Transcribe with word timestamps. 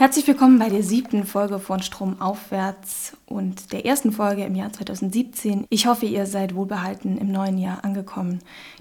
Herzlich 0.00 0.26
willkommen 0.26 0.58
bei 0.58 0.70
der 0.70 0.82
siebten 0.82 1.24
Folge 1.24 1.58
von 1.58 1.82
Strom 1.82 2.22
aufwärts 2.22 3.18
und 3.26 3.70
der 3.74 3.84
ersten 3.84 4.12
Folge 4.12 4.44
im 4.44 4.54
Jahr 4.54 4.72
2017. 4.72 5.66
Ich 5.68 5.84
hoffe, 5.84 6.06
ihr 6.06 6.24
seid 6.24 6.54
wohlbehalten 6.54 7.18
im 7.18 7.30
neuen 7.30 7.58
Jahr 7.58 7.84
angekommen. 7.84 8.38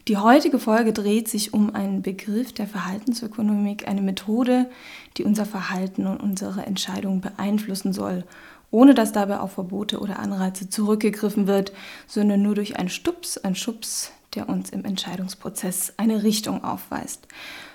Die 0.08 0.16
heutige 0.16 0.60
Folge 0.60 0.94
dreht 0.94 1.28
sich 1.28 1.54
um 1.54 1.76
einen 1.76 2.04
Begriff 2.04 2.54
der 2.54 2.68
Verhaltensökonomik, 2.68 3.86
eine 3.86 4.02
Methode, 4.02 4.70
die 5.18 5.26
unser 5.26 5.46
Verhalten 5.46 6.08
und 6.08 6.22
unsere 6.22 6.66
Entscheidungen 6.66 7.20
beeinflussen 7.20 7.92
soll, 7.92 8.24
ohne 8.72 8.94
dass 8.94 9.12
dabei 9.12 9.42
auf 9.42 9.52
Verbote 9.52 10.00
oder 10.00 10.20
Anreize 10.20 10.70
zurückgegriffen 10.70 11.48
wird, 11.48 11.74
sondern 12.08 12.42
nur 12.42 12.56
durch 12.56 12.80
einen 12.80 12.88
Stups, 12.88 13.38
einen 13.38 13.56
Schubs, 13.56 14.14
der 14.36 14.48
uns 14.48 14.70
im 14.70 14.86
Entscheidungsprozess 14.86 15.96
eine 15.98 16.24
Richtung 16.24 16.64
aufweist. 16.64 17.28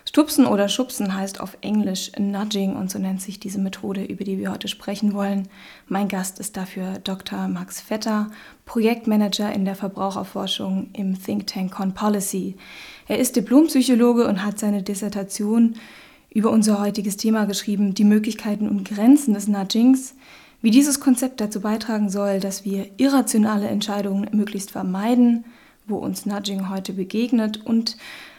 Stupsen 0.07 0.47
oder 0.47 0.69
Schubsen 0.69 1.15
heißt 1.15 1.41
auf 1.41 1.57
Englisch 1.63 2.13
Nudging 2.19 2.77
und 2.77 2.91
so 2.91 2.99
nennt 2.99 3.23
sich 3.23 3.41
diese 3.41 3.59
Methode, 3.59 4.05
über 4.05 4.23
die 4.25 4.39
wir 4.39 4.53
heute 4.53 4.69
sprechen 4.69 5.15
wollen. 5.15 5.49
Mein 5.89 6.09
Gast 6.09 6.39
ist 6.39 6.57
dafür 6.57 6.99
Dr. 7.03 7.49
Max 7.49 7.81
Vetter, 7.81 8.31
Projektmanager 8.67 9.53
in 9.53 9.65
der 9.65 9.75
Verbraucherforschung 9.75 10.91
im 10.93 11.21
Think 11.21 11.47
Tank 11.47 11.73
Con 11.73 11.95
Policy. 11.95 12.57
Er 13.09 13.19
ist 13.19 13.35
Diplompsychologe 13.37 14.29
und 14.29 14.45
hat 14.45 14.59
seine 14.59 14.83
Dissertation 14.83 15.77
über 16.31 16.51
unser 16.51 16.81
heutiges 16.81 17.17
Thema 17.17 17.47
geschrieben, 17.47 17.95
die 17.95 18.05
Möglichkeiten 18.05 18.69
und 18.69 18.87
Grenzen 18.89 19.33
des 19.35 19.49
Nudgings, 19.49 20.15
wie 20.61 20.71
dieses 20.71 21.01
Konzept 21.01 21.41
dazu 21.41 21.61
beitragen 21.61 22.11
soll, 22.11 22.41
dass 22.41 22.65
wir 22.65 22.91
irrationale 22.99 23.69
Entscheidungen 23.69 24.29
möglichst 24.33 24.71
vermeiden, 24.71 25.45
wo 25.87 25.97
uns 25.97 26.27
Nudging 26.27 26.69
heute 26.71 26.93
begegnet 26.93 27.65
und 27.65 27.97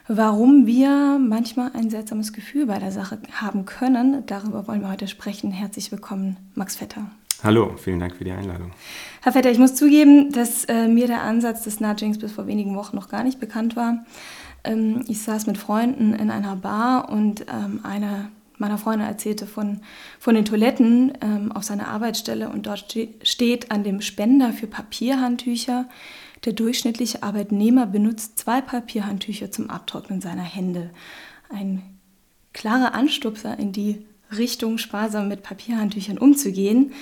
warum 0.07 0.67
wir 0.67 1.19
manchmal 1.19 1.71
ein 1.73 1.89
seltsames 1.89 2.33
Gefühl 2.33 2.67
bei 2.67 2.79
der 2.79 2.91
Sache 2.91 3.17
haben 3.31 3.65
können. 3.65 4.25
Darüber 4.25 4.67
wollen 4.67 4.81
wir 4.81 4.91
heute 4.91 5.07
sprechen. 5.07 5.51
Herzlich 5.51 5.91
willkommen, 5.91 6.37
Max 6.53 6.75
Vetter. 6.75 7.09
Hallo, 7.43 7.75
vielen 7.77 7.99
Dank 7.99 8.15
für 8.15 8.23
die 8.23 8.31
Einladung. 8.31 8.71
Herr 9.21 9.33
Vetter, 9.33 9.51
ich 9.51 9.59
muss 9.59 9.75
zugeben, 9.75 10.31
dass 10.31 10.65
äh, 10.65 10.87
mir 10.87 11.07
der 11.07 11.21
Ansatz 11.21 11.63
des 11.63 11.79
Nudgings 11.79 12.17
bis 12.17 12.31
vor 12.31 12.47
wenigen 12.47 12.75
Wochen 12.75 12.95
noch 12.95 13.09
gar 13.09 13.23
nicht 13.23 13.39
bekannt 13.39 13.75
war. 13.75 14.05
Ähm, 14.63 15.03
ich 15.07 15.21
saß 15.21 15.47
mit 15.47 15.57
Freunden 15.57 16.13
in 16.13 16.31
einer 16.31 16.55
Bar 16.55 17.09
und 17.09 17.41
ähm, 17.41 17.81
eine 17.83 18.29
meiner 18.57 18.77
Freunde 18.77 19.05
erzählte 19.05 19.47
von, 19.47 19.81
von 20.17 20.33
den 20.33 20.45
Toiletten 20.45 21.11
ähm, 21.21 21.51
auf 21.51 21.63
seiner 21.63 21.89
Arbeitsstelle 21.89 22.47
und 22.47 22.67
dort 22.67 22.79
ste 22.79 23.09
steht 23.21 23.69
an 23.69 23.83
dem 23.83 23.99
Spender 23.99 24.53
für 24.53 24.67
Papierhandtücher 24.67 25.89
der 26.45 26.53
durchschnittliche 26.53 27.23
Arbeitnehmer 27.23 27.87
benutzt 27.87 28.39
zwei 28.39 28.61
Papierhandtücher 28.61 29.51
zum 29.51 29.69
Abtrocknen 29.69 30.21
seiner 30.21 30.43
Hände. 30.43 30.91
Ein 31.49 31.81
klarer 32.53 32.93
Anstupser 32.93 33.57
in 33.59 33.71
die 33.71 34.05
Richtung, 34.35 34.77
sparsam 34.77 35.27
mit 35.27 35.43
Papierhandtüchern 35.43 36.17
umzugehen. 36.17 36.93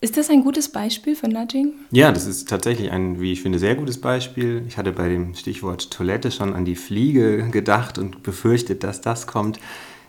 Ist 0.00 0.16
das 0.16 0.28
ein 0.28 0.42
gutes 0.42 0.70
Beispiel 0.70 1.16
für 1.16 1.28
Nudging? 1.28 1.72
Ja, 1.90 2.12
das 2.12 2.26
ist 2.26 2.48
tatsächlich 2.48 2.90
ein, 2.90 3.20
wie 3.20 3.32
ich 3.32 3.42
finde, 3.42 3.58
sehr 3.58 3.74
gutes 3.74 4.00
Beispiel. 4.00 4.64
Ich 4.68 4.76
hatte 4.76 4.92
bei 4.92 5.08
dem 5.08 5.34
Stichwort 5.34 5.90
Toilette 5.90 6.30
schon 6.30 6.52
an 6.52 6.64
die 6.64 6.76
Fliege 6.76 7.48
gedacht 7.50 7.98
und 7.98 8.22
befürchtet, 8.22 8.84
dass 8.84 9.00
das 9.00 9.26
kommt. 9.26 9.58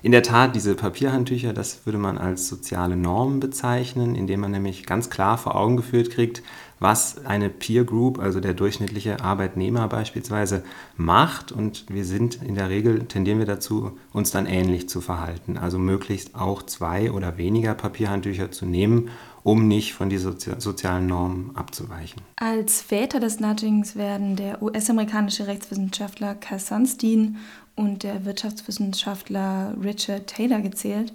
In 0.06 0.12
der 0.12 0.22
Tat, 0.22 0.56
diese 0.56 0.76
Papierhandtücher, 0.76 1.52
das 1.52 1.88
würde 1.88 1.98
man 1.98 2.20
als 2.20 2.48
soziale 2.48 2.96
Norm 2.96 3.40
bezeichnen, 3.40 4.14
indem 4.14 4.42
man 4.42 4.52
nämlich 4.52 4.86
ganz 4.86 5.10
klar 5.10 5.36
vor 5.40 5.56
Augen 5.56 5.78
geführt 5.78 6.12
kriegt, 6.12 6.44
was 6.80 7.26
eine 7.26 7.50
Peer 7.50 7.86
Group, 7.86 8.20
also 8.20 8.40
der 8.40 8.54
durchschnittliche 8.54 9.22
Arbeitnehmer 9.22 9.88
beispielsweise, 9.88 10.64
macht. 10.96 11.52
Und 11.52 11.86
wir 11.90 12.06
sind 12.06 12.40
in 12.44 12.54
der 12.54 12.70
Regel, 12.70 13.06
tendieren 13.08 13.40
wir 13.40 13.48
dazu, 13.48 13.98
uns 14.14 14.30
dann 14.30 14.46
ähnlich 14.46 14.88
zu 14.90 15.02
verhalten. 15.02 15.58
Also 15.58 15.80
möglichst 15.80 16.36
auch 16.36 16.62
zwei 16.62 17.12
oder 17.12 17.40
weniger 17.40 17.74
Papierhandtücher 17.74 18.52
zu 18.52 18.68
nehmen, 18.68 19.10
um 19.42 19.68
nicht 19.68 19.96
von 19.96 20.10
diesen 20.10 20.38
sozialen 20.60 21.08
Normen 21.08 21.56
abzuweichen. 21.56 22.22
Als 22.36 22.82
Väter 22.84 23.20
des 23.20 23.40
Nudgings 23.40 23.96
werden 23.96 24.36
der 24.36 24.62
US-amerikanische 24.62 25.48
Rechtswissenschaftler 25.48 26.36
Cass 26.36 26.68
Sunstein 26.68 27.38
und 27.76 28.04
der 28.04 28.26
Wirtschaftswissenschaftler 28.26 29.76
Richard 29.84 30.28
Taylor 30.28 30.62
gezählt. 30.62 31.14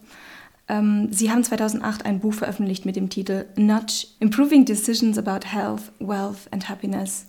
Ähm, 0.68 1.08
sie 1.10 1.30
haben 1.30 1.42
2008 1.42 2.04
ein 2.06 2.20
Buch 2.20 2.34
veröffentlicht 2.34 2.86
mit 2.86 2.96
dem 2.96 3.10
Titel 3.10 3.46
Nudge, 3.56 4.06
Improving 4.20 4.64
Decisions 4.64 5.18
about 5.18 5.46
Health, 5.46 5.92
Wealth 5.98 6.48
and 6.52 6.68
Happiness. 6.68 7.26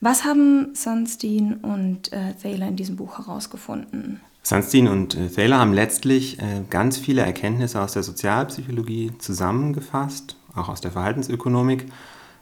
Was 0.00 0.24
haben 0.24 0.74
Sunstein 0.74 1.54
und 1.62 2.12
äh, 2.12 2.34
Thaler 2.34 2.68
in 2.68 2.76
diesem 2.76 2.96
Buch 2.96 3.18
herausgefunden? 3.18 4.20
Sunstein 4.42 4.88
und 4.88 5.16
äh, 5.16 5.28
Thaler 5.28 5.58
haben 5.58 5.72
letztlich 5.72 6.38
äh, 6.38 6.62
ganz 6.68 6.98
viele 6.98 7.22
Erkenntnisse 7.22 7.80
aus 7.80 7.92
der 7.92 8.02
Sozialpsychologie 8.02 9.12
zusammengefasst, 9.18 10.36
auch 10.54 10.68
aus 10.68 10.82
der 10.82 10.92
Verhaltensökonomik 10.92 11.86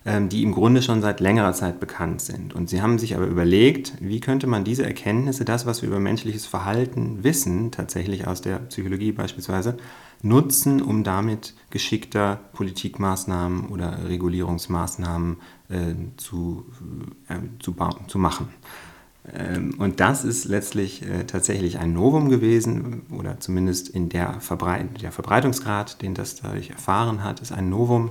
die 0.04 0.42
im 0.42 0.52
Grunde 0.52 0.82
schon 0.82 1.00
seit 1.00 1.20
längerer 1.20 1.54
Zeit 1.54 1.80
bekannt 1.80 2.20
sind. 2.20 2.54
Und 2.54 2.68
sie 2.68 2.82
haben 2.82 2.98
sich 2.98 3.16
aber 3.16 3.26
überlegt, 3.26 3.94
wie 4.00 4.20
könnte 4.20 4.46
man 4.46 4.62
diese 4.62 4.84
Erkenntnisse, 4.84 5.46
das, 5.46 5.64
was 5.64 5.80
wir 5.80 5.88
über 5.88 5.98
menschliches 5.98 6.44
Verhalten 6.44 7.24
wissen, 7.24 7.70
tatsächlich 7.70 8.26
aus 8.26 8.42
der 8.42 8.58
Psychologie 8.58 9.12
beispielsweise, 9.12 9.78
nutzen, 10.24 10.82
um 10.82 11.04
damit 11.04 11.54
geschickter 11.70 12.40
Politikmaßnahmen 12.52 13.68
oder 13.68 14.08
Regulierungsmaßnahmen 14.08 15.36
äh, 15.68 15.94
zu, 16.16 16.66
äh, 17.28 17.36
zu, 17.60 17.74
zu 18.06 18.18
machen. 18.18 18.48
Ähm, 19.32 19.74
und 19.78 20.00
das 20.00 20.24
ist 20.24 20.44
letztlich 20.44 21.02
äh, 21.02 21.24
tatsächlich 21.24 21.78
ein 21.78 21.92
Novum 21.92 22.28
gewesen, 22.28 23.02
oder 23.10 23.40
zumindest 23.40 23.88
in 23.88 24.08
der, 24.08 24.40
Verbreit 24.40 25.02
der 25.02 25.12
Verbreitungsgrad, 25.12 26.02
den 26.02 26.14
das 26.14 26.36
dadurch 26.36 26.70
erfahren 26.70 27.22
hat, 27.22 27.40
ist 27.40 27.52
ein 27.52 27.68
Novum 27.68 28.10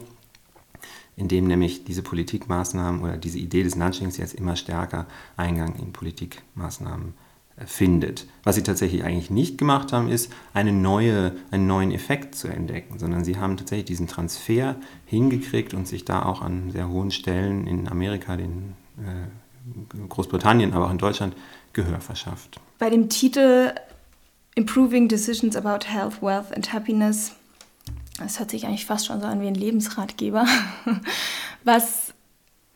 in 1.16 1.28
dem 1.28 1.47
nämlich 1.47 1.84
diese 1.84 2.01
Politikmaßnahmen 2.01 3.01
oder 3.01 3.18
diese 3.18 3.38
Idee 3.38 3.63
des 3.63 3.75
Nudgings 3.75 4.18
jetzt 4.18 4.34
immer 4.34 4.56
stärker 4.56 5.06
Eingang 5.38 5.75
in 5.75 5.94
Politikmaßnahmen 5.94 7.13
äh, 7.56 7.66
findet. 7.66 8.28
Was 8.44 8.56
sie 8.56 8.63
tatsächlich 8.63 9.03
eigentlich 9.03 9.29
nicht 9.29 9.57
gemacht 9.57 9.94
haben, 9.94 10.09
ist 10.09 10.31
eine 10.53 10.72
neue, 10.72 11.34
einen 11.52 11.68
neuen 11.68 11.91
Effekt 11.91 12.35
zu 12.35 12.47
entdecken, 12.47 12.97
sondern 12.97 13.23
sie 13.23 13.38
haben 13.38 13.57
tatsächlich 13.57 13.85
diesen 13.85 14.07
Transfer 14.07 14.75
hingekriegt 15.06 15.73
und 15.73 15.88
sich 15.88 16.03
da 16.06 16.23
auch 16.23 16.41
an 16.41 16.72
sehr 16.72 16.90
hohen 16.90 17.12
Stellen 17.12 17.68
in 17.68 17.88
Amerika, 17.88 18.38
den, 18.38 18.73
äh, 18.97 20.07
Großbritannien, 20.09 20.73
aber 20.73 20.88
auch 20.88 20.91
in 20.91 20.97
Deutschland 20.97 21.35
Gehör 21.72 22.02
verschafft. 22.02 22.59
Bei 22.79 22.90
dem 22.90 23.09
Titel 23.09 23.73
Improving 24.56 25.07
Decisions 25.07 25.56
about 25.56 25.88
Health, 25.88 26.22
Wealth 26.22 26.53
and 26.53 26.72
Happiness 26.73 27.34
das 28.18 28.40
hört 28.40 28.51
sich 28.51 28.66
eigentlich 28.66 28.85
fast 28.85 29.06
schon 29.06 29.22
so 29.22 29.28
an 29.28 29.41
wie 29.41 29.47
ein 29.47 29.56
Lebensratgeber. 29.56 30.46
Was 31.63 32.13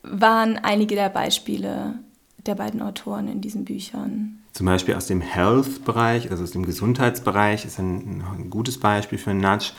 waren 0.04 0.58
einige 0.58 0.96
der 0.96 1.10
Beispiele 1.10 2.00
der 2.46 2.56
beiden 2.56 2.82
Autoren 2.82 3.28
in 3.28 3.42
diesen 3.42 3.66
Büchern? 3.66 4.40
Zum 4.54 4.66
Beispiel 4.66 4.96
aus 4.96 5.08
dem 5.08 5.22
Health-Bereich, 5.22 6.32
also 6.32 6.44
aus 6.44 6.52
dem 6.52 6.66
Gesundheitsbereich, 6.66 7.66
ist 7.66 7.78
ein, 7.80 8.24
ein 8.24 8.50
gutes 8.50 8.80
Beispiel 8.80 9.20
für 9.20 9.32
einen 9.32 9.42
Nudge. 9.42 9.74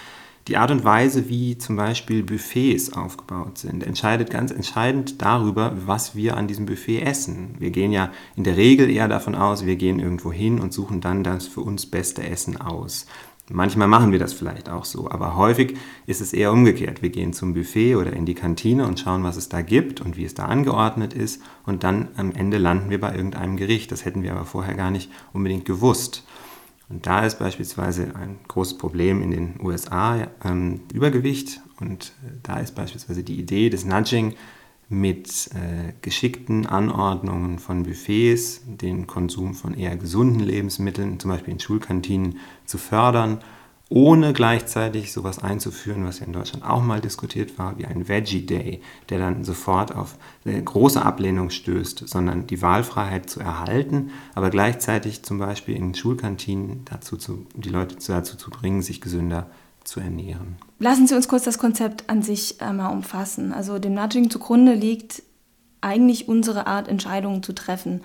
Die 0.48 0.56
Art 0.56 0.70
und 0.70 0.82
Weise, 0.82 1.28
wie 1.28 1.58
zum 1.58 1.76
Beispiel 1.76 2.22
Buffets 2.22 2.94
aufgebaut 2.94 3.58
sind, 3.58 3.84
entscheidet 3.84 4.30
ganz 4.30 4.50
entscheidend 4.50 5.20
darüber, 5.20 5.74
was 5.84 6.14
wir 6.14 6.38
an 6.38 6.48
diesem 6.48 6.64
Buffet 6.64 7.02
essen. 7.02 7.56
Wir 7.58 7.70
gehen 7.70 7.92
ja 7.92 8.10
in 8.34 8.44
der 8.44 8.56
Regel 8.56 8.88
eher 8.88 9.08
davon 9.08 9.34
aus, 9.34 9.66
wir 9.66 9.76
gehen 9.76 10.00
irgendwo 10.00 10.32
hin 10.32 10.58
und 10.58 10.72
suchen 10.72 11.02
dann 11.02 11.22
das 11.22 11.46
für 11.46 11.60
uns 11.60 11.84
beste 11.84 12.22
Essen 12.22 12.58
aus. 12.58 13.06
Manchmal 13.50 13.88
machen 13.88 14.12
wir 14.12 14.18
das 14.18 14.34
vielleicht 14.34 14.68
auch 14.68 14.84
so, 14.84 15.10
aber 15.10 15.34
häufig 15.36 15.76
ist 16.06 16.20
es 16.20 16.34
eher 16.34 16.52
umgekehrt. 16.52 17.00
Wir 17.00 17.08
gehen 17.08 17.32
zum 17.32 17.54
Buffet 17.54 17.96
oder 17.96 18.12
in 18.12 18.26
die 18.26 18.34
Kantine 18.34 18.86
und 18.86 19.00
schauen, 19.00 19.24
was 19.24 19.36
es 19.36 19.48
da 19.48 19.62
gibt 19.62 20.02
und 20.02 20.18
wie 20.18 20.24
es 20.24 20.34
da 20.34 20.44
angeordnet 20.44 21.14
ist 21.14 21.42
und 21.64 21.82
dann 21.82 22.08
am 22.16 22.32
Ende 22.32 22.58
landen 22.58 22.90
wir 22.90 23.00
bei 23.00 23.14
irgendeinem 23.14 23.56
Gericht. 23.56 23.90
Das 23.90 24.04
hätten 24.04 24.22
wir 24.22 24.32
aber 24.32 24.44
vorher 24.44 24.74
gar 24.74 24.90
nicht 24.90 25.10
unbedingt 25.32 25.64
gewusst. 25.64 26.24
Und 26.90 27.06
da 27.06 27.24
ist 27.24 27.38
beispielsweise 27.38 28.14
ein 28.16 28.38
großes 28.48 28.78
Problem 28.78 29.22
in 29.22 29.30
den 29.30 29.54
USA 29.62 30.28
ähm, 30.44 30.80
Übergewicht 30.92 31.60
und 31.80 32.12
äh, 32.26 32.32
da 32.42 32.58
ist 32.60 32.74
beispielsweise 32.74 33.22
die 33.22 33.38
Idee 33.38 33.70
des 33.70 33.84
Nudging 33.84 34.34
mit 34.88 35.50
äh, 35.54 35.92
geschickten 36.00 36.66
Anordnungen 36.66 37.58
von 37.58 37.82
Buffets, 37.82 38.62
den 38.66 39.06
Konsum 39.06 39.54
von 39.54 39.74
eher 39.74 39.96
gesunden 39.96 40.40
Lebensmitteln, 40.40 41.20
zum 41.20 41.30
Beispiel 41.30 41.52
in 41.52 41.60
Schulkantinen, 41.60 42.38
zu 42.64 42.78
fördern, 42.78 43.40
ohne 43.90 44.34
gleichzeitig 44.34 45.12
sowas 45.12 45.38
einzuführen, 45.38 46.04
was 46.04 46.20
ja 46.20 46.26
in 46.26 46.32
Deutschland 46.32 46.64
auch 46.64 46.82
mal 46.82 47.00
diskutiert 47.00 47.58
war, 47.58 47.78
wie 47.78 47.86
ein 47.86 48.08
Veggie 48.08 48.44
Day, 48.44 48.82
der 49.08 49.18
dann 49.18 49.44
sofort 49.44 49.94
auf 49.94 50.16
äh, 50.44 50.60
große 50.60 51.02
Ablehnung 51.02 51.50
stößt, 51.50 52.06
sondern 52.06 52.46
die 52.46 52.60
Wahlfreiheit 52.60 53.30
zu 53.30 53.40
erhalten, 53.40 54.10
aber 54.34 54.50
gleichzeitig 54.50 55.22
zum 55.22 55.38
Beispiel 55.38 55.76
in 55.76 55.94
Schulkantinen 55.94 56.82
dazu 56.84 57.16
zu, 57.16 57.46
die 57.54 57.70
Leute 57.70 57.96
dazu 58.06 58.36
zu 58.36 58.50
bringen, 58.50 58.82
sich 58.82 59.00
gesünder 59.00 59.50
zu 59.88 60.00
ernähren. 60.00 60.56
Lassen 60.78 61.06
Sie 61.06 61.14
uns 61.14 61.28
kurz 61.28 61.44
das 61.44 61.58
Konzept 61.58 62.08
an 62.08 62.22
sich 62.22 62.60
einmal 62.60 62.92
umfassen. 62.92 63.52
Also 63.52 63.78
dem 63.78 63.94
Nudging 63.94 64.30
zugrunde 64.30 64.74
liegt 64.74 65.22
eigentlich 65.80 66.28
unsere 66.28 66.66
Art, 66.66 66.88
Entscheidungen 66.88 67.42
zu 67.42 67.52
treffen. 67.54 68.02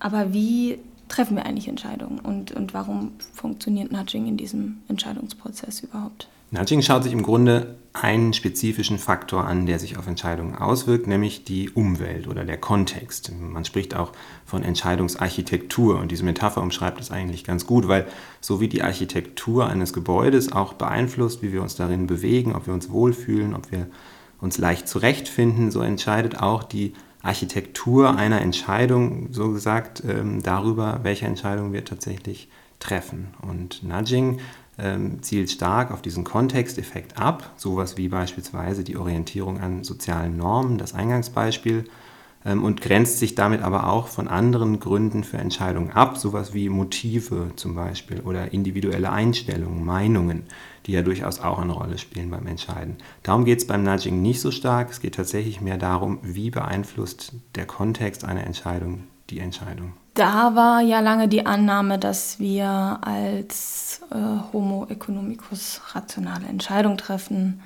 Aber 0.00 0.32
wie 0.32 0.78
treffen 1.08 1.36
wir 1.36 1.46
eigentlich 1.46 1.68
Entscheidungen 1.68 2.18
und, 2.18 2.52
und 2.52 2.74
warum 2.74 3.12
funktioniert 3.32 3.92
Nudging 3.92 4.26
in 4.26 4.36
diesem 4.36 4.82
Entscheidungsprozess 4.88 5.80
überhaupt? 5.80 6.28
Nudging 6.52 6.82
schaut 6.82 7.04
sich 7.04 7.12
im 7.12 7.22
Grunde 7.22 7.76
einen 7.92 8.32
spezifischen 8.32 8.98
Faktor 8.98 9.44
an, 9.44 9.66
der 9.66 9.78
sich 9.78 9.98
auf 9.98 10.06
Entscheidungen 10.06 10.54
auswirkt, 10.54 11.06
nämlich 11.06 11.44
die 11.44 11.70
Umwelt 11.70 12.28
oder 12.28 12.44
der 12.44 12.56
Kontext. 12.56 13.32
Man 13.40 13.64
spricht 13.64 13.96
auch 13.96 14.12
von 14.44 14.62
Entscheidungsarchitektur 14.62 15.98
und 15.98 16.10
diese 16.10 16.24
Metapher 16.24 16.62
umschreibt 16.62 17.00
es 17.00 17.10
eigentlich 17.10 17.44
ganz 17.44 17.66
gut, 17.66 17.88
weil 17.88 18.06
so 18.40 18.60
wie 18.60 18.68
die 18.68 18.82
Architektur 18.82 19.68
eines 19.68 19.92
Gebäudes 19.92 20.52
auch 20.52 20.74
beeinflusst, 20.74 21.42
wie 21.42 21.52
wir 21.52 21.62
uns 21.62 21.74
darin 21.74 22.06
bewegen, 22.06 22.54
ob 22.54 22.66
wir 22.66 22.74
uns 22.74 22.90
wohlfühlen, 22.90 23.54
ob 23.54 23.70
wir 23.72 23.86
uns 24.40 24.58
leicht 24.58 24.88
zurechtfinden, 24.88 25.70
so 25.70 25.80
entscheidet 25.80 26.40
auch 26.40 26.62
die 26.62 26.94
Architektur 27.22 28.16
einer 28.16 28.40
Entscheidung, 28.40 29.28
so 29.32 29.50
gesagt, 29.50 30.02
ähm, 30.08 30.42
darüber, 30.42 31.00
welche 31.02 31.26
Entscheidung 31.26 31.72
wir 31.72 31.84
tatsächlich 31.84 32.48
treffen. 32.78 33.34
Und 33.42 33.82
Nudging 33.82 34.40
ähm, 34.80 35.22
zielt 35.22 35.50
stark 35.50 35.90
auf 35.90 36.02
diesen 36.02 36.24
Kontexteffekt 36.24 37.18
ab, 37.18 37.52
sowas 37.56 37.96
wie 37.96 38.08
beispielsweise 38.08 38.84
die 38.84 38.96
Orientierung 38.96 39.60
an 39.60 39.84
sozialen 39.84 40.36
Normen, 40.36 40.78
das 40.78 40.94
Eingangsbeispiel, 40.94 41.84
ähm, 42.44 42.64
und 42.64 42.80
grenzt 42.80 43.18
sich 43.18 43.34
damit 43.34 43.62
aber 43.62 43.88
auch 43.88 44.08
von 44.08 44.28
anderen 44.28 44.80
Gründen 44.80 45.24
für 45.24 45.36
Entscheidungen 45.36 45.90
ab, 45.90 46.16
sowas 46.16 46.54
wie 46.54 46.68
Motive 46.68 47.52
zum 47.56 47.74
Beispiel 47.74 48.20
oder 48.20 48.52
individuelle 48.52 49.12
Einstellungen, 49.12 49.84
Meinungen, 49.84 50.44
die 50.86 50.92
ja 50.92 51.02
durchaus 51.02 51.40
auch 51.40 51.58
eine 51.58 51.72
Rolle 51.72 51.98
spielen 51.98 52.30
beim 52.30 52.46
Entscheiden. 52.46 52.96
Darum 53.22 53.44
geht 53.44 53.58
es 53.58 53.66
beim 53.66 53.82
Nudging 53.82 54.22
nicht 54.22 54.40
so 54.40 54.50
stark, 54.50 54.90
es 54.90 55.00
geht 55.00 55.16
tatsächlich 55.16 55.60
mehr 55.60 55.76
darum, 55.76 56.18
wie 56.22 56.50
beeinflusst 56.50 57.34
der 57.54 57.66
Kontext 57.66 58.24
einer 58.24 58.44
Entscheidung 58.44 59.04
die 59.28 59.40
Entscheidung. 59.40 59.92
Da 60.14 60.54
war 60.54 60.80
ja 60.80 61.00
lange 61.00 61.28
die 61.28 61.46
Annahme, 61.46 61.98
dass 61.98 62.40
wir 62.40 62.98
als 63.02 64.00
äh, 64.10 64.52
Homo 64.52 64.86
economicus 64.88 65.80
rationale 65.94 66.46
Entscheidungen 66.46 66.98
treffen 66.98 67.60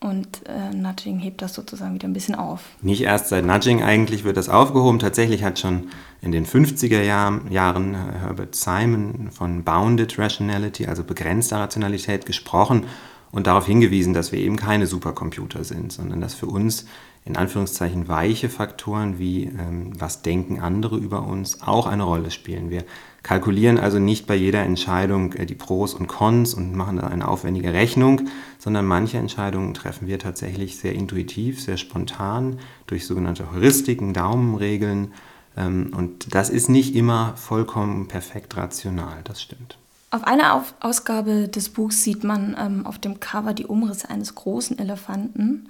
und 0.00 0.42
äh, 0.46 0.74
Nudging 0.74 1.18
hebt 1.18 1.42
das 1.42 1.54
sozusagen 1.54 1.94
wieder 1.94 2.08
ein 2.08 2.12
bisschen 2.12 2.34
auf. 2.34 2.60
Nicht 2.82 3.02
erst 3.02 3.28
seit 3.28 3.44
Nudging 3.44 3.82
eigentlich 3.82 4.24
wird 4.24 4.36
das 4.36 4.48
aufgehoben. 4.48 4.98
Tatsächlich 4.98 5.42
hat 5.42 5.58
schon 5.58 5.88
in 6.20 6.32
den 6.32 6.46
50er 6.46 7.02
Jahr, 7.02 7.40
Jahren 7.50 7.94
äh, 7.94 8.18
Herbert 8.20 8.54
Simon 8.54 9.30
von 9.30 9.64
Bounded 9.64 10.18
Rationality, 10.18 10.86
also 10.86 11.02
begrenzter 11.02 11.58
Rationalität, 11.58 12.26
gesprochen 12.26 12.86
und 13.32 13.46
darauf 13.46 13.66
hingewiesen, 13.66 14.14
dass 14.14 14.32
wir 14.32 14.38
eben 14.38 14.56
keine 14.56 14.86
Supercomputer 14.86 15.64
sind, 15.64 15.92
sondern 15.92 16.20
dass 16.20 16.34
für 16.34 16.46
uns 16.46 16.86
in 17.26 17.36
Anführungszeichen 17.36 18.06
weiche 18.06 18.48
Faktoren 18.48 19.18
wie 19.18 19.44
ähm, 19.44 19.92
was 19.98 20.22
denken 20.22 20.60
andere 20.60 20.96
über 20.96 21.26
uns 21.26 21.60
auch 21.60 21.86
eine 21.86 22.04
Rolle 22.04 22.30
spielen. 22.30 22.70
Wir 22.70 22.84
kalkulieren 23.24 23.78
also 23.78 23.98
nicht 23.98 24.28
bei 24.28 24.36
jeder 24.36 24.62
Entscheidung 24.62 25.32
äh, 25.32 25.44
die 25.44 25.56
Pros 25.56 25.92
und 25.92 26.06
Cons 26.06 26.54
und 26.54 26.76
machen 26.76 26.96
dann 26.96 27.10
eine 27.10 27.26
aufwendige 27.26 27.72
Rechnung, 27.72 28.22
sondern 28.58 28.86
manche 28.86 29.18
Entscheidungen 29.18 29.74
treffen 29.74 30.06
wir 30.06 30.20
tatsächlich 30.20 30.78
sehr 30.78 30.94
intuitiv, 30.94 31.60
sehr 31.60 31.76
spontan 31.76 32.60
durch 32.86 33.06
sogenannte 33.06 33.50
Heuristiken, 33.50 34.14
Daumenregeln. 34.14 35.12
Ähm, 35.56 35.90
und 35.96 36.32
das 36.32 36.48
ist 36.48 36.68
nicht 36.68 36.94
immer 36.94 37.32
vollkommen 37.34 38.06
perfekt 38.06 38.56
rational, 38.56 39.22
das 39.24 39.42
stimmt. 39.42 39.78
Auf 40.12 40.22
einer 40.22 40.64
Ausgabe 40.78 41.48
des 41.48 41.70
Buchs 41.70 42.04
sieht 42.04 42.22
man 42.22 42.56
ähm, 42.56 42.86
auf 42.86 42.98
dem 42.98 43.18
Cover 43.18 43.52
die 43.52 43.66
Umrisse 43.66 44.08
eines 44.08 44.36
großen 44.36 44.78
Elefanten 44.78 45.68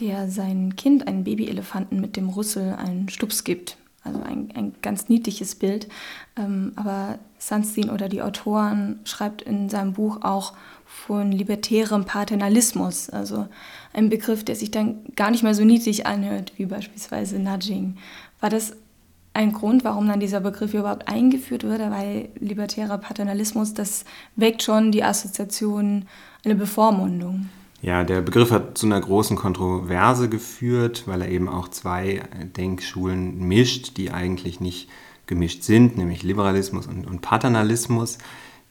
der 0.00 0.28
sein 0.28 0.76
Kind, 0.76 1.06
einen 1.06 1.24
Babyelefanten 1.24 2.00
mit 2.00 2.16
dem 2.16 2.28
Rüssel, 2.28 2.74
einen 2.74 3.08
Stups 3.08 3.44
gibt. 3.44 3.76
Also 4.04 4.20
ein, 4.20 4.52
ein 4.54 4.74
ganz 4.82 5.08
niedliches 5.08 5.54
Bild. 5.54 5.88
Ähm, 6.36 6.72
aber 6.74 7.18
Sunstein 7.38 7.90
oder 7.90 8.08
die 8.08 8.22
Autoren 8.22 8.98
schreibt 9.04 9.42
in 9.42 9.68
seinem 9.68 9.92
Buch 9.92 10.18
auch 10.22 10.54
von 10.84 11.32
libertärem 11.32 12.04
Paternalismus, 12.04 13.08
also 13.10 13.46
ein 13.92 14.10
Begriff, 14.10 14.44
der 14.44 14.56
sich 14.56 14.70
dann 14.70 15.04
gar 15.16 15.30
nicht 15.30 15.42
mehr 15.42 15.54
so 15.54 15.64
niedlich 15.64 16.06
anhört 16.06 16.52
wie 16.56 16.66
beispielsweise 16.66 17.38
Nudging. 17.38 17.96
War 18.40 18.50
das 18.50 18.76
ein 19.34 19.52
Grund, 19.52 19.84
warum 19.84 20.06
dann 20.08 20.20
dieser 20.20 20.40
Begriff 20.40 20.74
überhaupt 20.74 21.08
eingeführt 21.08 21.64
wurde, 21.64 21.90
weil 21.90 22.28
libertärer 22.38 22.98
Paternalismus, 22.98 23.72
das 23.72 24.04
weckt 24.36 24.62
schon 24.62 24.92
die 24.92 25.02
Assoziation 25.02 26.04
eine 26.44 26.54
Bevormundung. 26.54 27.48
Ja, 27.82 28.04
der 28.04 28.22
Begriff 28.22 28.52
hat 28.52 28.78
zu 28.78 28.86
einer 28.86 29.00
großen 29.00 29.36
Kontroverse 29.36 30.28
geführt, 30.28 31.02
weil 31.06 31.20
er 31.20 31.28
eben 31.28 31.48
auch 31.48 31.66
zwei 31.66 32.22
Denkschulen 32.56 33.40
mischt, 33.40 33.96
die 33.96 34.12
eigentlich 34.12 34.60
nicht 34.60 34.88
gemischt 35.26 35.64
sind, 35.64 35.98
nämlich 35.98 36.22
Liberalismus 36.22 36.86
und, 36.86 37.08
und 37.08 37.22
Paternalismus. 37.22 38.18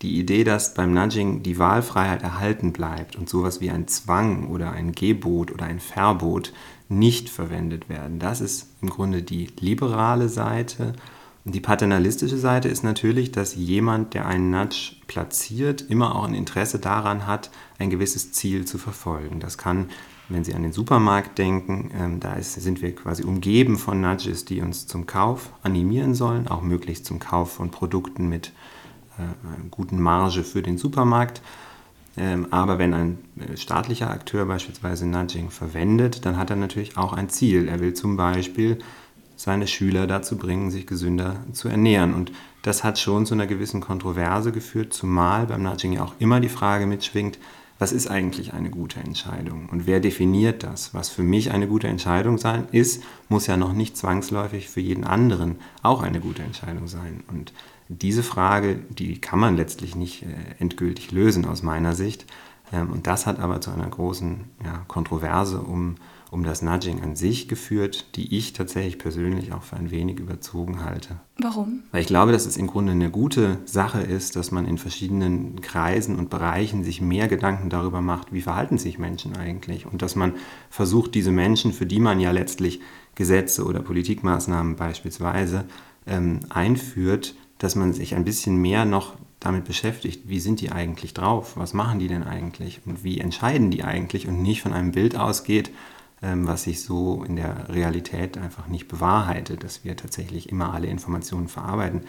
Die 0.01 0.17
Idee, 0.17 0.45
dass 0.45 0.73
beim 0.73 0.93
Nudging 0.93 1.43
die 1.43 1.59
Wahlfreiheit 1.59 2.23
erhalten 2.23 2.71
bleibt 2.71 3.17
und 3.17 3.27
sowas 3.27 3.59
wie 3.59 3.69
ein 3.69 3.85
Zwang 3.89 4.47
oder 4.47 4.71
ein 4.71 4.93
Gebot 4.93 5.51
oder 5.51 5.65
ein 5.65 5.81
Verbot 5.81 6.53
nicht 6.87 7.29
verwendet 7.29 7.89
werden, 7.89 8.17
das 8.17 8.39
ist 8.39 8.69
im 8.81 8.89
Grunde 8.89 9.23
die 9.23 9.49
liberale 9.59 10.29
Seite. 10.29 10.93
Die 11.43 11.59
paternalistische 11.59 12.37
Seite 12.37 12.67
ist 12.67 12.83
natürlich, 12.83 13.31
dass 13.31 13.55
jemand, 13.55 14.13
der 14.13 14.27
einen 14.27 14.51
Nudge 14.51 14.95
platziert, 15.07 15.81
immer 15.81 16.15
auch 16.15 16.25
ein 16.25 16.35
Interesse 16.35 16.77
daran 16.77 17.25
hat, 17.25 17.49
ein 17.79 17.89
gewisses 17.89 18.31
Ziel 18.31 18.65
zu 18.65 18.77
verfolgen. 18.77 19.39
Das 19.39 19.57
kann, 19.57 19.89
wenn 20.29 20.43
Sie 20.43 20.53
an 20.53 20.61
den 20.61 20.71
Supermarkt 20.71 21.39
denken, 21.39 21.89
ähm, 21.97 22.19
da 22.19 22.33
ist, 22.33 22.53
sind 22.53 22.83
wir 22.83 22.93
quasi 22.93 23.23
umgeben 23.23 23.77
von 23.79 24.01
Nudges, 24.01 24.45
die 24.45 24.61
uns 24.61 24.85
zum 24.85 25.07
Kauf 25.07 25.51
animieren 25.63 26.13
sollen, 26.13 26.47
auch 26.47 26.61
möglichst 26.61 27.05
zum 27.05 27.17
Kauf 27.17 27.51
von 27.53 27.71
Produkten 27.71 28.29
mit 28.29 28.53
äh, 29.17 29.23
guten 29.71 29.99
Marge 29.99 30.43
für 30.43 30.61
den 30.61 30.77
Supermarkt. 30.77 31.41
Ähm, 32.17 32.47
aber 32.51 32.77
wenn 32.77 32.93
ein 32.93 33.17
äh, 33.39 33.57
staatlicher 33.57 34.11
Akteur 34.11 34.45
beispielsweise 34.45 35.07
Nudging 35.07 35.49
verwendet, 35.49 36.23
dann 36.25 36.37
hat 36.37 36.51
er 36.51 36.55
natürlich 36.55 36.97
auch 36.97 37.13
ein 37.13 37.29
Ziel. 37.29 37.67
Er 37.67 37.79
will 37.79 37.95
zum 37.95 38.15
Beispiel 38.15 38.77
seine 39.41 39.65
Schüler 39.67 40.05
dazu 40.05 40.37
bringen, 40.37 40.69
sich 40.69 40.85
gesünder 40.85 41.43
zu 41.51 41.67
ernähren. 41.67 42.13
Und 42.13 42.31
das 42.61 42.83
hat 42.83 42.99
schon 42.99 43.25
zu 43.25 43.33
einer 43.33 43.47
gewissen 43.47 43.81
Kontroverse 43.81 44.51
geführt, 44.51 44.93
zumal 44.93 45.47
beim 45.47 45.63
Nudging 45.63 45.93
ja 45.93 46.03
auch 46.03 46.13
immer 46.19 46.39
die 46.39 46.49
Frage 46.49 46.85
mitschwingt, 46.85 47.39
was 47.79 47.91
ist 47.91 48.05
eigentlich 48.05 48.53
eine 48.53 48.69
gute 48.69 48.99
Entscheidung 48.99 49.67
und 49.71 49.87
wer 49.87 49.99
definiert 49.99 50.61
das? 50.61 50.93
Was 50.93 51.09
für 51.09 51.23
mich 51.23 51.49
eine 51.49 51.67
gute 51.67 51.87
Entscheidung 51.87 52.37
sein 52.37 52.67
ist, 52.71 53.01
muss 53.27 53.47
ja 53.47 53.57
noch 53.57 53.73
nicht 53.73 53.97
zwangsläufig 53.97 54.69
für 54.69 54.81
jeden 54.81 55.03
anderen 55.03 55.55
auch 55.81 56.03
eine 56.03 56.19
gute 56.19 56.43
Entscheidung 56.43 56.87
sein. 56.87 57.23
Und 57.27 57.53
diese 57.87 58.21
Frage, 58.21 58.75
die 58.89 59.19
kann 59.19 59.39
man 59.39 59.57
letztlich 59.57 59.95
nicht 59.95 60.21
äh, 60.21 60.27
endgültig 60.59 61.11
lösen 61.11 61.47
aus 61.47 61.63
meiner 61.63 61.95
Sicht. 61.95 62.27
Ähm, 62.71 62.91
und 62.91 63.07
das 63.07 63.25
hat 63.25 63.39
aber 63.39 63.61
zu 63.61 63.71
einer 63.71 63.89
großen 63.89 64.41
ja, 64.63 64.85
Kontroverse 64.87 65.59
um 65.61 65.95
um 66.31 66.45
das 66.45 66.61
Nudging 66.61 67.03
an 67.03 67.17
sich 67.17 67.49
geführt, 67.49 68.15
die 68.15 68.37
ich 68.37 68.53
tatsächlich 68.53 68.97
persönlich 68.97 69.51
auch 69.51 69.63
für 69.63 69.75
ein 69.75 69.91
wenig 69.91 70.17
überzogen 70.17 70.83
halte. 70.85 71.17
Warum? 71.37 71.83
Weil 71.91 72.01
ich 72.01 72.07
glaube, 72.07 72.31
dass 72.31 72.45
es 72.45 72.55
im 72.55 72.67
Grunde 72.67 72.93
eine 72.93 73.11
gute 73.11 73.57
Sache 73.65 73.99
ist, 73.99 74.37
dass 74.37 74.49
man 74.49 74.65
in 74.65 74.77
verschiedenen 74.77 75.59
Kreisen 75.59 76.17
und 76.17 76.29
Bereichen 76.29 76.85
sich 76.85 77.01
mehr 77.01 77.27
Gedanken 77.27 77.69
darüber 77.69 77.99
macht, 77.99 78.31
wie 78.31 78.41
verhalten 78.41 78.77
sich 78.77 78.97
Menschen 78.97 79.35
eigentlich 79.35 79.85
und 79.85 80.01
dass 80.01 80.15
man 80.15 80.35
versucht, 80.69 81.15
diese 81.15 81.31
Menschen, 81.31 81.73
für 81.73 81.85
die 81.85 81.99
man 81.99 82.21
ja 82.21 82.31
letztlich 82.31 82.79
Gesetze 83.15 83.65
oder 83.65 83.81
Politikmaßnahmen 83.81 84.77
beispielsweise 84.77 85.65
ähm, 86.07 86.39
einführt, 86.49 87.35
dass 87.57 87.75
man 87.75 87.91
sich 87.91 88.15
ein 88.15 88.23
bisschen 88.23 88.55
mehr 88.55 88.85
noch 88.85 89.15
damit 89.41 89.65
beschäftigt, 89.65 90.29
wie 90.29 90.39
sind 90.39 90.61
die 90.61 90.71
eigentlich 90.71 91.13
drauf, 91.13 91.57
was 91.57 91.73
machen 91.73 91.99
die 91.99 92.07
denn 92.07 92.23
eigentlich 92.23 92.79
und 92.85 93.03
wie 93.03 93.19
entscheiden 93.19 93.69
die 93.69 93.83
eigentlich 93.83 94.29
und 94.29 94.41
nicht 94.41 94.61
von 94.61 94.71
einem 94.71 94.93
Bild 94.93 95.17
ausgeht, 95.17 95.71
was 96.21 96.63
sich 96.63 96.83
so 96.83 97.23
in 97.23 97.35
der 97.35 97.69
Realität 97.69 98.37
einfach 98.37 98.67
nicht 98.67 98.87
bewahrheitet, 98.87 99.63
dass 99.63 99.83
wir 99.83 99.95
tatsächlich 99.95 100.49
immer 100.49 100.73
alle 100.73 100.87
Informationen 100.87 101.47
verarbeiten. 101.47 102.01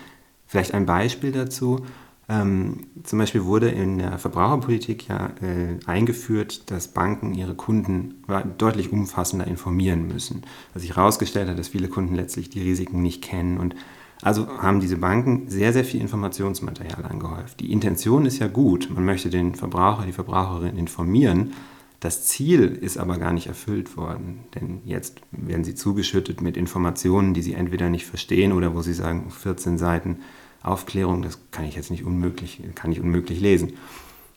Vielleicht 0.46 0.74
ein 0.74 0.84
Beispiel 0.84 1.32
dazu. 1.32 1.80
Ähm, 2.28 2.86
zum 3.02 3.18
Beispiel 3.18 3.44
wurde 3.44 3.68
in 3.70 3.98
der 3.98 4.18
Verbraucherpolitik 4.18 5.08
ja 5.08 5.30
äh, 5.40 5.78
eingeführt, 5.86 6.70
dass 6.70 6.88
Banken 6.88 7.34
ihre 7.34 7.54
Kunden 7.54 8.22
deutlich 8.58 8.92
umfassender 8.92 9.46
informieren 9.46 10.06
müssen. 10.06 10.42
Was 10.72 10.82
sich 10.82 10.96
herausgestellt 10.96 11.48
hat, 11.48 11.58
dass 11.58 11.68
viele 11.68 11.88
Kunden 11.88 12.14
letztlich 12.14 12.48
die 12.48 12.62
Risiken 12.62 13.02
nicht 13.02 13.22
kennen. 13.22 13.58
Und 13.58 13.74
also 14.22 14.46
haben 14.46 14.80
diese 14.80 14.98
Banken 14.98 15.48
sehr, 15.48 15.72
sehr 15.72 15.84
viel 15.84 16.00
Informationsmaterial 16.00 17.04
angehäuft. 17.04 17.58
Die 17.58 17.72
Intention 17.72 18.24
ist 18.24 18.38
ja 18.38 18.46
gut. 18.46 18.88
Man 18.94 19.04
möchte 19.04 19.30
den 19.30 19.56
Verbraucher, 19.56 20.06
die 20.06 20.12
Verbraucherin 20.12 20.76
informieren. 20.76 21.54
Das 22.02 22.24
Ziel 22.24 22.64
ist 22.64 22.98
aber 22.98 23.16
gar 23.16 23.32
nicht 23.32 23.46
erfüllt 23.46 23.96
worden, 23.96 24.40
denn 24.56 24.80
jetzt 24.84 25.20
werden 25.30 25.62
sie 25.62 25.76
zugeschüttet 25.76 26.42
mit 26.42 26.56
Informationen, 26.56 27.32
die 27.32 27.42
sie 27.42 27.54
entweder 27.54 27.90
nicht 27.90 28.06
verstehen 28.06 28.50
oder 28.50 28.74
wo 28.74 28.82
sie 28.82 28.92
sagen, 28.92 29.30
14 29.30 29.78
Seiten 29.78 30.18
Aufklärung, 30.64 31.22
das 31.22 31.38
kann 31.52 31.64
ich 31.64 31.76
jetzt 31.76 31.92
nicht 31.92 32.02
unmöglich, 32.02 32.60
kann 32.74 32.90
ich 32.90 32.98
unmöglich 32.98 33.40
lesen. 33.40 33.74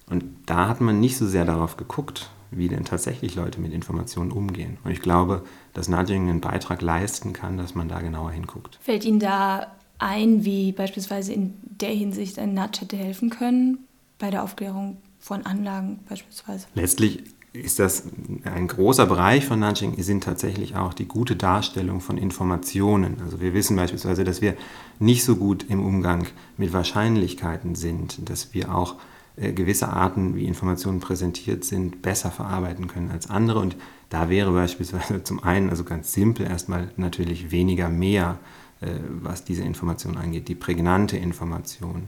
Und 0.08 0.26
da 0.46 0.68
hat 0.68 0.80
man 0.80 1.00
nicht 1.00 1.18
so 1.18 1.26
sehr 1.26 1.44
darauf 1.44 1.76
geguckt, 1.76 2.30
wie 2.52 2.68
denn 2.68 2.86
tatsächlich 2.86 3.34
Leute 3.34 3.60
mit 3.60 3.74
Informationen 3.74 4.32
umgehen. 4.32 4.78
Und 4.84 4.92
ich 4.92 5.02
glaube, 5.02 5.44
dass 5.74 5.90
Nudging 5.90 6.30
einen 6.30 6.42
Beitrag 6.42 6.84
leisten 6.84 7.34
kann, 7.34 7.58
dass 7.58 7.74
man 7.74 7.90
da 7.90 8.00
genauer 8.00 8.30
hinguckt. 8.30 8.78
Fällt 8.84 9.06
Ihnen 9.06 9.20
da 9.20 9.76
ein, 9.98 10.46
wie 10.46 10.72
beispielsweise 10.72 11.34
in 11.34 11.56
der 11.64 11.90
Hinsicht 11.90 12.38
ein 12.38 12.54
Nudge 12.54 12.82
hätte 12.82 12.96
helfen 12.96 13.32
können, 13.32 13.80
bei 14.20 14.30
der 14.30 14.44
Aufklärung 14.44 14.98
von 15.18 15.48
Anlagen 15.48 16.02
beispielsweise? 16.08 16.68
Letztlich 16.76 17.24
ist 17.56 17.80
das 17.80 18.04
ein 18.44 18.68
großer 18.68 19.06
Bereich 19.06 19.46
von 19.46 19.60
Nudging, 19.60 20.02
sind 20.02 20.24
tatsächlich 20.24 20.76
auch 20.76 20.94
die 20.94 21.08
gute 21.08 21.36
Darstellung 21.36 22.02
von 22.02 22.18
Informationen. 22.18 23.18
Also 23.24 23.42
wir 23.42 23.54
wissen 23.54 23.76
beispielsweise, 23.76 24.24
dass 24.24 24.42
wir 24.42 24.56
nicht 25.00 25.24
so 25.24 25.36
gut 25.36 25.66
im 25.70 25.84
Umgang 25.84 26.28
mit 26.58 26.74
Wahrscheinlichkeiten 26.74 27.76
sind, 27.76 28.30
dass 28.30 28.54
wir 28.54 28.74
auch 28.74 28.96
äh, 29.38 29.52
gewisse 29.52 29.90
Arten, 29.90 30.36
wie 30.36 30.46
Informationen 30.46 31.00
präsentiert 31.00 31.66
sind, 31.66 32.02
besser 32.02 32.32
verarbeiten 32.32 32.88
können 32.88 33.12
als 33.12 33.30
andere. 33.30 33.60
Und 33.60 33.76
da 34.10 34.30
wäre 34.30 34.52
beispielsweise 34.52 35.24
zum 35.24 35.44
einen, 35.44 35.70
also 35.70 35.84
ganz 35.84 36.14
simpel, 36.14 36.46
erstmal 36.46 36.92
natürlich 36.96 37.52
weniger 37.52 37.90
mehr, 37.90 38.40
äh, 38.82 38.88
was 39.22 39.44
diese 39.44 39.64
Information 39.64 40.18
angeht, 40.18 40.48
die 40.48 40.56
prägnante 40.56 41.18
Information 41.18 42.08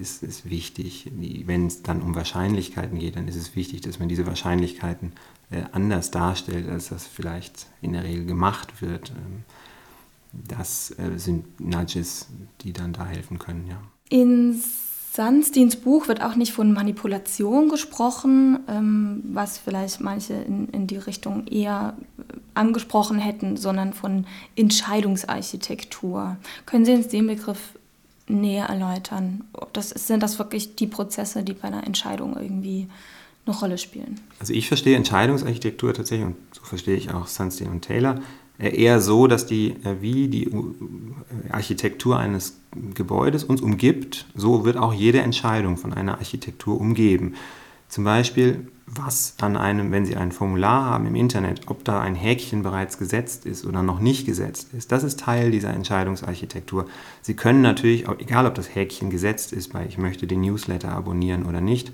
ist, 0.00 0.22
ist 0.22 0.48
wichtig. 0.48 1.10
Wenn 1.46 1.66
es 1.66 1.82
dann 1.82 2.02
um 2.02 2.14
Wahrscheinlichkeiten 2.14 2.98
geht, 2.98 3.16
dann 3.16 3.28
ist 3.28 3.36
es 3.36 3.56
wichtig, 3.56 3.80
dass 3.80 3.98
man 3.98 4.08
diese 4.08 4.26
Wahrscheinlichkeiten 4.26 5.12
äh, 5.50 5.62
anders 5.72 6.10
darstellt, 6.10 6.68
als 6.68 6.88
das 6.88 7.06
vielleicht 7.06 7.66
in 7.82 7.92
der 7.92 8.04
Regel 8.04 8.24
gemacht 8.24 8.80
wird. 8.80 9.10
Ähm, 9.10 9.44
das 10.32 10.90
äh, 10.98 11.18
sind 11.18 11.60
Nudges, 11.60 12.28
die 12.60 12.72
dann 12.72 12.92
da 12.92 13.06
helfen 13.06 13.38
können, 13.38 13.66
ja. 13.68 13.80
In 14.08 14.60
Sunsteins 15.14 15.76
Buch 15.76 16.08
wird 16.08 16.22
auch 16.22 16.34
nicht 16.34 16.52
von 16.52 16.72
Manipulation 16.72 17.68
gesprochen, 17.68 18.58
ähm, 18.68 19.22
was 19.32 19.58
vielleicht 19.58 20.00
manche 20.00 20.34
in, 20.34 20.68
in 20.70 20.86
die 20.88 20.96
Richtung 20.96 21.46
eher 21.46 21.96
angesprochen 22.54 23.18
hätten, 23.18 23.56
sondern 23.56 23.92
von 23.92 24.26
Entscheidungsarchitektur. 24.56 26.36
Können 26.66 26.84
Sie 26.84 26.94
uns 26.94 27.08
den 27.08 27.28
Begriff 27.28 27.78
näher 28.26 28.66
erläutern? 28.66 29.44
Das 29.72 29.90
sind 29.90 30.22
das 30.22 30.38
wirklich 30.38 30.76
die 30.76 30.86
Prozesse, 30.86 31.42
die 31.42 31.52
bei 31.52 31.68
einer 31.68 31.86
Entscheidung 31.86 32.36
irgendwie 32.38 32.88
eine 33.46 33.56
Rolle 33.56 33.78
spielen? 33.78 34.20
Also 34.40 34.52
ich 34.52 34.68
verstehe 34.68 34.96
Entscheidungsarchitektur 34.96 35.94
tatsächlich, 35.94 36.26
und 36.26 36.36
so 36.52 36.62
verstehe 36.62 36.96
ich 36.96 37.12
auch 37.12 37.26
Sunstein 37.26 37.68
und 37.68 37.82
Taylor, 37.82 38.20
äh, 38.58 38.76
eher 38.76 39.00
so, 39.00 39.26
dass 39.26 39.46
die, 39.46 39.70
äh, 39.84 40.00
wie 40.00 40.28
die 40.28 40.44
äh, 40.44 41.50
Architektur 41.50 42.18
eines 42.18 42.58
Gebäudes 42.94 43.44
uns 43.44 43.60
umgibt, 43.60 44.26
so 44.34 44.64
wird 44.64 44.76
auch 44.76 44.92
jede 44.92 45.20
Entscheidung 45.20 45.76
von 45.76 45.92
einer 45.92 46.18
Architektur 46.18 46.80
umgeben. 46.80 47.34
Zum 47.94 48.02
Beispiel, 48.02 48.66
was 48.86 49.34
an 49.40 49.56
einem, 49.56 49.92
wenn 49.92 50.04
Sie 50.04 50.16
ein 50.16 50.32
Formular 50.32 50.86
haben 50.86 51.06
im 51.06 51.14
Internet, 51.14 51.60
ob 51.68 51.84
da 51.84 52.00
ein 52.00 52.16
Häkchen 52.16 52.64
bereits 52.64 52.98
gesetzt 52.98 53.46
ist 53.46 53.64
oder 53.64 53.84
noch 53.84 54.00
nicht 54.00 54.26
gesetzt 54.26 54.74
ist, 54.76 54.90
das 54.90 55.04
ist 55.04 55.20
Teil 55.20 55.52
dieser 55.52 55.72
Entscheidungsarchitektur. 55.72 56.86
Sie 57.22 57.34
können 57.34 57.62
natürlich, 57.62 58.08
egal 58.18 58.46
ob 58.46 58.56
das 58.56 58.74
Häkchen 58.74 59.10
gesetzt 59.10 59.52
ist, 59.52 59.74
weil 59.74 59.86
ich 59.86 59.96
möchte 59.96 60.26
den 60.26 60.40
Newsletter 60.40 60.88
abonnieren 60.88 61.46
oder 61.46 61.60
nicht, 61.60 61.92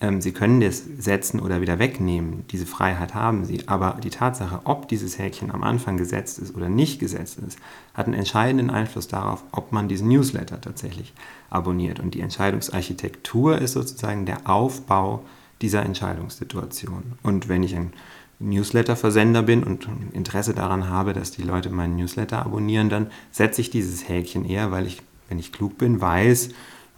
ähm, 0.00 0.20
Sie 0.20 0.30
können 0.30 0.60
das 0.60 0.84
setzen 0.98 1.40
oder 1.40 1.60
wieder 1.60 1.80
wegnehmen. 1.80 2.44
Diese 2.52 2.64
Freiheit 2.64 3.16
haben 3.16 3.44
Sie. 3.44 3.66
Aber 3.66 3.98
die 4.00 4.10
Tatsache, 4.10 4.60
ob 4.62 4.86
dieses 4.86 5.18
Häkchen 5.18 5.50
am 5.50 5.64
Anfang 5.64 5.96
gesetzt 5.96 6.38
ist 6.38 6.54
oder 6.54 6.68
nicht 6.68 7.00
gesetzt 7.00 7.40
ist, 7.44 7.58
hat 7.94 8.06
einen 8.06 8.14
entscheidenden 8.14 8.70
Einfluss 8.70 9.08
darauf, 9.08 9.42
ob 9.50 9.72
man 9.72 9.88
diesen 9.88 10.06
Newsletter 10.06 10.60
tatsächlich 10.60 11.12
abonniert. 11.50 11.98
Und 11.98 12.14
die 12.14 12.20
Entscheidungsarchitektur 12.20 13.58
ist 13.58 13.72
sozusagen 13.72 14.26
der 14.26 14.48
Aufbau 14.48 15.24
dieser 15.62 15.84
Entscheidungssituation. 15.84 17.12
Und 17.22 17.48
wenn 17.48 17.62
ich 17.62 17.76
ein 17.76 17.92
Newsletter-Versender 18.38 19.42
bin 19.42 19.62
und 19.62 19.86
Interesse 20.12 20.54
daran 20.54 20.88
habe, 20.88 21.12
dass 21.12 21.30
die 21.30 21.42
Leute 21.42 21.70
meinen 21.70 21.96
Newsletter 21.96 22.44
abonnieren, 22.44 22.88
dann 22.88 23.08
setze 23.30 23.60
ich 23.60 23.70
dieses 23.70 24.08
Häkchen 24.08 24.44
eher, 24.44 24.70
weil 24.70 24.86
ich, 24.86 25.02
wenn 25.28 25.38
ich 25.38 25.52
klug 25.52 25.76
bin, 25.76 26.00
weiß, 26.00 26.48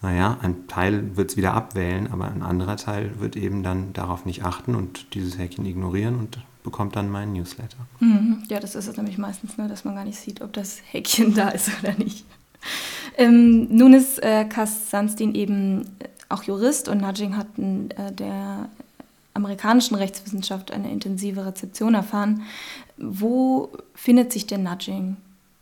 naja, 0.03 0.39
ein 0.43 0.67
Teil 0.67 1.17
wird 1.17 1.31
es 1.31 1.37
wieder 1.37 1.55
abwählen, 1.55 2.11
aber 2.11 2.31
ein 2.31 2.43
anderer 2.43 2.77
Teil 2.77 3.21
wird 3.21 3.37
eben 3.37 3.63
dann 3.63 3.93
darauf 3.93 4.25
nicht 4.25 4.45
achten 4.45 4.75
und 4.75 5.15
dieses 5.15 5.39
Häkchen 5.39 5.65
ignorieren 5.65 6.17
und 6.17 6.39
bekommt 6.63 6.97
dann 6.97 7.11
meinen 7.11 7.33
Newsletter. 7.33 7.79
Mhm. 8.01 8.43
Ja, 8.49 8.61
das 8.61 8.75
ist 8.75 8.87
es 8.87 8.97
nämlich 8.97 9.19
meistens, 9.19 9.59
ne, 9.59 9.69
dass 9.69 9.85
man 9.85 9.95
gar 9.95 10.05
nicht 10.05 10.19
sieht, 10.19 10.43
ob 10.43 10.53
das 10.53 10.79
Häkchen 10.91 11.35
da 11.37 11.49
ist 11.49 11.71
oder 11.83 11.95
nicht. 11.95 12.25
Ähm, 13.17 13.69
nun 13.71 13.93
ist 13.93 14.23
äh, 14.23 14.45
Cass 14.45 14.91
Sunstein 14.91 15.35
eben 15.35 15.83
äh, 15.99 16.09
auch 16.33 16.43
Jurist 16.43 16.89
und 16.89 17.01
Nudging 17.01 17.37
hat 17.37 17.47
in 17.57 17.91
äh, 17.93 18.13
der 18.13 18.69
amerikanischen 19.35 19.95
Rechtswissenschaft 19.95 20.71
eine 20.73 20.91
intensive 20.91 21.47
Rezeption 21.47 21.95
erfahren. 21.95 22.43
Wo 22.97 23.71
findet 23.95 24.33
sich 24.33 24.47
denn 24.47 24.63
Nudging 24.63 25.17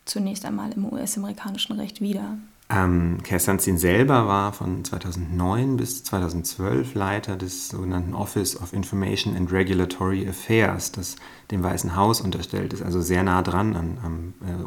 zunächst 0.04 0.44
einmal 0.44 0.72
im 0.72 0.92
US-amerikanischen 0.92 1.78
Recht 1.78 2.00
wieder? 2.00 2.38
Ähm, 2.72 3.18
Kerstanzin 3.24 3.78
selber 3.78 4.28
war 4.28 4.52
von 4.52 4.84
2009 4.84 5.76
bis 5.76 6.04
2012 6.04 6.94
Leiter 6.94 7.36
des 7.36 7.68
sogenannten 7.68 8.14
Office 8.14 8.60
of 8.60 8.72
Information 8.72 9.36
and 9.36 9.50
Regulatory 9.50 10.28
Affairs, 10.28 10.92
das 10.92 11.16
dem 11.50 11.64
Weißen 11.64 11.96
Haus 11.96 12.20
unterstellt 12.20 12.72
ist, 12.72 12.82
also 12.82 13.00
sehr 13.00 13.24
nah 13.24 13.42
dran 13.42 13.74
an, 13.74 13.98
am 14.04 14.34
äh, 14.48 14.62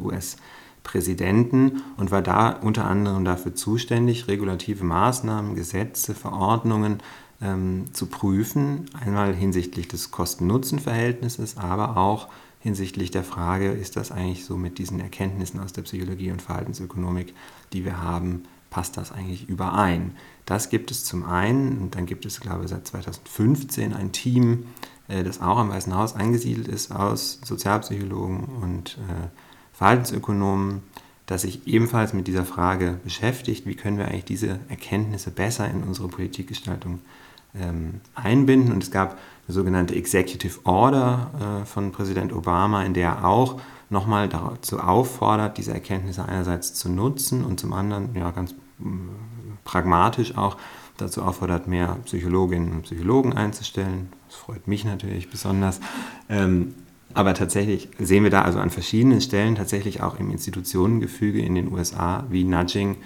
US-Präsidenten 0.84 1.84
und 1.98 2.12
war 2.12 2.22
da 2.22 2.52
unter 2.52 2.86
anderem 2.86 3.25
dafür 3.25 3.56
zuständig, 3.56 4.28
regulative 4.28 4.84
Maßnahmen, 4.84 5.56
Gesetze, 5.56 6.13
Verordnungen 6.13 7.00
ähm, 7.42 7.86
zu 7.94 8.08
prüfen, 8.08 8.86
einmal 9.00 9.34
hinsichtlich 9.34 9.88
des 9.88 10.12
Kosten-Nutzen-Verhältnisses, 10.12 11.58
aber 11.58 11.98
auch 11.98 12.28
hinsichtlich 12.60 13.12
der 13.12 13.24
Frage, 13.24 13.72
ist 13.72 13.98
das 13.98 14.12
eigentlich 14.12 14.46
so 14.46 14.56
mit 14.56 14.78
diesen 14.78 15.00
Erkenntnissen 15.00 15.60
aus 15.60 15.74
der 15.74 15.82
Psychologie 15.82 16.32
und 16.32 16.42
Verhaltensökonomik, 16.42 17.34
die 17.74 17.84
wir 17.84 18.02
haben, 18.02 18.44
passt 18.70 18.96
das 18.98 19.12
eigentlich 19.12 19.50
überein? 19.50 20.16
Das 20.46 20.70
gibt 20.70 20.90
es 20.92 21.04
zum 21.04 21.25
einen 21.25 21.80
und 21.80 21.96
dann 21.96 22.06
gibt 22.06 22.25
es, 22.25 22.40
glaube 22.40 22.63
ich, 22.63 22.70
seit 22.70 22.88
2015 22.88 23.94
ein 23.94 24.12
Team, 24.12 24.68
äh, 25.08 25.24
das 25.24 25.42
auch 25.42 25.58
am 25.58 25.70
Weißen 25.70 25.94
Haus 25.94 26.16
angesiedelt 26.16 26.68
ist 26.68 26.92
aus 26.92 27.40
Sozialpsychologen 27.44 28.46
und 28.62 28.98
äh, 29.10 29.28
Verhaltensökonomen, 29.74 30.82
das 31.25 31.44
sich 31.44 31.68
ebenfalls 31.68 32.13
mit 32.13 32.27
dieser 32.27 32.46
Frage 32.46 33.00
beschäftigt, 33.03 33.65
wie 33.65 33.75
können 33.75 33.98
wir 33.98 34.06
eigentlich 34.06 34.25
diese 34.25 34.60
Erkenntnisse 34.70 35.32
besser 35.32 35.70
in 35.70 35.84
unsere 35.84 36.08
Politikgestaltung 36.08 37.00
ähm, 37.56 38.01
einbinden. 38.15 38.72
Und 38.72 38.84
es 38.84 38.92
gab 38.92 39.18
eine 39.48 39.53
sogenannte 39.53 39.96
Executive 39.96 40.60
Order 40.63 41.62
äh, 41.62 41.65
von 41.65 41.92
Präsident 41.92 42.34
Obama, 42.34 42.84
in 42.84 42.94
der 42.94 43.10
er 43.10 43.25
auch 43.25 43.60
nochmal 43.89 44.27
dazu 44.27 44.80
auffordert, 44.80 45.58
diese 45.58 45.74
Erkenntnisse 45.74 46.25
einerseits 46.25 46.74
zu 46.74 46.89
nutzen 46.89 47.44
und 47.44 47.60
zum 47.60 47.74
anderen 47.74 48.15
ja, 48.15 48.32
ganz 48.32 48.53
mm, 48.80 49.10
pragmatisch 49.63 50.38
auch 50.38 50.58
dazu 50.98 51.24
auffordert, 51.24 51.68
mehr 51.68 51.98
Psychologinnen 52.06 52.72
und 52.72 52.82
Psychologen 52.84 53.34
einzustellen. 53.34 54.10
Das 54.27 54.38
freut 54.38 54.68
mich 54.68 54.86
natürlich 54.86 55.30
besonders. 55.30 55.80
Ähm, 56.30 56.75
aber 57.13 57.34
tatsächlich 57.34 57.89
sehen 58.00 58.24
wir 58.24 58.32
da 58.32 58.41
also 58.41 58.60
an 58.60 58.70
verschiedenen 58.70 59.22
Stellen 59.22 59.55
tatsächlich 59.55 60.01
auch 60.01 60.20
im 60.20 60.32
Institutionengefüge 60.32 61.41
in 61.41 61.55
den 61.55 61.72
USA, 61.72 62.25
wie 62.29 62.43
Nudging 62.43 62.98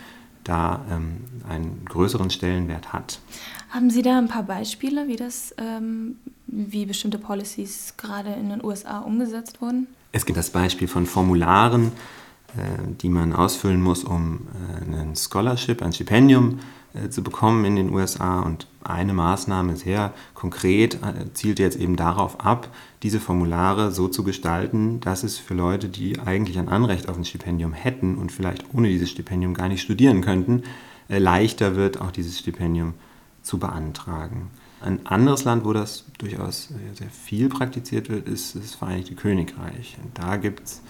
da 0.43 0.85
ähm, 0.89 1.17
einen 1.47 1.85
größeren 1.85 2.29
Stellenwert 2.29 2.93
hat. 2.93 3.19
Haben 3.69 3.89
Sie 3.89 4.01
da 4.01 4.17
ein 4.17 4.29
paar 4.29 4.43
Beispiele, 4.43 5.07
wie 5.07 5.17
das, 5.17 5.53
ähm, 5.57 6.15
wie 6.47 6.85
bestimmte 6.85 7.17
Policies 7.17 7.95
gerade 7.97 8.31
in 8.31 8.49
den 8.49 8.63
USA 8.63 8.99
umgesetzt 8.99 9.61
wurden? 9.61 9.87
Es 10.13 10.25
gibt 10.25 10.37
das 10.37 10.49
Beispiel 10.49 10.87
von 10.87 11.05
Formularen, 11.05 11.91
äh, 12.55 12.61
die 13.01 13.09
man 13.09 13.33
ausfüllen 13.33 13.81
muss, 13.81 14.05
um 14.05 14.47
äh, 14.89 15.01
ein 15.01 15.15
Scholarship, 15.15 15.81
ein 15.81 15.91
Stipendium 15.91 16.59
zu 17.09 17.23
bekommen 17.23 17.65
in 17.65 17.75
den 17.75 17.93
USA. 17.93 18.41
Und 18.41 18.67
eine 18.83 19.13
Maßnahme 19.13 19.75
sehr 19.75 20.13
konkret 20.33 20.95
äh, 20.95 21.33
zielt 21.33 21.59
jetzt 21.59 21.77
eben 21.77 21.95
darauf 21.95 22.39
ab, 22.39 22.69
diese 23.03 23.19
Formulare 23.19 23.91
so 23.91 24.07
zu 24.07 24.23
gestalten, 24.23 24.99
dass 24.99 25.23
es 25.23 25.37
für 25.37 25.53
Leute, 25.53 25.89
die 25.89 26.19
eigentlich 26.19 26.57
ein 26.57 26.69
Anrecht 26.69 27.09
auf 27.09 27.17
ein 27.17 27.25
Stipendium 27.25 27.73
hätten 27.73 28.17
und 28.17 28.31
vielleicht 28.31 28.73
ohne 28.73 28.87
dieses 28.87 29.09
Stipendium 29.09 29.53
gar 29.53 29.67
nicht 29.67 29.81
studieren 29.81 30.21
könnten, 30.21 30.63
äh, 31.09 31.19
leichter 31.19 31.75
wird, 31.75 32.01
auch 32.01 32.11
dieses 32.11 32.39
Stipendium 32.39 32.93
zu 33.41 33.59
beantragen. 33.59 34.49
Ein 34.79 35.05
anderes 35.07 35.43
Land, 35.43 35.65
wo 35.65 35.73
das 35.73 36.05
durchaus 36.19 36.69
sehr 36.93 37.09
viel 37.09 37.49
praktiziert 37.49 38.09
wird, 38.09 38.27
ist 38.27 38.55
das 38.55 38.75
Vereinigte 38.75 39.15
Königreich. 39.15 39.97
Und 40.03 40.17
da 40.17 40.37
gibt 40.37 40.67
es 40.67 40.81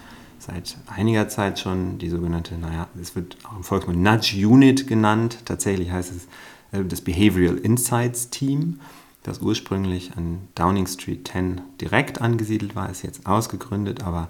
seit 0.48 0.78
einiger 0.86 1.28
Zeit 1.28 1.58
schon 1.58 1.98
die 1.98 2.08
sogenannte, 2.08 2.56
naja, 2.56 2.88
es 3.00 3.14
wird 3.14 3.36
auch 3.44 3.56
im 3.56 3.64
Volksmund 3.64 4.02
Nudge 4.02 4.46
Unit 4.46 4.86
genannt. 4.86 5.38
Tatsächlich 5.44 5.90
heißt 5.90 6.12
es 6.12 6.78
äh, 6.78 6.84
das 6.84 7.02
Behavioral 7.02 7.58
Insights 7.58 8.30
Team, 8.30 8.80
das 9.22 9.40
ursprünglich 9.40 10.12
an 10.16 10.48
Downing 10.54 10.86
Street 10.86 11.28
10 11.28 11.60
direkt 11.80 12.20
angesiedelt 12.20 12.74
war, 12.74 12.88
ist 12.88 13.02
jetzt 13.02 13.26
ausgegründet, 13.26 14.02
aber 14.02 14.28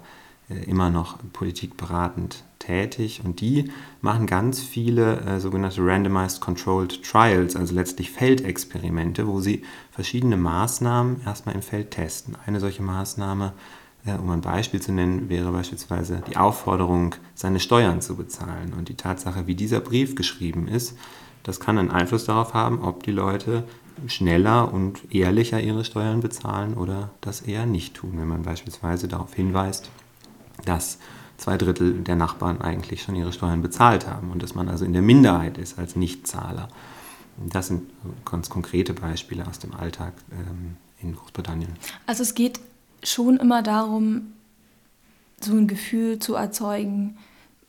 äh, 0.49 0.63
immer 0.65 0.89
noch 0.89 1.19
politikberatend 1.31 2.43
tätig 2.59 3.21
und 3.23 3.39
die 3.39 3.71
machen 4.01 4.27
ganz 4.27 4.59
viele 4.59 5.21
äh, 5.21 5.39
sogenannte 5.39 5.85
Randomized 5.85 6.41
Controlled 6.41 7.01
Trials, 7.01 7.55
also 7.55 7.73
letztlich 7.73 8.11
Feldexperimente, 8.11 9.25
wo 9.25 9.39
sie 9.39 9.63
verschiedene 9.91 10.35
Maßnahmen 10.35 11.21
erstmal 11.25 11.55
im 11.55 11.61
Feld 11.61 11.91
testen. 11.91 12.35
Eine 12.45 12.59
solche 12.59 12.83
Maßnahme 12.83 13.53
Äh, 13.53 13.88
um 14.05 14.29
ein 14.29 14.41
Beispiel 14.41 14.81
zu 14.81 14.91
nennen, 14.91 15.29
wäre 15.29 15.51
beispielsweise 15.51 16.23
die 16.29 16.37
Aufforderung, 16.37 17.15
seine 17.35 17.59
Steuern 17.59 18.01
zu 18.01 18.15
bezahlen. 18.15 18.73
Und 18.77 18.89
die 18.89 18.95
Tatsache, 18.95 19.45
wie 19.47 19.55
dieser 19.55 19.81
Brief 19.81 20.15
geschrieben 20.15 20.67
ist, 20.67 20.97
das 21.43 21.59
kann 21.59 21.77
einen 21.77 21.91
Einfluss 21.91 22.25
darauf 22.25 22.53
haben, 22.53 22.81
ob 22.81 23.03
die 23.03 23.11
Leute 23.11 23.63
schneller 24.07 24.73
und 24.73 25.13
ehrlicher 25.13 25.59
ihre 25.59 25.83
Steuern 25.83 26.21
bezahlen 26.21 26.75
oder 26.75 27.11
das 27.21 27.41
eher 27.41 27.65
nicht 27.65 27.95
tun, 27.95 28.13
wenn 28.15 28.27
man 28.27 28.43
beispielsweise 28.43 29.07
darauf 29.07 29.33
hinweist, 29.33 29.89
dass 30.65 30.99
zwei 31.37 31.57
Drittel 31.57 31.93
der 32.03 32.15
Nachbarn 32.15 32.61
eigentlich 32.61 33.01
schon 33.01 33.15
ihre 33.15 33.33
Steuern 33.33 33.61
bezahlt 33.61 34.07
haben 34.07 34.31
und 34.31 34.43
dass 34.43 34.55
man 34.55 34.69
also 34.69 34.85
in 34.85 34.93
der 34.93 35.01
Minderheit 35.01 35.57
ist 35.57 35.79
als 35.79 35.95
Nichtzahler. 35.95 36.69
Das 37.37 37.67
sind 37.67 37.89
ganz 38.25 38.49
konkrete 38.49 38.93
Beispiele 38.93 39.47
aus 39.47 39.59
dem 39.59 39.73
Alltag 39.73 40.13
ähm, 40.31 40.75
in 41.01 41.15
Großbritannien. 41.15 41.73
Also 42.05 42.23
es 42.23 42.35
geht 42.35 42.59
schon 43.03 43.37
immer 43.37 43.63
darum, 43.63 44.33
so 45.41 45.53
ein 45.53 45.67
Gefühl 45.67 46.19
zu 46.19 46.35
erzeugen, 46.35 47.17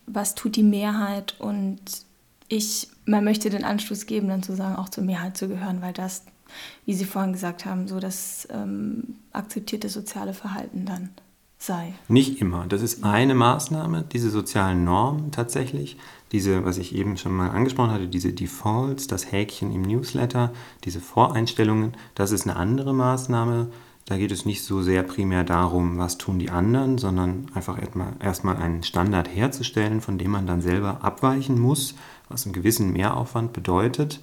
was 0.07 0.35
tut 0.35 0.57
die 0.57 0.63
Mehrheit 0.63 1.35
und 1.39 1.81
ich, 2.49 2.89
man 3.07 3.25
möchte 3.25 3.49
den 3.49 3.65
Anstoß 3.65 4.07
geben, 4.07 4.29
dann 4.29 4.43
zu 4.43 4.57
sagen, 4.57 4.77
auch 4.77 4.89
zur 4.89 5.05
Mehrheit 5.05 5.37
zu 5.37 5.49
gehören, 5.49 5.83
weil 5.83 5.93
das, 5.93 6.25
wie 6.85 6.95
Sie 6.95 7.05
vorhin 7.05 7.33
gesagt 7.33 7.65
haben, 7.65 7.87
so 7.87 8.01
das 8.01 8.49
ähm, 8.51 9.17
akzeptierte 9.33 9.89
soziale 9.89 10.35
Verhalten 10.35 10.85
dann 10.85 11.11
sei. 11.59 11.93
Nicht 12.09 12.41
immer. 12.41 12.67
Das 12.67 12.83
ist 12.83 13.05
eine 13.05 13.35
Maßnahme, 13.35 14.05
diese 14.11 14.31
sozialen 14.31 14.83
Normen 14.83 15.31
tatsächlich. 15.31 15.97
Diese, 16.33 16.65
was 16.65 16.79
ich 16.79 16.95
eben 16.95 17.17
schon 17.17 17.33
mal 17.33 17.51
angesprochen 17.51 17.91
hatte, 17.91 18.09
diese 18.09 18.33
Defaults, 18.33 19.07
das 19.07 19.31
Häkchen 19.31 19.73
im 19.73 19.83
Newsletter, 19.83 20.53
diese 20.85 21.01
Voreinstellungen, 21.01 21.95
das 22.15 22.31
ist 22.31 22.49
eine 22.49 22.57
andere 22.57 22.95
Maßnahme. 22.95 23.69
Da 24.11 24.19
geht 24.19 24.33
es 24.33 24.45
nicht 24.45 24.65
so 24.65 24.83
sehr 24.83 25.05
primär 25.05 25.45
darum, 25.45 25.97
was 25.99 26.19
tun 26.19 26.41
die 26.41 26.51
anderen, 26.51 26.99
sondern 26.99 27.47
einfach 27.55 27.79
erstmal 28.19 28.57
einen 28.57 28.83
Standard 28.83 29.29
herzustellen, 29.33 30.01
von 30.01 30.19
dem 30.19 30.33
man 30.33 30.49
dann 30.49 30.61
selber 30.61 31.05
abweichen 31.05 31.61
muss, 31.61 31.95
was 32.29 32.45
einen 32.45 32.53
gewissen 32.53 32.93
Mehraufwand 32.93 33.53
bedeutet. 33.53 34.21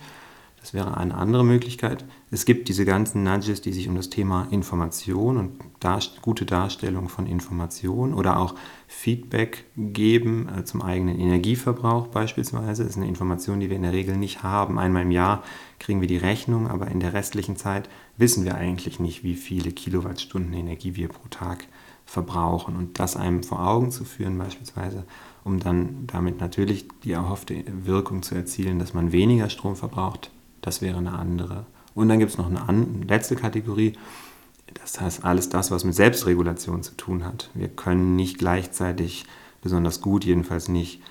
Das 0.59 0.73
wäre 0.73 0.97
eine 0.97 1.15
andere 1.15 1.45
Möglichkeit. 1.45 2.03
Es 2.31 2.43
gibt 2.43 2.67
diese 2.67 2.83
ganzen 2.83 3.23
Nudges, 3.23 3.61
die 3.61 3.71
sich 3.71 3.87
um 3.87 3.95
das 3.95 4.09
Thema 4.09 4.49
Information 4.51 5.37
und 5.37 5.61
gute 6.21 6.45
Darstellung 6.45 7.07
von 7.07 7.25
Information 7.25 8.13
oder 8.13 8.39
auch 8.39 8.55
Feedback 8.87 9.65
geben 9.75 10.47
äh, 10.47 10.63
zum 10.63 10.81
eigenen 10.81 11.19
Energieverbrauch 11.19 12.07
beispielsweise. 12.07 12.83
Das 12.83 12.93
ist 12.93 12.97
eine 12.97 13.07
Information, 13.07 13.59
die 13.59 13.69
wir 13.69 13.75
in 13.75 13.83
der 13.83 13.91
Regel 13.91 14.15
nicht 14.15 14.43
haben. 14.43 14.79
Einmal 14.79 15.03
im 15.03 15.11
Jahr 15.11 15.43
kriegen 15.77 15.99
wir 15.99 16.07
die 16.07 16.17
Rechnung, 16.17 16.67
aber 16.67 16.87
in 16.87 17.01
der 17.01 17.13
restlichen 17.13 17.57
Zeit 17.57 17.89
wissen 18.15 18.45
wir 18.45 18.55
eigentlich 18.55 18.99
nicht, 18.99 19.23
wie 19.23 19.35
viele 19.35 19.71
Kilowattstunden 19.71 20.53
Energie 20.53 20.95
wir 20.95 21.09
pro 21.09 21.27
Tag 21.27 21.67
verbrauchen. 22.05 22.77
Und 22.77 22.99
das 22.99 23.17
einem 23.17 23.43
vor 23.43 23.67
Augen 23.67 23.91
zu 23.91 24.05
führen 24.05 24.37
beispielsweise, 24.37 25.03
um 25.43 25.59
dann 25.59 26.07
damit 26.07 26.39
natürlich 26.39 26.87
die 27.03 27.11
erhoffte 27.11 27.65
Wirkung 27.83 28.23
zu 28.23 28.35
erzielen, 28.35 28.79
dass 28.79 28.93
man 28.93 29.11
weniger 29.11 29.49
Strom 29.49 29.75
verbraucht, 29.75 30.31
das 30.61 30.81
wäre 30.81 30.97
eine 30.97 31.11
andere. 31.11 31.65
Und 31.93 32.07
dann 32.07 32.19
gibt 32.19 32.31
es 32.31 32.37
noch 32.37 32.49
eine 32.49 32.85
letzte 33.07 33.35
Kategorie, 33.35 33.93
das 34.73 34.99
heißt 34.99 35.23
alles 35.23 35.49
das, 35.49 35.71
was 35.71 35.83
mit 35.83 35.95
Selbstregulation 35.95 36.83
zu 36.83 36.95
tun 36.95 37.25
hat. 37.25 37.49
Wir 37.53 37.69
können 37.69 38.15
nicht 38.15 38.37
gleichzeitig, 38.37 39.25
besonders 39.61 40.01
gut 40.01 40.25
jedenfalls 40.25 40.67
nicht, 40.67 41.01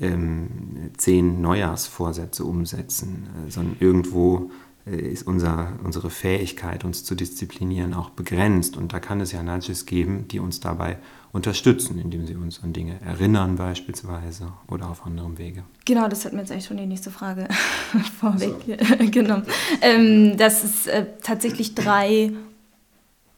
ähm, 0.00 0.90
zehn 0.96 1.40
Neujahrsvorsätze 1.40 2.44
umsetzen, 2.44 3.28
äh, 3.46 3.50
sondern 3.50 3.76
irgendwo 3.78 4.50
äh, 4.86 4.96
ist 4.96 5.26
unser, 5.26 5.78
unsere 5.84 6.10
Fähigkeit, 6.10 6.84
uns 6.84 7.04
zu 7.04 7.14
disziplinieren, 7.14 7.94
auch 7.94 8.10
begrenzt. 8.10 8.76
Und 8.76 8.92
da 8.92 9.00
kann 9.00 9.20
es 9.20 9.32
ja 9.32 9.42
Nudges 9.42 9.86
geben, 9.86 10.26
die 10.28 10.40
uns 10.40 10.60
dabei 10.60 10.98
unterstützen, 11.30 11.98
indem 11.98 12.26
sie 12.26 12.34
uns 12.34 12.62
an 12.62 12.72
Dinge 12.72 13.00
erinnern 13.00 13.56
beispielsweise 13.56 14.52
oder 14.68 14.90
auf 14.90 15.06
anderem 15.06 15.38
Wege. 15.38 15.62
Genau, 15.84 16.08
das 16.08 16.24
hat 16.24 16.32
mir 16.32 16.40
jetzt 16.40 16.50
eigentlich 16.50 16.66
schon 16.66 16.76
die 16.76 16.86
nächste 16.86 17.10
Frage 17.10 17.48
vorweg 18.20 18.54
so. 18.66 19.06
genommen. 19.10 19.44
Ähm, 19.80 20.36
dass 20.36 20.64
es 20.64 20.86
äh, 20.88 21.06
tatsächlich 21.22 21.74
drei 21.74 22.32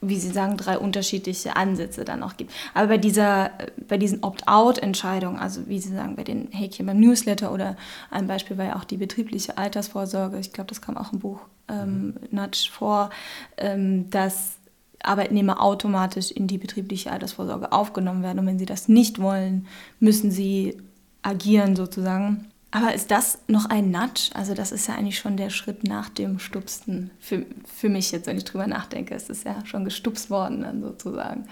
wie 0.09 0.19
Sie 0.19 0.31
sagen, 0.31 0.57
drei 0.57 0.79
unterschiedliche 0.79 1.57
Ansätze 1.57 2.05
dann 2.05 2.23
auch 2.23 2.37
gibt. 2.37 2.53
Aber 2.75 2.89
bei 2.89 2.99
dieser, 2.99 3.51
bei 3.89 3.99
diesen 3.99 4.23
Opt-out-Entscheidungen, 4.23 5.39
also 5.39 5.67
wie 5.69 5.79
Sie 5.79 5.95
sagen, 5.95 6.17
bei 6.17 6.25
den 6.25 6.49
Häkchen 6.51 6.87
beim 6.87 7.01
Newsletter 7.01 7.53
oder 7.53 7.77
ein 8.11 8.27
Beispiel 8.27 8.59
war 8.59 8.67
ja 8.67 8.77
auch 8.77 8.85
die 8.85 8.97
betriebliche 8.97 9.59
Altersvorsorge, 9.59 10.39
ich 10.39 10.53
glaube, 10.53 10.69
das 10.69 10.81
kam 10.81 10.97
auch 10.97 11.13
im 11.13 11.21
Buch 11.21 11.41
ähm, 11.69 12.15
Nudge 12.31 12.69
vor, 12.71 13.11
ähm, 13.57 14.11
dass 14.11 14.57
Arbeitnehmer 15.03 15.63
automatisch 15.63 16.31
in 16.31 16.47
die 16.47 16.59
betriebliche 16.59 17.13
Altersvorsorge 17.13 17.73
aufgenommen 17.73 18.23
werden. 18.23 18.39
Und 18.39 18.47
wenn 18.47 18.59
sie 18.59 18.67
das 18.67 18.89
nicht 18.89 19.21
wollen, 19.21 19.67
müssen 20.01 20.31
sie 20.31 20.79
agieren 21.23 21.77
sozusagen. 21.77 22.47
Aber 22.75 22.93
ist 22.93 23.13
das 23.13 23.39
noch 23.47 23.67
ein 23.67 23.93
Nudge? 23.93 24.31
Also 24.35 24.53
das 24.53 24.73
ist 24.73 24.89
ja 24.89 24.97
eigentlich 24.97 25.21
schon 25.21 25.37
der 25.37 25.51
Schritt 25.51 25.85
nach 25.85 26.09
dem 26.09 26.41
Stupsten. 26.41 27.13
Für, 27.21 27.47
für 27.73 27.89
mich 27.89 28.11
jetzt, 28.11 28.27
wenn 28.27 28.37
ich 28.37 28.43
drüber 28.43 28.67
nachdenke, 28.67 29.15
es 29.15 29.31
ist 29.31 29.45
ja 29.45 29.65
schon 29.65 29.85
gestupst 29.85 30.29
worden 30.29 30.63
dann 30.63 30.83
sozusagen. 30.83 31.45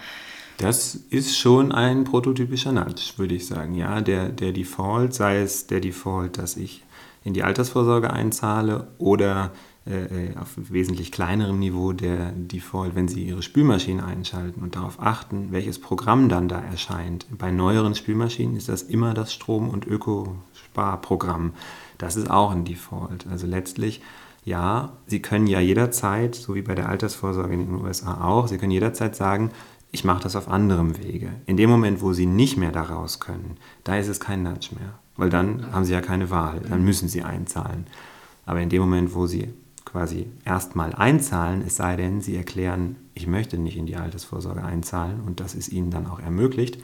Das 0.57 0.95
ist 0.95 1.37
schon 1.37 1.71
ein 1.71 2.03
prototypischer 2.03 2.73
Nudge, 2.73 3.13
würde 3.15 3.35
ich 3.35 3.47
sagen. 3.47 3.73
Ja, 3.73 4.01
der, 4.01 4.29
der 4.29 4.51
Default, 4.51 5.13
sei 5.13 5.39
es 5.39 5.65
der 5.65 5.79
Default, 5.79 6.37
dass 6.37 6.57
ich 6.57 6.83
in 7.23 7.33
die 7.33 7.43
Altersvorsorge 7.43 8.11
einzahle 8.11 8.87
oder 8.97 9.53
äh, 9.85 10.29
äh, 10.31 10.37
auf 10.37 10.55
wesentlich 10.55 11.11
kleinerem 11.11 11.59
Niveau 11.59 11.91
der 11.91 12.31
Default, 12.31 12.95
wenn 12.95 13.09
Sie 13.09 13.23
Ihre 13.23 13.41
Spülmaschine 13.41 14.05
einschalten 14.05 14.61
und 14.61 14.77
darauf 14.77 15.01
achten, 15.01 15.51
welches 15.51 15.79
Programm 15.79 16.29
dann 16.29 16.47
da 16.47 16.61
erscheint. 16.61 17.25
Bei 17.37 17.51
neueren 17.51 17.93
Spülmaschinen 17.93 18.55
ist 18.55 18.69
das 18.69 18.81
immer 18.81 19.13
das 19.13 19.33
Strom- 19.33 19.69
und 19.69 19.85
Ökosparprogramm. 20.73 21.53
Das 21.97 22.15
ist 22.15 22.29
auch 22.29 22.51
ein 22.51 22.65
Default. 22.65 23.27
Also 23.29 23.47
letztlich, 23.47 24.01
ja, 24.43 24.93
Sie 25.07 25.21
können 25.21 25.47
ja 25.47 25.59
jederzeit, 25.59 26.35
so 26.35 26.55
wie 26.55 26.61
bei 26.61 26.75
der 26.75 26.89
Altersvorsorge 26.89 27.53
in 27.53 27.65
den 27.65 27.81
USA 27.81 28.25
auch, 28.25 28.47
Sie 28.47 28.57
können 28.57 28.71
jederzeit 28.71 29.15
sagen, 29.15 29.51
ich 29.91 30.03
mache 30.03 30.23
das 30.23 30.35
auf 30.35 30.49
anderem 30.49 30.97
Wege. 30.97 31.29
In 31.45 31.55
dem 31.55 31.69
Moment, 31.69 32.01
wo 32.01 32.13
Sie 32.13 32.25
nicht 32.25 32.57
mehr 32.57 32.71
daraus 32.71 33.19
können, 33.19 33.57
da 33.83 33.95
ist 33.97 34.07
es 34.07 34.19
kein 34.19 34.43
Nudge 34.43 34.69
mehr, 34.77 34.93
weil 35.17 35.29
dann 35.29 35.71
haben 35.71 35.85
Sie 35.85 35.93
ja 35.93 36.01
keine 36.01 36.29
Wahl, 36.31 36.61
dann 36.67 36.83
müssen 36.83 37.07
Sie 37.07 37.21
einzahlen. 37.21 37.85
Aber 38.45 38.59
in 38.59 38.69
dem 38.69 38.81
Moment, 38.81 39.13
wo 39.13 39.27
Sie 39.27 39.53
quasi 39.85 40.27
erstmal 40.43 40.95
einzahlen, 40.95 41.63
es 41.65 41.75
sei 41.75 41.95
denn, 41.95 42.21
sie 42.21 42.35
erklären, 42.35 42.95
ich 43.13 43.27
möchte 43.27 43.59
nicht 43.59 43.77
in 43.77 43.85
die 43.85 43.95
Altersvorsorge 43.95 44.63
einzahlen 44.63 45.21
und 45.21 45.39
das 45.39 45.53
ist 45.53 45.67
ihnen 45.67 45.91
dann 45.91 46.07
auch 46.07 46.19
ermöglicht. 46.19 46.79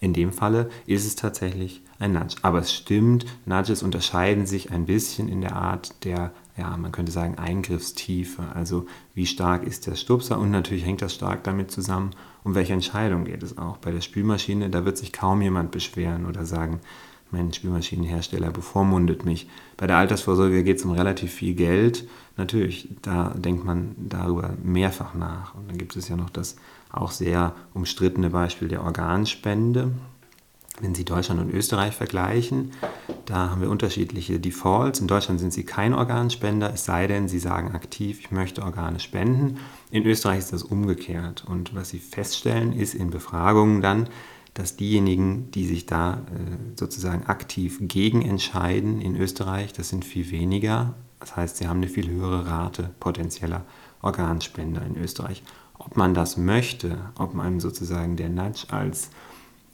In 0.00 0.14
dem 0.14 0.32
Falle 0.32 0.70
ist 0.86 1.06
es 1.06 1.14
tatsächlich 1.14 1.82
ein 1.98 2.12
Nudge. 2.12 2.36
Aber 2.40 2.58
es 2.58 2.72
stimmt, 2.72 3.26
Nudges 3.44 3.82
unterscheiden 3.82 4.46
sich 4.46 4.70
ein 4.72 4.86
bisschen 4.86 5.28
in 5.28 5.42
der 5.42 5.54
Art 5.54 6.04
der, 6.04 6.32
ja, 6.56 6.74
man 6.78 6.90
könnte 6.90 7.12
sagen, 7.12 7.36
Eingriffstiefe. 7.36 8.42
Also 8.54 8.86
wie 9.14 9.26
stark 9.26 9.62
ist 9.62 9.86
der 9.86 9.96
Stupser 9.96 10.38
und 10.38 10.50
natürlich 10.50 10.86
hängt 10.86 11.02
das 11.02 11.14
stark 11.14 11.44
damit 11.44 11.70
zusammen, 11.70 12.10
um 12.44 12.54
welche 12.54 12.72
Entscheidung 12.72 13.24
geht 13.24 13.42
es 13.42 13.58
auch. 13.58 13.76
Bei 13.76 13.90
der 13.90 14.00
Spülmaschine, 14.00 14.70
da 14.70 14.86
wird 14.86 14.96
sich 14.96 15.12
kaum 15.12 15.42
jemand 15.42 15.70
beschweren 15.70 16.24
oder 16.24 16.46
sagen, 16.46 16.80
mein 17.30 17.52
Spülmaschinenhersteller 17.52 18.50
bevormundet 18.50 19.24
mich. 19.24 19.48
Bei 19.76 19.86
der 19.86 19.98
Altersvorsorge 19.98 20.64
geht 20.64 20.78
es 20.78 20.84
um 20.84 20.92
relativ 20.92 21.32
viel 21.32 21.54
Geld. 21.54 22.08
Natürlich, 22.36 22.88
da 23.02 23.34
denkt 23.36 23.64
man 23.64 23.94
darüber 23.98 24.54
mehrfach 24.64 25.14
nach. 25.14 25.54
Und 25.54 25.70
dann 25.70 25.78
gibt 25.78 25.94
es 25.94 26.08
ja 26.08 26.16
noch 26.16 26.30
das 26.30 26.56
auch 26.92 27.10
sehr 27.10 27.54
umstrittene 27.74 28.30
Beispiel 28.30 28.68
der 28.68 28.82
Organspende. 28.82 29.92
Wenn 30.80 30.94
Sie 30.94 31.04
Deutschland 31.04 31.40
und 31.40 31.50
Österreich 31.50 31.94
vergleichen, 31.94 32.72
da 33.26 33.50
haben 33.50 33.60
wir 33.60 33.68
unterschiedliche 33.68 34.40
Defaults. 34.40 34.98
In 34.98 35.08
Deutschland 35.08 35.38
sind 35.38 35.52
Sie 35.52 35.64
kein 35.64 35.92
Organspender, 35.92 36.72
es 36.72 36.84
sei 36.84 37.06
denn, 37.06 37.28
Sie 37.28 37.38
sagen 37.38 37.72
aktiv, 37.72 38.20
ich 38.20 38.30
möchte 38.30 38.62
Organe 38.62 38.98
spenden. 38.98 39.58
In 39.90 40.04
Österreich 40.04 40.38
ist 40.38 40.52
das 40.52 40.62
umgekehrt. 40.62 41.44
Und 41.46 41.74
was 41.74 41.90
Sie 41.90 41.98
feststellen, 41.98 42.72
ist 42.72 42.94
in 42.94 43.10
Befragungen 43.10 43.82
dann, 43.82 44.08
dass 44.54 44.76
diejenigen, 44.76 45.50
die 45.52 45.66
sich 45.66 45.86
da 45.86 46.14
äh, 46.14 46.78
sozusagen 46.78 47.26
aktiv 47.26 47.78
gegen 47.82 48.22
entscheiden 48.22 49.00
in 49.00 49.16
Österreich, 49.16 49.72
das 49.72 49.90
sind 49.90 50.04
viel 50.04 50.30
weniger. 50.30 50.94
Das 51.20 51.36
heißt, 51.36 51.58
sie 51.58 51.68
haben 51.68 51.78
eine 51.78 51.88
viel 51.88 52.08
höhere 52.08 52.46
Rate 52.46 52.90
potenzieller 52.98 53.64
Organspender 54.02 54.84
in 54.84 54.96
Österreich. 54.96 55.42
Ob 55.80 55.96
man 55.96 56.12
das 56.12 56.36
möchte, 56.36 56.98
ob 57.18 57.34
man 57.34 57.58
sozusagen 57.58 58.16
der 58.16 58.28
Nudge 58.28 58.66
als 58.68 59.10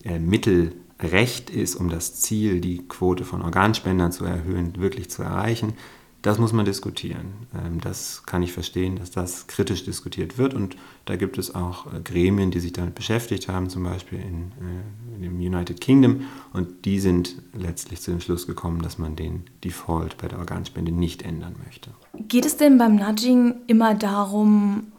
äh, 0.04 0.20
Mittel 0.20 0.72
recht 1.00 1.50
ist, 1.50 1.74
um 1.74 1.88
das 1.88 2.20
Ziel, 2.20 2.60
die 2.60 2.86
Quote 2.88 3.24
von 3.24 3.42
Organspendern 3.42 4.12
zu 4.12 4.24
erhöhen, 4.24 4.76
wirklich 4.78 5.10
zu 5.10 5.22
erreichen, 5.22 5.74
das 6.22 6.38
muss 6.38 6.52
man 6.52 6.64
diskutieren. 6.64 7.34
Ähm, 7.54 7.80
das 7.80 8.22
kann 8.24 8.42
ich 8.42 8.52
verstehen, 8.52 8.96
dass 8.96 9.10
das 9.10 9.48
kritisch 9.48 9.84
diskutiert 9.84 10.38
wird 10.38 10.54
und 10.54 10.76
da 11.06 11.16
gibt 11.16 11.38
es 11.38 11.54
auch 11.54 11.92
äh, 11.92 12.00
Gremien, 12.00 12.52
die 12.52 12.60
sich 12.60 12.72
damit 12.72 12.94
beschäftigt 12.94 13.48
haben, 13.48 13.68
zum 13.68 13.82
Beispiel 13.82 14.20
in, 14.20 14.52
äh, 14.60 15.16
in 15.16 15.22
dem 15.22 15.36
United 15.38 15.80
Kingdom 15.80 16.22
und 16.52 16.84
die 16.84 17.00
sind 17.00 17.36
letztlich 17.52 18.00
zu 18.00 18.12
dem 18.12 18.20
Schluss 18.20 18.46
gekommen, 18.46 18.80
dass 18.80 18.96
man 18.96 19.16
den 19.16 19.42
Default 19.64 20.18
bei 20.18 20.28
der 20.28 20.38
Organspende 20.38 20.92
nicht 20.92 21.22
ändern 21.22 21.56
möchte. 21.64 21.90
Geht 22.28 22.46
es 22.46 22.56
denn 22.56 22.78
beim 22.78 22.94
Nudging 22.94 23.56
immer 23.66 23.94
darum, 23.94 24.92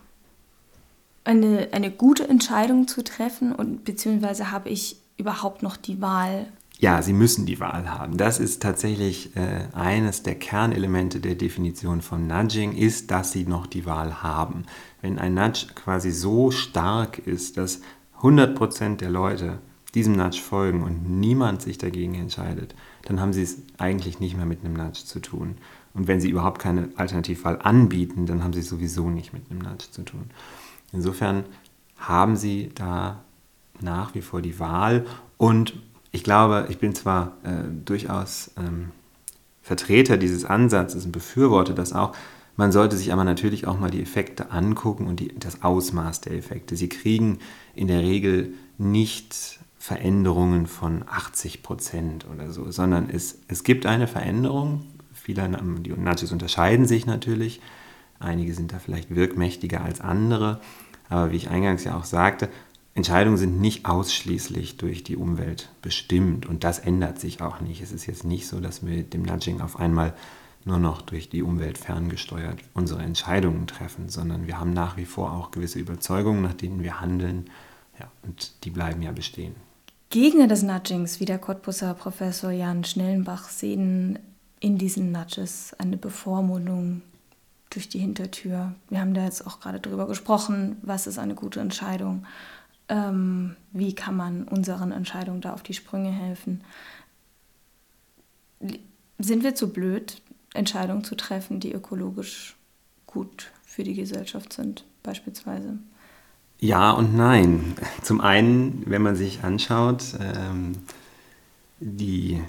eine, 1.27 1.69
eine 1.73 1.91
gute 1.91 2.27
Entscheidung 2.27 2.87
zu 2.87 3.03
treffen 3.03 3.53
und 3.53 3.83
beziehungsweise 3.83 4.51
habe 4.51 4.69
ich 4.69 5.01
überhaupt 5.17 5.61
noch 5.61 5.77
die 5.77 6.01
Wahl? 6.01 6.47
Ja, 6.79 7.01
Sie 7.01 7.13
müssen 7.13 7.45
die 7.45 7.59
Wahl 7.59 7.89
haben. 7.89 8.17
Das 8.17 8.39
ist 8.39 8.61
tatsächlich 8.61 9.35
äh, 9.35 9.67
eines 9.73 10.21
der 10.21 10.35
Kernelemente 10.35 11.19
der 11.19 11.35
Definition 11.35 12.01
von 12.01 12.27
Nudging, 12.27 12.73
ist, 12.73 13.09
dass 13.09 13.31
Sie 13.31 13.45
noch 13.45 13.65
die 13.65 13.85
Wahl 13.85 14.21
haben. 14.21 14.65
Wenn 15.01 15.17
ein 15.17 15.33
Nudge 15.33 15.67
quasi 15.73 16.11
so 16.11 16.51
stark 16.51 17.17
ist, 17.19 17.57
dass 17.57 17.81
100% 18.21 18.97
der 18.97 19.09
Leute 19.09 19.57
diesem 19.95 20.13
Nudge 20.15 20.39
folgen 20.39 20.83
und 20.83 21.09
niemand 21.19 21.63
sich 21.63 21.79
dagegen 21.79 22.13
entscheidet, 22.13 22.75
dann 23.05 23.19
haben 23.19 23.33
Sie 23.33 23.41
es 23.41 23.57
eigentlich 23.79 24.19
nicht 24.19 24.37
mehr 24.37 24.45
mit 24.45 24.63
einem 24.63 24.73
Nudge 24.73 25.03
zu 25.05 25.19
tun. 25.19 25.57
Und 25.95 26.07
wenn 26.07 26.21
Sie 26.21 26.29
überhaupt 26.29 26.59
keine 26.59 26.89
Alternativwahl 26.95 27.59
anbieten, 27.59 28.27
dann 28.27 28.43
haben 28.43 28.53
Sie 28.53 28.61
sowieso 28.61 29.09
nicht 29.09 29.33
mit 29.33 29.49
einem 29.49 29.59
Nudge 29.59 29.87
zu 29.89 30.03
tun. 30.03 30.29
Insofern 30.91 31.45
haben 31.97 32.35
Sie 32.35 32.71
da 32.75 33.23
nach 33.79 34.15
wie 34.15 34.21
vor 34.21 34.41
die 34.41 34.59
Wahl 34.59 35.05
und 35.37 35.73
ich 36.11 36.23
glaube, 36.23 36.67
ich 36.69 36.79
bin 36.79 36.95
zwar 36.95 37.37
äh, 37.43 37.63
durchaus 37.85 38.51
ähm, 38.57 38.91
Vertreter 39.61 40.17
dieses 40.17 40.45
Ansatzes 40.45 41.05
und 41.05 41.11
befürworte 41.11 41.73
das 41.73 41.93
auch, 41.93 42.15
man 42.55 42.71
sollte 42.71 42.97
sich 42.97 43.13
aber 43.13 43.23
natürlich 43.23 43.67
auch 43.67 43.79
mal 43.79 43.91
die 43.91 44.01
Effekte 44.01 44.51
angucken 44.51 45.05
und 45.05 45.19
die, 45.19 45.27
das 45.37 45.61
Ausmaß 45.61 46.21
der 46.21 46.33
Effekte. 46.33 46.75
Sie 46.75 46.89
kriegen 46.89 47.37
in 47.75 47.87
der 47.87 47.99
Regel 47.99 48.53
nicht 48.79 49.59
Veränderungen 49.77 50.65
von 50.65 51.03
80 51.07 51.61
Prozent 51.61 52.25
oder 52.33 52.51
so, 52.51 52.71
sondern 52.71 53.09
es, 53.11 53.39
es 53.47 53.63
gibt 53.63 53.85
eine 53.85 54.07
Veränderung. 54.07 54.85
Viele 55.13 55.49
die 55.81 55.91
Nudges 55.91 56.31
unterscheiden 56.31 56.87
sich 56.87 57.05
natürlich. 57.05 57.61
Einige 58.19 58.53
sind 58.53 58.73
da 58.73 58.79
vielleicht 58.79 59.13
wirkmächtiger 59.13 59.81
als 59.81 60.01
andere. 60.01 60.59
Aber 61.09 61.31
wie 61.31 61.37
ich 61.37 61.49
eingangs 61.49 61.83
ja 61.83 61.97
auch 61.97 62.05
sagte, 62.05 62.49
Entscheidungen 62.93 63.37
sind 63.37 63.61
nicht 63.61 63.85
ausschließlich 63.85 64.77
durch 64.77 65.03
die 65.03 65.17
Umwelt 65.17 65.69
bestimmt 65.83 66.47
und 66.47 66.63
das 66.63 66.79
ändert 66.79 67.19
sich 67.19 67.41
auch 67.41 67.61
nicht. 67.61 67.81
Es 67.81 67.91
ist 67.91 68.07
jetzt 68.07 68.23
nicht 68.23 68.47
so, 68.47 68.59
dass 68.59 68.83
wir 68.85 68.97
mit 68.97 69.13
dem 69.13 69.21
Nudging 69.21 69.61
auf 69.61 69.79
einmal 69.79 70.15
nur 70.65 70.79
noch 70.79 71.01
durch 71.01 71.29
die 71.29 71.43
Umwelt 71.43 71.77
ferngesteuert 71.77 72.59
unsere 72.73 73.03
Entscheidungen 73.03 73.67
treffen, 73.67 74.09
sondern 74.09 74.47
wir 74.47 74.59
haben 74.59 74.73
nach 74.73 74.97
wie 74.97 75.05
vor 75.05 75.31
auch 75.31 75.51
gewisse 75.51 75.79
Überzeugungen, 75.79 76.41
nach 76.41 76.55
denen 76.55 76.83
wir 76.83 76.99
handeln 76.99 77.49
ja, 77.99 78.11
und 78.23 78.63
die 78.63 78.71
bleiben 78.71 79.01
ja 79.01 79.11
bestehen. 79.11 79.55
Gegner 80.09 80.47
des 80.47 80.63
Nudgings, 80.63 81.19
wie 81.19 81.25
der 81.25 81.37
Cottbusser 81.37 81.93
Professor 81.93 82.49
Jan 82.49 82.83
Schnellenbach, 82.83 83.49
sehen 83.49 84.17
in 84.59 84.77
diesen 84.77 85.11
Nudges 85.11 85.75
eine 85.77 85.97
Bevormundung 85.97 87.01
durch 87.77 87.89
die 87.89 87.99
Hintertür. 87.99 88.75
Wir 88.89 88.99
haben 88.99 89.13
da 89.13 89.23
jetzt 89.23 89.47
auch 89.47 89.59
gerade 89.61 89.79
drüber 89.79 90.07
gesprochen, 90.07 90.77
was 90.81 91.07
ist 91.07 91.17
eine 91.17 91.35
gute 91.35 91.61
Entscheidung 91.61 92.25
ähm, 92.89 93.55
wie 93.71 93.93
kann 93.93 94.15
man 94.15 94.43
unseren 94.43 94.91
Entscheidungen 94.91 95.41
da 95.41 95.53
auf 95.53 95.63
die 95.63 95.73
Sprünge 95.73 96.11
helfen. 96.11 96.63
Sind 99.19 99.43
wir 99.43 99.55
zu 99.55 99.71
blöd, 99.71 100.21
Entscheidungen 100.53 101.03
zu 101.03 101.15
treffen, 101.15 101.59
die 101.59 101.73
ökologisch 101.73 102.55
gut 103.05 103.51
für 103.63 103.83
die 103.83 103.93
Gesellschaft 103.93 104.53
sind, 104.53 104.85
beispielsweise? 105.03 105.77
Ja 106.59 106.91
und 106.91 107.15
nein. 107.15 107.75
Zum 108.01 108.21
einen, 108.21 108.83
wenn 108.87 109.01
man 109.01 109.15
sich 109.15 109.43
anschaut, 109.43 110.15
ähm, 110.19 110.77
die, 111.79 112.41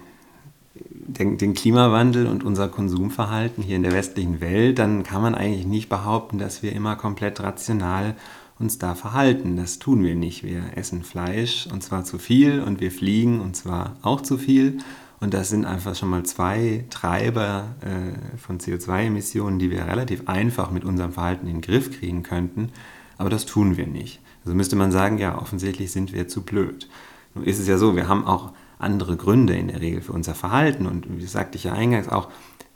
den, 1.09 1.39
den, 1.39 1.55
Klimawandel 1.55 2.27
und 2.27 2.45
unser 2.45 2.69
Konsumverhalten 2.69 3.63
hier 3.63 3.77
in 3.77 3.83
der 3.83 3.93
westlichen 3.93 4.41
Welt, 4.41 4.79
dann 4.79 5.03
kann 5.03 5.23
man 5.23 5.35
eigentlich 5.35 5.67
nicht 5.67 5.89
behaupten, 5.89 6.39
dass 6.39 6.63
wir 6.63 6.73
immer 6.73 6.97
komplett 6.97 7.41
rational 7.41 8.15
uns 8.59 8.79
da 8.79 8.95
verhalten. 8.95 9.57
Das 9.57 9.79
tun 9.79 10.05
wir 10.05 10.15
nicht. 10.15 10.45
Wir 10.45 10.63
essen 10.77 11.03
Fleisch 11.03 11.67
und 11.73 11.83
zwar 11.83 12.05
zu 12.05 12.19
viel 12.19 12.61
und 12.61 12.81
wir 12.81 12.91
fliegen 12.91 13.41
und 13.41 13.57
zwar 13.57 13.97
auch 14.03 14.21
zu 14.21 14.37
viel. 14.37 14.79
Und 15.21 15.35
das 15.35 15.49
sind 15.49 15.65
einfach 15.65 15.97
schon 15.97 16.11
mal 16.11 16.25
zwei 16.25 16.85
Treiber 16.91 17.75
äh, 17.81 18.37
von 18.37 18.59
CO2-Emissionen, 18.59 19.59
die 19.59 19.71
wir 19.71 19.87
relativ 19.87 20.29
einfach 20.29 20.71
mit 20.71 20.85
unserem 20.85 21.13
Verhalten 21.13 21.47
in 21.47 21.55
den 21.55 21.61
Griff 21.63 21.99
kriegen 21.99 22.23
könnten. 22.23 22.71
Aber 23.17 23.31
das 23.31 23.47
tun 23.47 23.77
wir 23.77 23.87
nicht. 23.87 24.21
Also 24.45 24.55
müsste 24.55 24.77
man 24.77 24.93
sagen, 24.93 25.19
ja, 25.19 25.37
offensichtlich 25.41 25.91
sind 25.91 26.13
wir 26.13 26.29
zu 26.29 26.43
blöd. 26.43 26.89
Nun 27.35 27.45
ist 27.45 27.59
es 27.59 27.67
ja 27.67 27.79
so, 27.79 27.97
wir 27.97 28.09
haben 28.09 28.27
auch 28.27 28.53
andere 28.79 29.17
Gründe 29.17 29.57
in 29.57 29.69
der 29.69 29.81
Regel 29.81 30.03
für 30.03 30.13
unser 30.13 30.35
Verhalten. 30.35 30.87
Und 30.87 31.19
wie 31.19 31.27
sagte 31.27 31.57
ich 31.57 31.65
ja 31.65 31.73
eingangs 31.73 32.09
auch, 32.09 32.29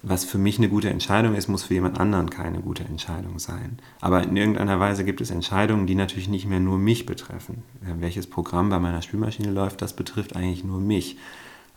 was 0.03 0.25
für 0.25 0.39
mich 0.39 0.59
eine 0.59 0.69
gute 0.69 0.91
Entscheidung 0.91 1.35
ist, 1.35 1.49
muss 1.49 1.63
für 1.63 1.75
jemand 1.75 2.01
anderen 2.01 2.29
keine 2.29 2.61
gute 2.61 2.83
Entscheidung 2.83 3.39
sein. 3.39 3.79
Aber 4.01 4.23
in 4.25 4.37
irgendeiner 4.37 4.81
Weise 4.81 5.05
gibt 5.05 5.21
es 5.21 5.31
Entscheidungen, 5.31 5.87
die 5.87 5.95
natürlich 5.95 6.29
nicht 6.29 6.47
mehr 6.47 6.59
nur 6.59 6.77
mich 6.77 7.07
betreffen. 7.07 7.63
Welches 7.81 8.27
Programm 8.27 8.69
bei 8.69 8.81
meiner 8.81 9.03
Spülmaschine 9.03 9.53
läuft, 9.53 9.81
das 9.81 9.95
betrifft 9.95 10.35
eigentlich 10.35 10.65
nur 10.65 10.81
mich. 10.81 11.19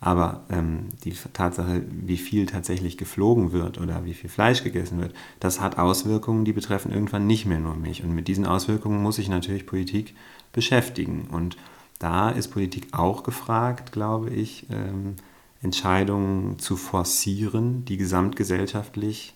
Aber 0.02 0.44
ähm, 0.50 0.90
die 1.04 1.14
Tatsache, 1.34 1.84
wie 1.90 2.18
viel 2.18 2.48
tatsächlich 2.48 2.98
geflogen 2.98 3.54
wird 3.54 3.80
oder 3.80 4.06
wie 4.06 4.14
viel 4.14 4.30
Fleisch 4.30 4.64
gegessen 4.64 5.00
wird, 5.00 5.14
das 5.40 5.62
hat 5.62 5.78
Auswirkungen, 5.78 6.46
die 6.46 6.54
betreffen 6.54 6.92
irgendwann 6.92 7.28
nicht 7.28 7.46
mehr 7.46 7.60
nur 7.60 7.76
mich. 7.76 8.04
Und 8.04 8.14
mit 8.14 8.28
diesen 8.28 8.46
Auswirkungen 8.46 9.02
muss 9.02 9.16
sich 9.16 9.30
natürlich 9.30 9.66
Politik 9.66 10.16
beschäftigen. 10.52 11.28
Und 11.32 11.58
da 12.00 12.30
ist 12.30 12.50
Politik 12.50 12.88
auch 12.92 13.24
gefragt, 13.24 13.92
glaube 13.92 14.30
ich, 14.30 14.68
ähm, 14.70 15.16
Entscheidungen 15.62 16.60
zu 16.60 16.76
forcieren, 16.76 17.86
die 17.86 17.98
gesamtgesellschaftlich 17.98 19.34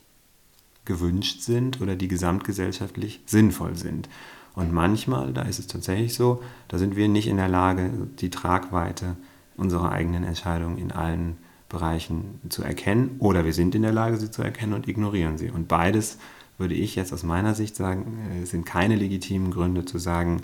gewünscht 0.86 1.41
sind 1.41 1.82
oder 1.82 1.95
die 1.95 2.08
gesamtgesellschaftlich 2.08 3.22
sinnvoll 3.26 3.76
sind. 3.76 4.10
Und 4.56 4.74
manchmal, 4.74 5.34
da 5.34 5.43
ist 5.43 5.60
es 5.60 5.67
tatsächlich 5.67 6.15
so, 6.15 6.41
da 6.67 6.78
sind 6.78 6.95
wir 6.95 7.08
nicht 7.08 7.28
in 7.28 7.38
der 7.38 7.48
Lage, 7.48 7.91
die 8.19 8.30
Tragweite 8.30 9.15
unserer 9.56 9.91
eigenen 9.91 10.24
Entscheidungen 10.24 10.78
in 10.78 10.91
allen 10.91 11.38
Bereichen 11.69 12.41
zu 12.50 12.63
erkennen 12.63 13.15
oder 13.19 13.45
wir 13.45 13.54
sind 13.54 13.76
in 13.76 13.84
der 13.84 13.93
Lage, 13.93 14.17
sie 14.17 14.32
zu 14.32 14.41
erkennen 14.41 14.74
und 14.74 14.88
ignorieren 14.88 15.38
sie. 15.38 15.52
Und 15.52 15.67
beides 15.67 16.17
würde 16.58 16.74
ich 16.74 16.95
jetzt 16.95 17.13
aus 17.13 17.24
meiner 17.24 17.56
Sicht 17.56 17.76
sagen, 17.76 18.17
äh, 18.41 18.45
sind 18.45 18.65
keine 18.65 18.95
legitimen 18.95 19.52
Gründe 19.52 19.86
zu 19.86 19.98
sagen, 19.98 20.41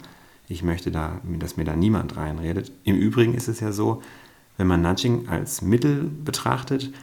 ich 0.48 0.64
möchte 0.64 0.92
da, 0.92 1.22
dass 1.40 1.58
mir 1.58 1.66
da 1.66 1.76
niemand 1.76 2.18
reinredet. 2.18 2.72
Im 2.84 2.96
Übrigen 2.96 3.34
ist 3.34 3.48
es 3.48 3.60
ja 3.60 3.72
so, 3.72 4.02
wenn 4.58 4.68
man 4.68 4.82
Nudging 4.82 5.28
als 5.28 5.62
Mittel 5.62 6.10
betrachtet, 6.24 6.94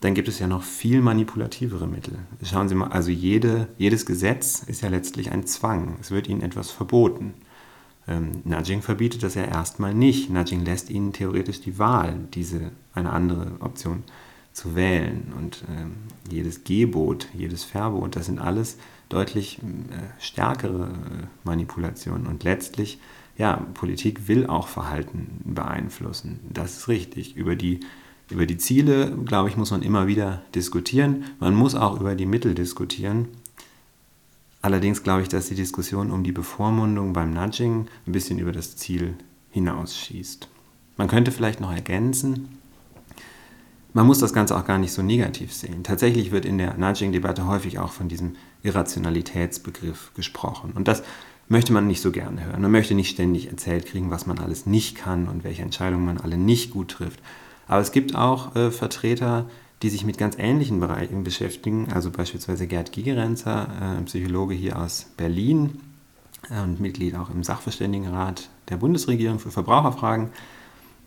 dann 0.00 0.14
gibt 0.14 0.28
es 0.28 0.38
ja 0.38 0.46
noch 0.46 0.62
viel 0.62 1.00
manipulativere 1.00 1.86
Mittel. 1.86 2.18
Schauen 2.42 2.68
Sie 2.68 2.74
mal, 2.74 2.88
also 2.88 3.10
jede, 3.10 3.68
jedes 3.78 4.04
Gesetz 4.04 4.62
ist 4.62 4.82
ja 4.82 4.88
letztlich 4.88 5.30
ein 5.30 5.46
Zwang. 5.46 5.96
Es 6.00 6.10
wird 6.10 6.28
Ihnen 6.28 6.42
etwas 6.42 6.70
verboten. 6.70 7.34
Ähm, 8.08 8.42
Nudging 8.44 8.82
verbietet 8.82 9.22
das 9.22 9.34
ja 9.34 9.44
erstmal 9.44 9.94
nicht. 9.94 10.28
Nudging 10.28 10.64
lässt 10.64 10.90
Ihnen 10.90 11.12
theoretisch 11.12 11.60
die 11.60 11.78
Wahl, 11.78 12.18
diese 12.34 12.72
eine 12.94 13.10
andere 13.10 13.52
Option 13.60 14.02
zu 14.52 14.74
wählen. 14.74 15.32
Und 15.38 15.64
ähm, 15.70 15.94
jedes 16.28 16.64
Gebot, 16.64 17.28
jedes 17.32 17.62
Verbot, 17.62 18.16
das 18.16 18.26
sind 18.26 18.40
alles 18.40 18.78
deutlich 19.12 19.58
äh, 19.58 20.20
stärkere 20.20 20.84
äh, 20.84 21.26
Manipulationen. 21.44 22.26
Und 22.26 22.44
letztlich 22.44 22.98
ja, 23.38 23.66
Politik 23.74 24.28
will 24.28 24.46
auch 24.46 24.68
Verhalten 24.68 25.40
beeinflussen. 25.44 26.40
Das 26.50 26.78
ist 26.78 26.88
richtig. 26.88 27.36
Über 27.36 27.56
die, 27.56 27.80
über 28.30 28.46
die 28.46 28.58
Ziele, 28.58 29.16
glaube 29.24 29.48
ich, 29.48 29.56
muss 29.56 29.70
man 29.70 29.82
immer 29.82 30.06
wieder 30.06 30.42
diskutieren. 30.54 31.24
Man 31.40 31.54
muss 31.54 31.74
auch 31.74 32.00
über 32.00 32.14
die 32.14 32.26
Mittel 32.26 32.54
diskutieren. 32.54 33.28
Allerdings 34.60 35.02
glaube 35.02 35.22
ich, 35.22 35.28
dass 35.28 35.48
die 35.48 35.56
Diskussion 35.56 36.10
um 36.10 36.22
die 36.22 36.32
Bevormundung 36.32 37.12
beim 37.12 37.32
Nudging 37.32 37.88
ein 38.06 38.12
bisschen 38.12 38.38
über 38.38 38.52
das 38.52 38.76
Ziel 38.76 39.14
hinausschießt. 39.50 40.48
Man 40.96 41.08
könnte 41.08 41.32
vielleicht 41.32 41.60
noch 41.60 41.72
ergänzen, 41.72 42.58
man 43.92 44.06
muss 44.06 44.18
das 44.18 44.32
Ganze 44.32 44.56
auch 44.56 44.64
gar 44.64 44.78
nicht 44.78 44.92
so 44.92 45.02
negativ 45.02 45.52
sehen. 45.52 45.82
Tatsächlich 45.82 46.30
wird 46.30 46.44
in 46.44 46.58
der 46.58 46.76
Nudging-Debatte 46.76 47.46
häufig 47.46 47.78
auch 47.78 47.92
von 47.92 48.08
diesem 48.08 48.36
Irrationalitätsbegriff 48.62 50.12
gesprochen. 50.14 50.72
Und 50.74 50.88
das 50.88 51.02
möchte 51.48 51.72
man 51.72 51.86
nicht 51.86 52.00
so 52.00 52.10
gerne 52.10 52.44
hören. 52.44 52.62
Man 52.62 52.70
möchte 52.70 52.94
nicht 52.94 53.10
ständig 53.10 53.48
erzählt 53.48 53.86
kriegen, 53.86 54.10
was 54.10 54.26
man 54.26 54.38
alles 54.38 54.66
nicht 54.66 54.96
kann 54.96 55.28
und 55.28 55.44
welche 55.44 55.62
Entscheidungen 55.62 56.06
man 56.06 56.18
alle 56.18 56.38
nicht 56.38 56.70
gut 56.70 56.92
trifft. 56.92 57.20
Aber 57.68 57.80
es 57.80 57.92
gibt 57.92 58.14
auch 58.14 58.56
äh, 58.56 58.70
Vertreter, 58.70 59.46
die 59.82 59.90
sich 59.90 60.04
mit 60.04 60.16
ganz 60.16 60.36
ähnlichen 60.38 60.80
Bereichen 60.80 61.24
beschäftigen, 61.24 61.88
also 61.92 62.10
beispielsweise 62.10 62.66
Gerd 62.66 62.92
Gigerenzer, 62.92 63.98
äh, 63.98 64.02
Psychologe 64.04 64.54
hier 64.54 64.78
aus 64.78 65.06
Berlin 65.16 65.80
äh, 66.50 66.62
und 66.62 66.80
Mitglied 66.80 67.16
auch 67.16 67.30
im 67.30 67.42
Sachverständigenrat 67.42 68.48
der 68.68 68.76
Bundesregierung 68.76 69.38
für 69.38 69.50
Verbraucherfragen, 69.50 70.30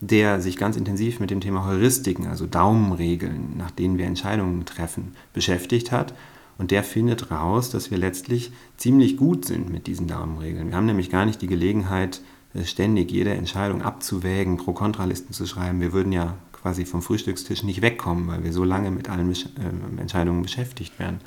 der 0.01 0.41
sich 0.41 0.57
ganz 0.57 0.75
intensiv 0.75 1.19
mit 1.19 1.31
dem 1.31 1.41
Thema 1.41 1.65
Heuristiken, 1.65 2.27
also 2.27 2.45
Daumenregeln, 2.45 3.57
nach 3.57 3.71
denen 3.71 3.97
wir 3.97 4.05
Entscheidungen 4.05 4.65
treffen, 4.65 5.13
beschäftigt 5.33 5.91
hat 5.91 6.13
und 6.57 6.71
der 6.71 6.83
findet 6.83 7.31
raus, 7.31 7.69
dass 7.69 7.91
wir 7.91 7.97
letztlich 7.97 8.51
ziemlich 8.77 9.17
gut 9.17 9.45
sind 9.45 9.69
mit 9.69 9.87
diesen 9.87 10.07
Daumenregeln. 10.07 10.69
Wir 10.69 10.75
haben 10.75 10.85
nämlich 10.85 11.09
gar 11.09 11.25
nicht 11.25 11.41
die 11.41 11.47
Gelegenheit, 11.47 12.21
äh, 12.53 12.63
ständig 12.63 13.11
jede 13.11 13.33
Entscheidung 13.33 13.81
abzuwägen, 13.81 14.57
Pro-Kontralisten 14.57 15.33
zu 15.33 15.45
schreiben. 15.45 15.81
Wir 15.81 15.93
würden 15.93 16.11
ja 16.11 16.35
quasi 16.53 16.85
vom 16.85 17.01
Frühstückstisch 17.01 17.63
nicht 17.63 17.81
wegkommen, 17.81 18.27
weil 18.27 18.43
wir 18.43 18.53
so 18.53 18.63
lange 18.63 18.91
mit 18.91 19.09
allen 19.09 19.31
äh, 19.31 20.01
Entscheidungen 20.01 20.41
beschäftigt 20.41 20.97
werden. 20.97 21.19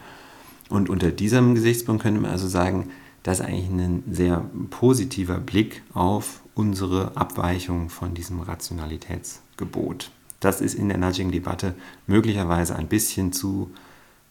Und 0.68 0.90
unter 0.90 1.10
diesem 1.10 1.54
Gesichtspunkt 1.54 2.02
könnte 2.02 2.20
man 2.20 2.30
also 2.30 2.48
sagen, 2.48 2.88
das 3.22 3.40
ist 3.40 3.46
eigentlich 3.46 3.68
ein 3.68 4.02
sehr 4.10 4.44
positiver 4.70 5.38
Blick 5.38 5.82
auf 5.92 6.40
unsere 6.58 7.16
Abweichung 7.16 7.88
von 7.88 8.14
diesem 8.14 8.40
Rationalitätsgebot. 8.40 10.10
Das 10.40 10.60
ist 10.60 10.74
in 10.74 10.88
der 10.88 10.98
Nudging-Debatte 10.98 11.74
möglicherweise 12.08 12.74
ein 12.74 12.88
bisschen 12.88 13.32
zu 13.32 13.70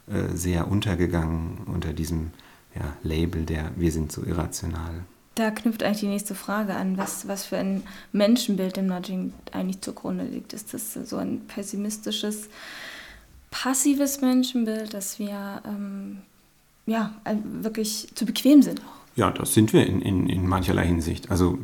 äh, 0.08 0.36
sehr 0.36 0.70
untergegangen 0.70 1.60
unter 1.68 1.94
diesem 1.94 2.32
ja, 2.76 2.94
Label 3.02 3.46
der 3.46 3.72
Wir 3.78 3.94
sind 3.94 4.12
so 4.12 4.24
irrational. 4.26 5.06
Da 5.36 5.52
knüpft 5.52 5.84
eigentlich 5.84 6.02
die 6.02 6.08
nächste 6.08 6.36
Frage 6.36 6.76
an, 6.76 6.98
was, 6.98 7.30
was 7.30 7.46
für 7.46 7.58
ein 7.58 7.84
Menschenbild 8.12 8.76
dem 8.76 8.88
Nudging 8.88 9.34
eigentlich 9.54 9.80
zugrunde 9.80 10.26
liegt. 10.26 10.52
Ist 10.52 10.74
das 10.74 10.96
so 10.96 11.16
ein 11.16 11.48
pessimistisches, 11.48 12.50
passives 13.52 14.20
Menschenbild, 14.20 14.94
dass 14.94 15.18
wir 15.18 15.62
ähm, 15.66 16.18
ja, 16.88 17.14
wirklich 17.62 18.10
zu 18.16 18.26
bequem 18.26 18.62
sind? 18.64 18.82
Ja, 19.16 19.32
das 19.32 19.54
sind 19.54 19.72
wir 19.72 19.88
in, 19.88 20.02
in, 20.02 20.28
in 20.28 20.46
mancherlei 20.46 20.86
Hinsicht. 20.86 21.32
Also 21.32 21.58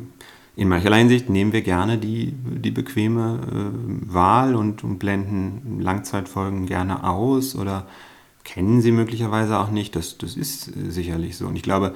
in 0.56 0.68
mancherlei 0.68 1.00
Hinsicht 1.00 1.28
nehmen 1.28 1.52
wir 1.52 1.62
gerne 1.62 1.98
die, 1.98 2.32
die 2.32 2.70
bequeme 2.70 3.40
äh, 3.50 4.14
Wahl 4.14 4.54
und, 4.54 4.84
und 4.84 4.98
blenden 4.98 5.80
Langzeitfolgen 5.80 6.66
gerne 6.66 7.04
aus 7.04 7.56
oder 7.56 7.86
kennen 8.44 8.80
sie 8.80 8.92
möglicherweise 8.92 9.58
auch 9.58 9.70
nicht. 9.70 9.96
Das, 9.96 10.16
das 10.16 10.36
ist 10.36 10.68
äh, 10.68 10.90
sicherlich 10.90 11.36
so. 11.36 11.46
Und 11.46 11.56
ich 11.56 11.62
glaube, 11.62 11.94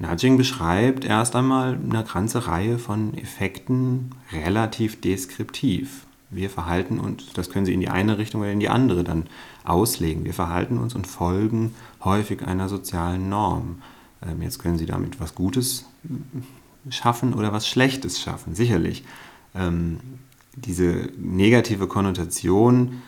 Nudging 0.00 0.38
beschreibt 0.38 1.04
erst 1.04 1.36
einmal 1.36 1.74
eine 1.74 2.04
ganze 2.04 2.48
Reihe 2.48 2.78
von 2.78 3.14
Effekten 3.14 4.10
relativ 4.32 5.00
deskriptiv. 5.00 6.06
Wir 6.30 6.50
verhalten 6.50 6.98
uns, 6.98 7.32
das 7.34 7.50
können 7.50 7.66
Sie 7.66 7.74
in 7.74 7.80
die 7.80 7.90
eine 7.90 8.18
Richtung 8.18 8.40
oder 8.40 8.50
in 8.50 8.60
die 8.60 8.68
andere 8.68 9.04
dann 9.04 9.26
auslegen. 9.62 10.24
Wir 10.24 10.34
verhalten 10.34 10.78
uns 10.78 10.94
und 10.94 11.06
folgen 11.06 11.74
häufig 12.02 12.42
einer 12.42 12.68
sozialen 12.68 13.28
Norm. 13.28 13.82
Ähm, 14.26 14.42
jetzt 14.42 14.58
können 14.58 14.78
Sie 14.78 14.86
damit 14.86 15.20
was 15.20 15.34
Gutes 15.34 15.84
schaffen 16.88 17.34
oder 17.34 17.52
was 17.52 17.68
Schlechtes 17.68 18.20
schaffen, 18.20 18.54
sicherlich. 18.54 19.04
Ähm, 19.54 20.00
diese 20.56 21.10
negative 21.16 21.86
Konnotation, 21.86 23.02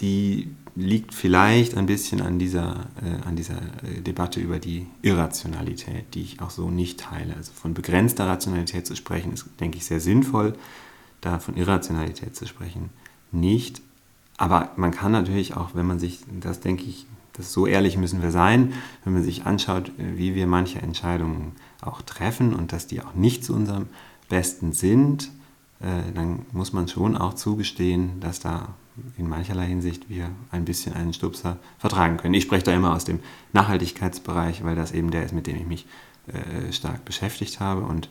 die 0.00 0.48
liegt 0.78 1.12
vielleicht 1.12 1.76
ein 1.76 1.86
bisschen 1.86 2.20
an 2.22 2.38
dieser, 2.38 2.86
äh, 3.02 3.26
an 3.26 3.34
dieser 3.34 3.56
äh, 3.56 4.00
Debatte 4.00 4.40
über 4.40 4.58
die 4.58 4.86
Irrationalität, 5.02 6.14
die 6.14 6.22
ich 6.22 6.40
auch 6.40 6.50
so 6.50 6.70
nicht 6.70 7.00
teile. 7.00 7.34
Also 7.34 7.52
von 7.52 7.74
begrenzter 7.74 8.26
Rationalität 8.28 8.86
zu 8.86 8.94
sprechen, 8.94 9.32
ist, 9.32 9.46
denke 9.58 9.78
ich, 9.78 9.84
sehr 9.84 10.00
sinnvoll. 10.00 10.54
Da 11.20 11.40
von 11.40 11.56
Irrationalität 11.56 12.36
zu 12.36 12.46
sprechen, 12.46 12.90
nicht. 13.32 13.82
Aber 14.36 14.70
man 14.76 14.92
kann 14.92 15.10
natürlich 15.10 15.56
auch, 15.56 15.74
wenn 15.74 15.84
man 15.84 15.98
sich, 15.98 16.20
das 16.40 16.60
denke 16.60 16.84
ich, 16.84 17.06
das 17.32 17.52
so 17.52 17.66
ehrlich 17.66 17.96
müssen 17.96 18.22
wir 18.22 18.30
sein, 18.30 18.72
wenn 19.02 19.14
man 19.14 19.24
sich 19.24 19.46
anschaut, 19.46 19.88
äh, 19.98 20.16
wie 20.16 20.36
wir 20.36 20.46
manche 20.46 20.80
Entscheidungen 20.80 21.52
auch 21.80 22.02
treffen 22.02 22.54
und 22.54 22.72
dass 22.72 22.86
die 22.86 23.00
auch 23.00 23.14
nicht 23.14 23.44
zu 23.44 23.54
unserem 23.54 23.86
Besten 24.28 24.72
sind, 24.72 25.30
äh, 25.80 26.12
dann 26.14 26.46
muss 26.52 26.72
man 26.72 26.88
schon 26.88 27.16
auch 27.16 27.34
zugestehen, 27.34 28.20
dass 28.20 28.40
da 28.40 28.68
in 29.16 29.28
mancherlei 29.28 29.66
Hinsicht 29.66 30.08
wir 30.08 30.30
ein 30.50 30.64
bisschen 30.64 30.94
einen 30.94 31.12
Stupser 31.12 31.58
vertragen 31.78 32.16
können. 32.16 32.34
Ich 32.34 32.44
spreche 32.44 32.64
da 32.64 32.72
immer 32.72 32.94
aus 32.94 33.04
dem 33.04 33.20
Nachhaltigkeitsbereich, 33.52 34.64
weil 34.64 34.74
das 34.74 34.92
eben 34.92 35.10
der 35.10 35.24
ist, 35.24 35.32
mit 35.32 35.46
dem 35.46 35.56
ich 35.56 35.66
mich 35.66 35.86
äh, 36.26 36.72
stark 36.72 37.04
beschäftigt 37.04 37.60
habe. 37.60 37.82
Und 37.82 38.08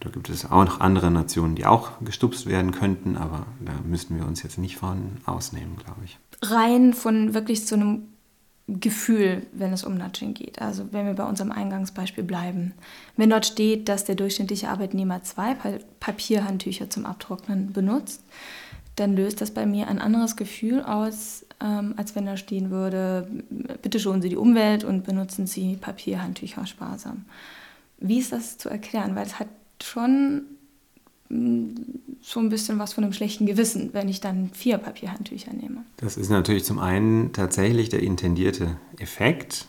da 0.00 0.08
gibt 0.10 0.28
es 0.30 0.50
auch 0.50 0.64
noch 0.64 0.80
andere 0.80 1.10
Nationen, 1.10 1.54
die 1.54 1.66
auch 1.66 1.92
gestupst 2.00 2.46
werden 2.46 2.72
könnten, 2.72 3.16
aber 3.16 3.46
da 3.60 3.72
müssten 3.84 4.16
wir 4.16 4.26
uns 4.26 4.42
jetzt 4.42 4.58
nicht 4.58 4.76
von 4.76 5.18
ausnehmen, 5.26 5.76
glaube 5.76 6.00
ich. 6.04 6.18
Rein 6.42 6.94
von 6.94 7.34
wirklich 7.34 7.66
so 7.66 7.76
einem 7.76 8.02
Gefühl, 8.78 9.46
wenn 9.52 9.72
es 9.72 9.84
um 9.84 9.96
Nudging 9.96 10.34
geht. 10.34 10.60
Also 10.60 10.92
wenn 10.92 11.06
wir 11.06 11.14
bei 11.14 11.24
unserem 11.24 11.50
Eingangsbeispiel 11.50 12.24
bleiben. 12.24 12.74
Wenn 13.16 13.30
dort 13.30 13.46
steht, 13.46 13.88
dass 13.88 14.04
der 14.04 14.14
durchschnittliche 14.14 14.68
Arbeitnehmer 14.68 15.22
zwei 15.22 15.56
Papierhandtücher 15.98 16.90
zum 16.90 17.06
Abtrocknen 17.06 17.72
benutzt, 17.72 18.22
dann 18.96 19.16
löst 19.16 19.40
das 19.40 19.50
bei 19.50 19.66
mir 19.66 19.88
ein 19.88 19.98
anderes 19.98 20.36
Gefühl 20.36 20.82
aus, 20.82 21.46
ähm, 21.60 21.94
als 21.96 22.14
wenn 22.14 22.26
da 22.26 22.36
stehen 22.36 22.70
würde, 22.70 23.28
bitte 23.82 23.98
schonen 23.98 24.22
Sie 24.22 24.28
die 24.28 24.36
Umwelt 24.36 24.84
und 24.84 25.04
benutzen 25.04 25.46
Sie 25.46 25.76
Papierhandtücher 25.76 26.66
sparsam. 26.66 27.24
Wie 27.98 28.18
ist 28.18 28.32
das 28.32 28.58
zu 28.58 28.68
erklären? 28.68 29.14
Weil 29.14 29.26
es 29.26 29.38
hat 29.38 29.48
schon 29.82 30.42
so 31.30 32.40
ein 32.40 32.48
bisschen 32.48 32.78
was 32.78 32.92
von 32.92 33.04
einem 33.04 33.12
schlechten 33.12 33.46
Gewissen, 33.46 33.90
wenn 33.92 34.08
ich 34.08 34.20
dann 34.20 34.50
vier 34.52 34.78
Papierhandtücher 34.78 35.52
nehme. 35.52 35.84
Das 35.96 36.16
ist 36.16 36.28
natürlich 36.28 36.64
zum 36.64 36.78
einen 36.78 37.32
tatsächlich 37.32 37.88
der 37.88 38.02
intendierte 38.02 38.76
Effekt. 38.98 39.66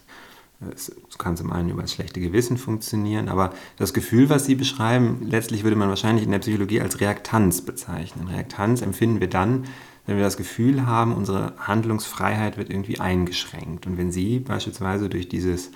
Es 0.73 0.91
kann 1.17 1.37
zum 1.37 1.51
einen 1.51 1.69
über 1.69 1.81
das 1.81 1.93
schlechte 1.93 2.19
Gewissen 2.19 2.57
funktionieren, 2.57 3.29
aber 3.29 3.53
das 3.77 3.93
Gefühl, 3.93 4.29
was 4.29 4.45
Sie 4.45 4.55
beschreiben, 4.55 5.25
letztlich 5.27 5.63
würde 5.63 5.75
man 5.75 5.89
wahrscheinlich 5.89 6.23
in 6.23 6.31
der 6.31 6.39
Psychologie 6.39 6.81
als 6.81 6.99
Reaktanz 6.99 7.61
bezeichnen. 7.61 8.27
Reaktanz 8.27 8.81
empfinden 8.81 9.19
wir 9.19 9.29
dann, 9.29 9.65
wenn 10.05 10.17
wir 10.17 10.23
das 10.23 10.37
Gefühl 10.37 10.85
haben, 10.85 11.13
unsere 11.13 11.53
Handlungsfreiheit 11.57 12.57
wird 12.57 12.69
irgendwie 12.69 12.99
eingeschränkt. 12.99 13.85
Und 13.85 13.97
wenn 13.97 14.11
Sie 14.11 14.39
beispielsweise 14.39 15.09
durch 15.09 15.29
dieses 15.29 15.71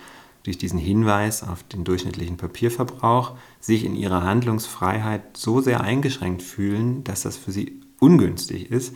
durch 0.46 0.58
diesen 0.58 0.78
Hinweis 0.78 1.42
auf 1.42 1.64
den 1.64 1.82
durchschnittlichen 1.82 2.36
Papierverbrauch 2.36 3.36
sich 3.60 3.84
in 3.84 3.96
ihrer 3.96 4.22
Handlungsfreiheit 4.22 5.36
so 5.36 5.60
sehr 5.60 5.80
eingeschränkt 5.80 6.40
fühlen, 6.40 7.02
dass 7.02 7.22
das 7.22 7.36
für 7.36 7.50
sie 7.50 7.80
ungünstig 7.98 8.70
ist, 8.70 8.94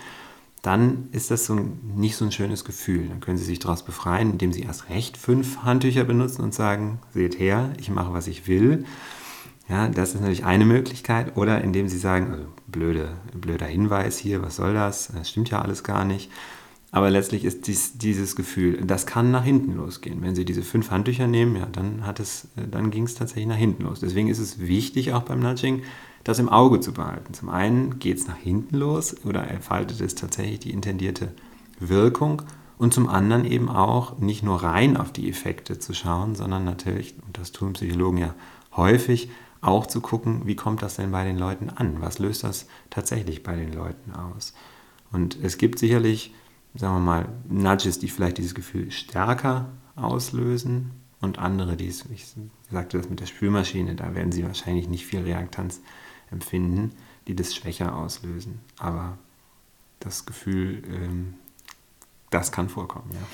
dann 0.62 1.08
ist 1.10 1.32
das 1.32 1.46
so 1.46 1.54
ein, 1.54 1.80
nicht 1.96 2.14
so 2.14 2.24
ein 2.24 2.30
schönes 2.30 2.64
Gefühl. 2.64 3.08
Dann 3.08 3.18
können 3.18 3.36
sie 3.36 3.44
sich 3.44 3.58
daraus 3.58 3.84
befreien, 3.84 4.30
indem 4.30 4.52
sie 4.52 4.62
erst 4.62 4.90
recht 4.90 5.16
fünf 5.16 5.64
Handtücher 5.64 6.04
benutzen 6.04 6.42
und 6.42 6.54
sagen, 6.54 7.00
seht 7.12 7.40
her, 7.40 7.72
ich 7.78 7.90
mache, 7.90 8.12
was 8.12 8.28
ich 8.28 8.46
will. 8.46 8.84
Ja, 9.68 9.88
das 9.88 10.14
ist 10.14 10.20
natürlich 10.20 10.44
eine 10.44 10.66
Möglichkeit. 10.66 11.36
Oder 11.36 11.62
indem 11.62 11.88
sie 11.88 11.98
sagen, 11.98 12.30
also 12.30 12.44
blöde, 12.68 13.16
blöder 13.34 13.66
Hinweis 13.66 14.18
hier, 14.18 14.42
was 14.42 14.56
soll 14.56 14.74
das? 14.74 15.10
Das 15.14 15.30
stimmt 15.30 15.50
ja 15.50 15.62
alles 15.62 15.82
gar 15.82 16.04
nicht. 16.04 16.30
Aber 16.92 17.10
letztlich 17.10 17.44
ist 17.44 17.68
dies, 17.68 17.98
dieses 17.98 18.34
Gefühl, 18.34 18.84
das 18.84 19.06
kann 19.06 19.30
nach 19.30 19.44
hinten 19.44 19.76
losgehen. 19.76 20.22
Wenn 20.22 20.34
Sie 20.34 20.44
diese 20.44 20.62
fünf 20.62 20.90
Handtücher 20.90 21.28
nehmen, 21.28 21.56
ja, 21.56 21.66
dann, 21.66 22.02
dann 22.70 22.90
ging 22.90 23.04
es 23.04 23.14
tatsächlich 23.14 23.46
nach 23.46 23.56
hinten 23.56 23.84
los. 23.84 24.00
Deswegen 24.00 24.28
ist 24.28 24.40
es 24.40 24.58
wichtig, 24.58 25.12
auch 25.12 25.22
beim 25.22 25.38
Nudging, 25.38 25.82
das 26.24 26.40
im 26.40 26.48
Auge 26.48 26.80
zu 26.80 26.92
behalten. 26.92 27.32
Zum 27.32 27.48
einen 27.48 27.98
geht 27.98 28.18
es 28.18 28.26
nach 28.26 28.36
hinten 28.36 28.76
los 28.76 29.24
oder 29.24 29.48
entfaltet 29.48 30.00
es 30.00 30.16
tatsächlich 30.16 30.60
die 30.60 30.72
intendierte 30.72 31.32
Wirkung 31.78 32.42
und 32.76 32.92
zum 32.92 33.08
anderen 33.08 33.44
eben 33.44 33.68
auch 33.68 34.18
nicht 34.18 34.42
nur 34.42 34.62
rein 34.62 34.96
auf 34.96 35.12
die 35.12 35.28
Effekte 35.28 35.78
zu 35.78 35.94
schauen, 35.94 36.34
sondern 36.34 36.64
natürlich, 36.64 37.14
und 37.26 37.38
das 37.38 37.52
tun 37.52 37.74
Psychologen 37.74 38.18
ja 38.18 38.34
häufig, 38.76 39.30
auch 39.60 39.86
zu 39.86 40.00
gucken, 40.00 40.42
wie 40.46 40.56
kommt 40.56 40.82
das 40.82 40.96
denn 40.96 41.12
bei 41.12 41.24
den 41.24 41.38
Leuten 41.38 41.70
an? 41.70 42.00
Was 42.00 42.18
löst 42.18 42.42
das 42.44 42.66
tatsächlich 42.88 43.42
bei 43.42 43.54
den 43.54 43.72
Leuten 43.72 44.12
aus? 44.12 44.54
Und 45.12 45.38
es 45.42 45.58
gibt 45.58 45.78
sicherlich 45.78 46.32
sagen 46.74 46.94
wir 46.94 47.00
mal, 47.00 47.28
Nudges, 47.48 47.98
die 47.98 48.08
vielleicht 48.08 48.38
dieses 48.38 48.54
Gefühl 48.54 48.90
stärker 48.90 49.68
auslösen 49.96 50.92
und 51.20 51.38
andere, 51.38 51.76
die 51.76 51.88
es, 51.88 52.04
ich 52.12 52.26
sagte 52.70 52.98
das 52.98 53.08
mit 53.08 53.20
der 53.20 53.26
Spülmaschine, 53.26 53.94
da 53.94 54.14
werden 54.14 54.32
sie 54.32 54.44
wahrscheinlich 54.44 54.88
nicht 54.88 55.06
viel 55.06 55.20
Reaktanz 55.20 55.80
empfinden, 56.30 56.92
die 57.26 57.34
das 57.34 57.54
schwächer 57.54 57.96
auslösen. 57.96 58.60
Aber 58.78 59.18
das 59.98 60.24
Gefühl, 60.26 60.82
ähm, 60.86 61.34
das 62.30 62.52
kann 62.52 62.68
vorkommen, 62.68 63.10
ja. 63.12 63.26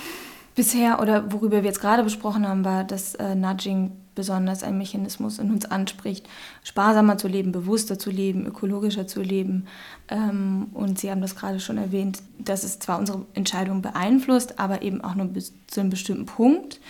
Bisher 0.55 1.01
oder 1.01 1.31
worüber 1.33 1.59
wir 1.59 1.65
jetzt 1.65 1.83
gerade 1.83 2.03
besprochen 2.03 2.49
haben, 2.49 2.65
war, 2.65 2.83
dass 2.83 3.15
äh, 3.17 3.35
Nudging 3.35 3.93
besonders 4.17 4.65
ein 4.65 4.77
Mechanismus 4.77 5.39
in 5.39 5.53
uns 5.53 5.65
anspricht, 5.67 6.29
sparsamer 6.65 7.19
zu 7.19 7.29
leben, 7.29 7.53
bewusster 7.53 8.01
zu 8.01 8.11
leben, 8.11 8.45
ökologischer 8.47 9.07
zu 9.07 9.23
leben. 9.23 9.67
Ähm, 10.09 10.67
und 10.75 10.99
Sie 10.99 11.09
haben 11.09 11.21
das 11.21 11.37
gerade 11.37 11.61
schon 11.61 11.79
erwähnt, 11.79 12.21
dass 12.39 12.65
es 12.65 12.81
zwar 12.81 12.99
unsere 12.99 13.25
Entscheidung 13.35 13.83
beeinflusst, 13.83 14.59
aber 14.59 14.83
eben 14.83 15.01
auch 15.03 15.15
nur 15.15 15.27
bis 15.27 15.53
zu 15.69 15.81
einem 15.81 15.91
bestimmten 15.91 16.27
Punkt. 16.27 16.81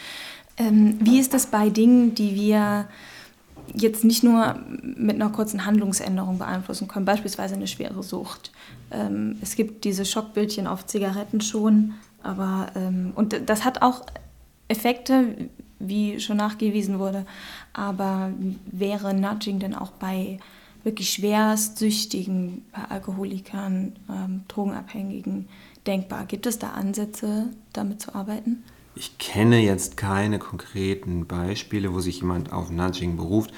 Ähm, 0.57 0.97
wie 1.01 1.19
ist 1.19 1.35
das 1.35 1.47
bei 1.47 1.69
Dingen, 1.69 2.15
die 2.15 2.35
wir 2.35 2.89
jetzt 3.75 4.05
nicht 4.05 4.23
nur 4.23 4.59
mit 4.81 5.17
einer 5.17 5.29
kurzen 5.29 5.67
Handlungsänderung 5.67 6.39
beeinflussen 6.39 6.89
können, 6.89 7.05
beispielsweise 7.05 7.57
eine 7.57 7.67
schwere 7.67 8.03
Sucht? 8.03 8.53
Ähm, 8.91 9.37
es 9.43 9.57
gibt 9.57 9.85
diese 9.85 10.07
Schockbildchen 10.07 10.67
auf 10.67 10.87
Zigaretten 10.87 11.43
schon, 11.43 11.95
aber 12.23 12.73
und 13.15 13.37
das 13.47 13.65
hat 13.65 13.83
auch 13.83 14.05
Effekte, 14.67 15.49
wie 15.79 16.21
schon 16.21 16.37
nachgewiesen 16.37 16.99
wurde. 16.99 17.27
Aber 17.73 18.33
wäre 18.71 19.15
Nudging 19.15 19.59
denn 19.59 19.75
auch 19.75 19.93
bei 19.93 20.39
wirklich 20.85 21.11
schwerst 21.11 21.79
süchtigen, 21.79 22.65
bei 22.73 22.85
Alkoholikern, 22.95 23.93
ähm, 24.09 24.43
Drogenabhängigen 24.49 25.49
denkbar? 25.87 26.27
Gibt 26.27 26.47
es 26.47 26.59
da 26.59 26.71
Ansätze, 26.71 27.51
damit 27.73 28.01
zu 28.01 28.15
arbeiten? 28.15 28.63
Ich 28.95 29.19
kenne 29.19 29.59
jetzt 29.59 29.99
keine 29.99 30.39
konkreten 30.39 31.27
Beispiele, 31.27 31.93
wo 31.93 32.01
sich 32.01 32.21
jemand 32.21 32.53
auf 32.53 32.71
Nudging 32.71 33.17
beruft. 33.17 33.53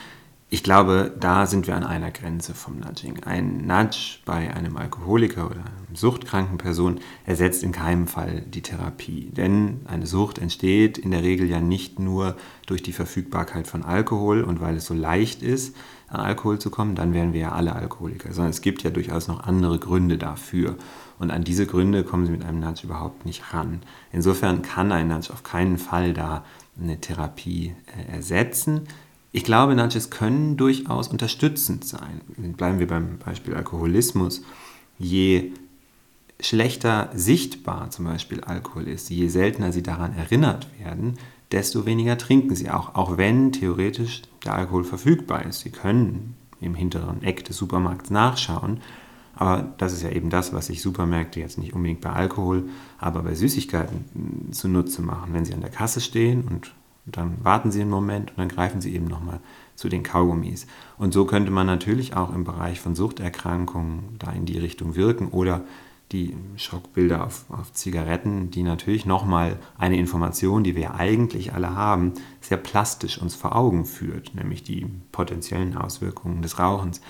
Ich 0.51 0.63
glaube, 0.63 1.15
da 1.21 1.45
sind 1.45 1.67
wir 1.67 1.77
an 1.77 1.85
einer 1.85 2.11
Grenze 2.11 2.55
vom 2.55 2.79
Nudging. 2.79 3.23
Ein 3.25 3.67
Nudge 3.67 4.21
bei 4.25 4.55
einem 4.55 4.79
Alkoholiker 4.79 5.45
oder 5.45 5.57
einer 5.57 5.97
suchtkranken 5.97 6.57
Person 6.57 7.01
ersetzt 7.27 7.63
in 7.63 7.73
keinem 7.73 8.07
Fall 8.07 8.41
die 8.41 8.63
Therapie. 8.63 9.31
Denn 9.37 9.81
eine 9.85 10.07
Sucht 10.07 10.39
entsteht 10.39 10.97
in 10.97 11.11
der 11.11 11.23
Regel 11.23 11.51
ja 11.51 11.61
nicht 11.61 11.99
nur 11.99 12.35
durch 12.65 12.83
die 12.83 12.95
Verfügbarkeit 12.95 13.67
von 13.67 13.83
Alkohol 13.83 14.43
und 14.43 14.63
weil 14.63 14.77
es 14.77 14.87
so 14.87 14.95
leicht 14.95 15.43
ist, 15.43 15.77
an 16.09 16.21
Alkohol 16.21 16.59
zu 16.59 16.71
kommen, 16.71 16.95
dann 16.95 17.13
wären 17.13 17.35
wir 17.35 17.41
ja 17.41 17.53
alle 17.53 17.75
Alkoholiker, 17.75 18.33
sondern 18.33 18.51
es 18.51 18.63
gibt 18.63 18.83
ja 18.83 18.89
durchaus 18.89 19.29
noch 19.29 19.41
andere 19.41 19.79
Gründe 19.79 20.17
dafür. 20.17 20.77
Und 21.19 21.31
an 21.31 21.45
diese 21.45 21.67
Gründe 21.67 22.05
kommen 22.05 22.25
sie 22.25 22.33
mit 22.33 22.45
einem 22.45 22.61
Nudge 22.61 22.85
überhaupt 22.85 23.27
nicht 23.27 23.53
ran. 23.53 23.83
Insofern 24.13 24.63
kann 24.63 24.93
ein 24.93 25.09
Nudge 25.09 25.31
auf 25.31 25.43
keinen 25.43 25.77
Fall 25.77 26.15
da 26.15 26.43
eine 26.81 26.99
Therapie 27.01 27.75
äh, 27.87 28.15
ersetzen. 28.15 28.87
Ich 29.31 29.45
glaube, 29.45 29.75
Nudges 29.75 30.11
können 30.11 30.57
durchaus 30.57 31.09
unterstützend 31.09 31.85
sein. 31.85 32.21
Bleiben 32.57 32.79
wir 32.79 32.87
beim 32.87 33.19
Beispiel 33.19 33.55
Alkoholismus. 33.55 34.43
Je 34.99 35.53
schlechter 36.41 37.11
sichtbar 37.14 37.91
zum 37.91 38.07
Beispiel 38.07 38.41
Alkohol 38.41 38.88
ist, 38.88 39.11
je 39.11 39.29
seltener 39.29 39.73
sie 39.73 39.83
daran 39.83 40.14
erinnert 40.14 40.69
werden, 40.79 41.14
desto 41.53 41.85
weniger 41.87 42.17
trinken 42.17 42.55
sie 42.55 42.71
auch, 42.71 42.95
auch 42.95 43.17
wenn 43.17 43.53
theoretisch 43.53 44.23
der 44.45 44.55
Alkohol 44.55 44.85
verfügbar 44.85 45.45
ist. 45.45 45.61
Sie 45.61 45.71
können 45.71 46.35
im 46.61 46.75
hinteren 46.75 47.23
Eck 47.23 47.45
des 47.45 47.57
Supermarkts 47.57 48.11
nachschauen, 48.11 48.81
aber 49.35 49.73
das 49.79 49.93
ist 49.93 50.03
ja 50.03 50.11
eben 50.11 50.31
das, 50.31 50.53
was 50.53 50.67
sich 50.67 50.83
Supermärkte 50.83 51.41
jetzt 51.41 51.59
nicht 51.59 51.73
unbedingt 51.73 52.01
bei 52.01 52.11
Alkohol, 52.11 52.69
aber 52.99 53.23
bei 53.23 53.35
Süßigkeiten 53.35 54.49
zunutze 54.53 55.03
machen. 55.03 55.33
Wenn 55.33 55.45
sie 55.45 55.55
an 55.55 55.61
der 55.61 55.71
Kasse 55.71 56.01
stehen 56.01 56.43
und 56.43 56.73
dann 57.16 57.42
warten 57.42 57.71
sie 57.71 57.81
einen 57.81 57.90
Moment 57.90 58.31
und 58.31 58.38
dann 58.38 58.49
greifen 58.49 58.81
sie 58.81 58.94
eben 58.94 59.07
nochmal 59.07 59.40
zu 59.75 59.88
den 59.88 60.03
Kaugummis. 60.03 60.66
Und 60.97 61.12
so 61.12 61.25
könnte 61.25 61.51
man 61.51 61.66
natürlich 61.66 62.16
auch 62.16 62.35
im 62.35 62.44
Bereich 62.44 62.81
von 62.81 62.94
Suchterkrankungen 62.94 64.16
da 64.18 64.33
in 64.33 64.44
die 64.44 64.59
Richtung 64.59 64.97
wirken 64.97 65.29
oder 65.29 65.64
die 66.12 66.35
Schockbilder 66.57 67.25
auf, 67.25 67.44
auf 67.51 67.73
Zigaretten, 67.73 68.51
die 68.51 68.62
natürlich 68.62 69.05
nochmal 69.05 69.59
eine 69.77 69.99
Information, 69.99 70.64
die 70.64 70.75
wir 70.75 70.94
eigentlich 70.94 71.53
alle 71.53 71.75
haben, 71.75 72.14
sehr 72.40 72.57
plastisch 72.57 73.18
uns 73.18 73.35
vor 73.35 73.55
Augen 73.55 73.85
führt, 73.85 74.35
nämlich 74.35 74.62
die 74.62 74.87
potenziellen 75.12 75.77
Auswirkungen 75.77 76.40
des 76.40 76.59
Rauchens. 76.59 77.03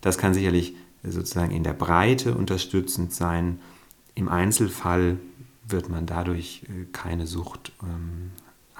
Das 0.00 0.16
kann 0.16 0.32
sicherlich 0.32 0.74
sozusagen 1.02 1.52
in 1.52 1.64
der 1.64 1.74
Breite 1.74 2.34
unterstützend 2.34 3.12
sein. 3.12 3.60
Im 4.14 4.28
Einzelfall 4.28 5.18
wird 5.68 5.88
man 5.88 6.06
dadurch 6.06 6.62
äh, 6.64 6.86
keine 6.92 7.26
Sucht 7.26 7.72
ähm, 7.82 8.30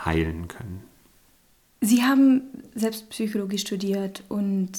heilen 0.04 0.48
können. 0.48 0.82
Sie 1.80 2.02
haben 2.02 2.42
selbst 2.74 3.10
Psychologie 3.10 3.58
studiert 3.58 4.24
und 4.28 4.72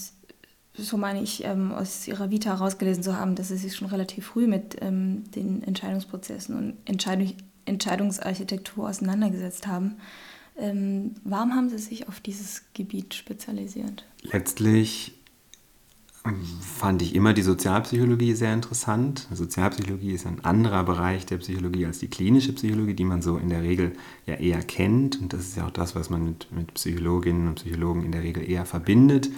so 0.74 0.98
meine 0.98 1.22
ich, 1.22 1.44
ähm, 1.44 1.72
aus 1.72 2.08
Ihrer 2.08 2.30
Vita 2.30 2.52
herausgelesen 2.52 3.02
zu 3.02 3.18
haben, 3.18 3.36
dass 3.36 3.48
Sie 3.48 3.58
sich 3.58 3.76
schon 3.76 3.88
relativ 3.88 4.28
früh 4.28 4.48
mit 4.48 4.78
ähm, 4.82 5.24
den 5.32 5.64
Entscheidungsprozessen 5.64 6.56
und 6.56 6.78
Entscheidung, 6.86 7.34
Entscheidungsarchitektur 7.66 8.88
auseinandergesetzt 8.88 9.68
haben. 9.68 9.96
Ähm, 10.58 11.16
warum 11.24 11.54
haben 11.56 11.70
Sie 11.70 11.78
sich 11.78 12.08
auf 12.08 12.20
dieses 12.20 12.64
Gebiet 12.74 13.14
spezialisiert? 13.14 14.06
Letztlich 14.22 15.17
fand 16.62 17.02
ich 17.02 17.16
immer 17.16 17.34
die 17.34 17.42
Sozialpsychologie 17.42 18.34
sehr 18.34 18.54
interessant. 18.54 19.28
Sozialpsychologie 19.32 20.12
ist 20.12 20.26
ein 20.26 20.44
anderer 20.44 20.84
Bereich 20.84 21.26
der 21.26 21.38
Psychologie 21.38 21.86
als 21.86 22.00
die 22.00 22.10
klinische 22.10 22.54
Psychologie, 22.54 22.94
die 22.94 23.04
man 23.04 23.22
so 23.22 23.38
in 23.38 23.50
der 23.50 23.62
Regel 23.62 23.94
ja 24.26 24.36
eher 24.36 24.62
kennt. 24.62 25.20
Und 25.22 25.34
das 25.34 25.42
ist 25.42 25.58
ja 25.58 25.66
auch 25.66 25.72
das, 25.72 25.96
was 25.96 26.10
man 26.10 26.24
mit, 26.24 26.52
mit 26.52 26.74
Psychologinnen 26.74 27.48
und 27.48 27.56
Psychologen 27.56 28.04
in 28.04 28.12
der 28.12 28.24
Regel 28.24 28.48
eher 28.48 28.66
verbindet. 28.66 29.30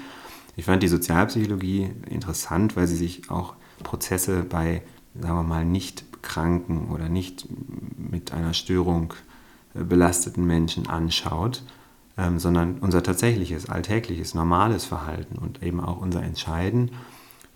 Ich 0.56 0.65
fand 0.65 0.84
die 0.84 0.88
Sozialpsychologie 0.88 1.89
interessant, 2.10 2.75
weil 2.75 2.88
sie 2.88 2.97
sich 2.97 3.30
auch 3.30 3.56
Prozesse 3.84 4.43
bei, 4.43 4.82
sagen 5.19 5.36
wir 5.36 5.43
mal, 5.43 5.65
nicht 5.65 6.04
kranken 6.21 6.89
oder 6.89 7.10
nicht 7.10 7.47
mit 7.97 8.34
einer 8.34 8.54
Störung 8.54 9.13
äh, 9.73 9.84
belasteten 9.84 10.45
Menschen 10.45 10.88
anschaut 10.88 11.63
ähm, 12.19 12.38
sondern 12.38 12.79
unser 12.79 13.01
tatsächliches, 13.01 13.69
alltägliches, 13.69 14.34
normales 14.34 14.84
Verhalten 14.84 15.38
und 15.38 15.63
eben 15.63 15.79
auch 15.79 16.01
unser 16.01 16.21
Entscheiden. 16.21 16.91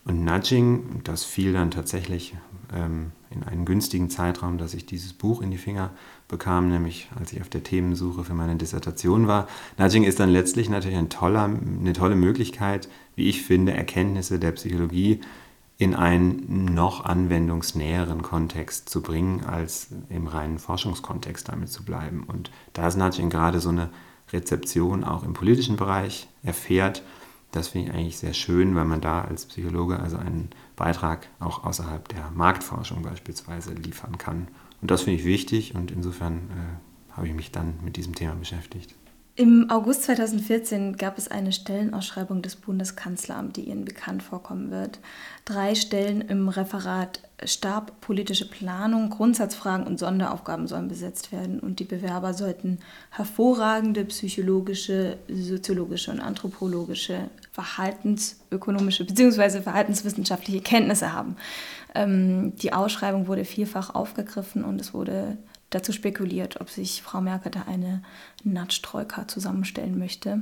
Und 0.06 0.24
Nudging, 0.24 1.02
das 1.04 1.26
fiel 1.26 1.54
dann 1.54 1.70
tatsächlich 1.70 2.34
ähm, 2.74 3.12
in 3.30 3.44
einen 3.44 3.66
günstigen 3.66 4.10
Zeitraum, 4.10 4.58
dass 4.58 4.74
ich 4.74 4.86
dieses 4.86 5.14
Buch 5.14 5.42
in 5.42 5.52
die 5.52 5.58
Finger 5.58 5.92
bekam, 6.30 6.70
nämlich 6.70 7.10
als 7.20 7.34
ich 7.34 7.42
auf 7.42 7.50
der 7.50 7.64
Themensuche 7.64 8.24
für 8.24 8.34
meine 8.34 8.56
Dissertation 8.56 9.28
war. 9.28 9.48
Nudging 9.78 10.04
ist 10.04 10.20
dann 10.20 10.30
letztlich 10.30 10.70
natürlich 10.70 10.98
ein 10.98 11.10
toller, 11.10 11.44
eine 11.44 11.94
tolle 11.94 12.16
Möglichkeit, 12.16 12.88
wie 13.16 13.28
ich 13.28 13.42
finde, 13.42 13.74
Erkenntnisse 13.74 14.40
der 14.40 14.52
Psychologie 14.54 15.20
in 15.78 15.94
einen 15.94 16.74
noch 16.74 17.04
anwendungsnäheren 17.04 18.22
Kontext 18.22 18.88
zu 18.88 19.02
bringen, 19.02 19.44
als 19.44 19.88
im 20.10 20.28
reinen 20.28 20.60
Forschungskontext 20.60 21.50
damit 21.50 21.70
zu 21.70 21.84
bleiben. 21.84 22.24
Und 22.24 22.52
da 22.72 22.88
ist 22.88 22.96
Nudging 22.96 23.30
gerade 23.30 23.60
so 23.60 23.70
eine 23.70 23.90
Rezeption 24.34 25.04
auch 25.04 25.24
im 25.24 25.34
politischen 25.34 25.76
Bereich 25.76 26.28
erfährt. 26.44 27.04
Das 27.52 27.68
finde 27.68 27.90
ich 27.90 27.96
eigentlich 27.96 28.18
sehr 28.18 28.34
schön, 28.34 28.76
weil 28.76 28.86
man 28.86 29.00
da 29.00 29.22
als 29.22 29.46
Psychologe 29.46 30.00
also 30.00 30.18
einen 30.18 30.50
Beitrag 30.76 31.28
auch 31.40 31.64
außerhalb 31.64 32.08
der 32.10 32.32
Marktforschung 32.32 33.04
beispielsweise 33.04 33.74
liefern 33.74 34.18
kann. 34.18 34.48
Und 34.82 34.92
das 34.92 35.04
finde 35.04 35.20
ich 35.20 35.26
wichtig 35.26 35.76
und 35.76 35.92
insofern 35.92 36.50
äh, 36.50 37.16
habe 37.16 37.28
ich 37.28 37.34
mich 37.34 37.52
dann 37.52 37.76
mit 37.84 37.96
diesem 37.96 38.16
Thema 38.16 38.34
beschäftigt. 38.34 38.96
Im 39.36 39.72
August 39.72 40.04
2014 40.04 40.96
gab 40.96 41.18
es 41.18 41.28
eine 41.28 41.52
Stellenausschreibung 41.52 42.44
des 42.44 42.56
Bundeskanzleramts, 42.56 43.54
die 43.54 43.68
Ihnen 43.68 43.84
bekannt 43.84 44.22
vorkommen 44.22 44.70
wird. 44.70 45.00
Drei 45.44 45.74
Stellen 45.74 46.22
im 46.22 46.50
Referat 46.50 47.20
Stab 47.44 48.00
politische 48.00 48.48
Planung, 48.48 49.10
Grundsatzfragen 49.10 49.88
und 49.88 49.98
Sonderaufgaben 49.98 50.68
sollen 50.68 50.88
besetzt 50.88 51.32
werden 51.32 51.60
und 51.60 51.80
die 51.80 51.84
Bewerber 51.84 52.36
sollten 52.36 52.78
hervorragende 53.10 54.06
psychologische, 54.06 55.18
soziologische 55.28 56.12
und 56.12 56.20
anthropologische, 56.20 57.30
verhaltensökonomische 57.52 59.04
bzw. 59.04 59.62
verhaltenswissenschaftliche 59.62 60.62
Kenntnisse 60.62 61.12
haben. 61.12 61.38
Ähm, 61.96 62.56
die 62.58 62.72
Ausschreibung 62.72 63.28
wurde 63.28 63.46
vielfach 63.46 63.96
aufgegriffen 63.96 64.64
und 64.64 64.80
es 64.80 64.94
wurde 64.94 65.38
dazu 65.76 65.92
spekuliert, 65.92 66.62
ob 66.62 66.70
sich 66.70 67.02
Frau 67.02 67.22
Merkel 67.22 67.52
da 67.52 67.64
eine 67.68 68.02
Natsch-Troika 68.44 69.28
zusammenstellen 69.28 69.98
möchte. 69.98 70.42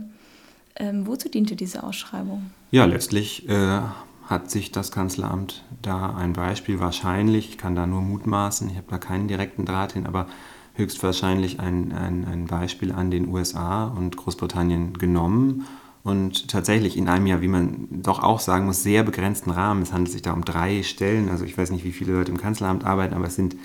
Ähm, 0.76 1.08
wozu 1.08 1.30
diente 1.30 1.56
diese 1.56 1.84
Ausschreibung? 1.84 2.52
Ja, 2.72 2.86
letztlich 2.86 3.48
äh, 3.50 3.82
hat 4.26 4.50
sich 4.50 4.72
das 4.72 4.92
Kanzleramt 4.92 5.64
da 5.82 6.16
ein 6.16 6.34
Beispiel 6.34 6.80
wahrscheinlich, 6.80 7.50
ich 7.50 7.58
kann 7.58 7.76
da 7.76 7.86
nur 7.86 8.02
mutmaßen, 8.02 8.70
ich 8.70 8.78
habe 8.78 8.88
da 8.90 8.98
keinen 8.98 9.28
direkten 9.28 9.66
Draht 9.66 9.94
hin, 9.94 10.06
aber 10.06 10.28
höchstwahrscheinlich 10.76 11.60
ein, 11.60 11.92
ein, 11.92 12.26
ein 12.26 12.46
Beispiel 12.48 12.94
an 12.94 13.12
den 13.12 13.28
USA 13.28 13.88
und 13.88 14.16
Großbritannien 14.16 14.94
genommen 14.94 15.68
und 16.04 16.48
tatsächlich 16.48 16.98
in 16.98 17.08
einem 17.08 17.28
Jahr, 17.28 17.42
wie 17.42 17.48
man 17.48 17.88
doch 17.90 18.24
auch 18.24 18.40
sagen 18.40 18.66
muss, 18.66 18.82
sehr 18.82 19.04
begrenzten 19.04 19.52
Rahmen. 19.52 19.84
Es 19.84 19.94
handelt 19.94 20.12
sich 20.12 20.22
da 20.22 20.34
um 20.34 20.44
drei 20.44 20.82
Stellen. 20.82 21.30
Also 21.30 21.46
ich 21.46 21.58
weiß 21.58 21.70
nicht, 21.70 21.84
wie 21.84 21.92
viele 21.92 22.14
Leute 22.14 22.32
im 22.32 22.38
Kanzleramt 22.38 22.86
arbeiten, 22.86 23.14
aber 23.14 23.28
es 23.28 23.36
sind 23.36 23.56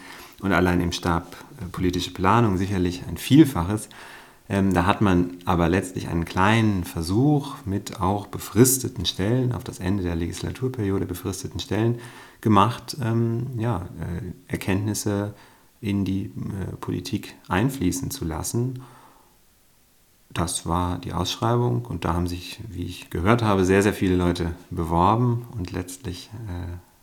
und 0.40 0.52
allein 0.52 0.80
im 0.80 0.92
Stab 0.92 1.36
äh, 1.60 1.66
politische 1.66 2.12
Planung 2.12 2.56
sicherlich 2.56 3.04
ein 3.08 3.16
Vielfaches. 3.16 3.88
Ähm, 4.48 4.72
da 4.72 4.86
hat 4.86 5.00
man 5.00 5.38
aber 5.44 5.68
letztlich 5.68 6.08
einen 6.08 6.24
kleinen 6.24 6.84
Versuch 6.84 7.56
mit 7.64 8.00
auch 8.00 8.26
befristeten 8.26 9.04
Stellen, 9.04 9.52
auf 9.52 9.64
das 9.64 9.80
Ende 9.80 10.04
der 10.04 10.14
Legislaturperiode 10.14 11.06
befristeten 11.06 11.58
Stellen 11.58 11.98
gemacht, 12.40 12.96
ähm, 13.02 13.48
ja, 13.58 13.88
äh, 14.00 14.52
Erkenntnisse 14.52 15.34
in 15.80 16.04
die 16.04 16.26
äh, 16.26 16.76
Politik 16.80 17.34
einfließen 17.48 18.10
zu 18.10 18.24
lassen. 18.24 18.82
Das 20.32 20.66
war 20.66 20.98
die 20.98 21.12
Ausschreibung 21.12 21.84
und 21.86 22.04
da 22.04 22.12
haben 22.12 22.26
sich, 22.26 22.60
wie 22.68 22.84
ich 22.84 23.10
gehört 23.10 23.42
habe, 23.42 23.64
sehr, 23.64 23.82
sehr 23.82 23.94
viele 23.94 24.16
Leute 24.16 24.54
beworben 24.70 25.46
und 25.56 25.72
letztlich 25.72 26.28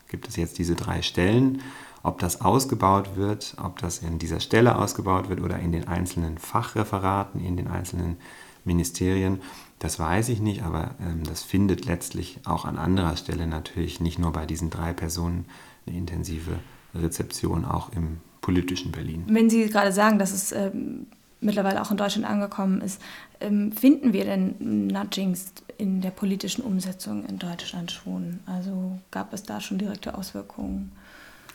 gibt 0.08 0.28
es 0.28 0.36
jetzt 0.36 0.58
diese 0.58 0.76
drei 0.76 1.02
Stellen. 1.02 1.60
Ob 2.04 2.18
das 2.18 2.42
ausgebaut 2.42 3.16
wird, 3.16 3.56
ob 3.60 3.78
das 3.78 3.98
in 3.98 4.18
dieser 4.18 4.38
Stelle 4.38 4.76
ausgebaut 4.76 5.30
wird 5.30 5.40
oder 5.40 5.58
in 5.58 5.72
den 5.72 5.88
einzelnen 5.88 6.36
Fachreferaten, 6.38 7.44
in 7.44 7.56
den 7.56 7.66
einzelnen 7.66 8.18
Ministerien, 8.64 9.40
das 9.78 9.98
weiß 9.98 10.28
ich 10.28 10.40
nicht, 10.40 10.62
aber 10.62 10.90
ähm, 11.00 11.24
das 11.24 11.42
findet 11.42 11.86
letztlich 11.86 12.40
auch 12.44 12.66
an 12.66 12.78
anderer 12.78 13.16
Stelle 13.16 13.46
natürlich 13.46 14.00
nicht 14.00 14.18
nur 14.18 14.32
bei 14.32 14.44
diesen 14.44 14.68
drei 14.68 14.92
Personen 14.92 15.46
eine 15.86 15.96
intensive 15.96 16.58
Rezeption 16.94 17.64
auch 17.64 17.90
im 17.92 18.18
politischen 18.42 18.92
Berlin. 18.92 19.24
Wenn 19.26 19.48
Sie 19.48 19.66
gerade 19.66 19.90
sagen, 19.90 20.18
dass 20.18 20.32
es 20.32 20.52
ähm, 20.52 21.06
mittlerweile 21.40 21.80
auch 21.80 21.90
in 21.90 21.96
Deutschland 21.96 22.28
angekommen 22.28 22.82
ist, 22.82 23.00
ähm, 23.40 23.72
finden 23.72 24.12
wir 24.12 24.24
denn 24.24 24.88
Nudgings 24.88 25.52
in 25.78 26.02
der 26.02 26.10
politischen 26.10 26.62
Umsetzung 26.62 27.24
in 27.24 27.38
Deutschland 27.38 27.92
schon? 27.92 28.40
Also 28.44 28.98
gab 29.10 29.32
es 29.32 29.42
da 29.42 29.60
schon 29.62 29.78
direkte 29.78 30.16
Auswirkungen? 30.16 30.92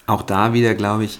Auch 0.09 0.23
da 0.23 0.53
wieder, 0.53 0.73
glaube 0.73 1.03
ich, 1.03 1.19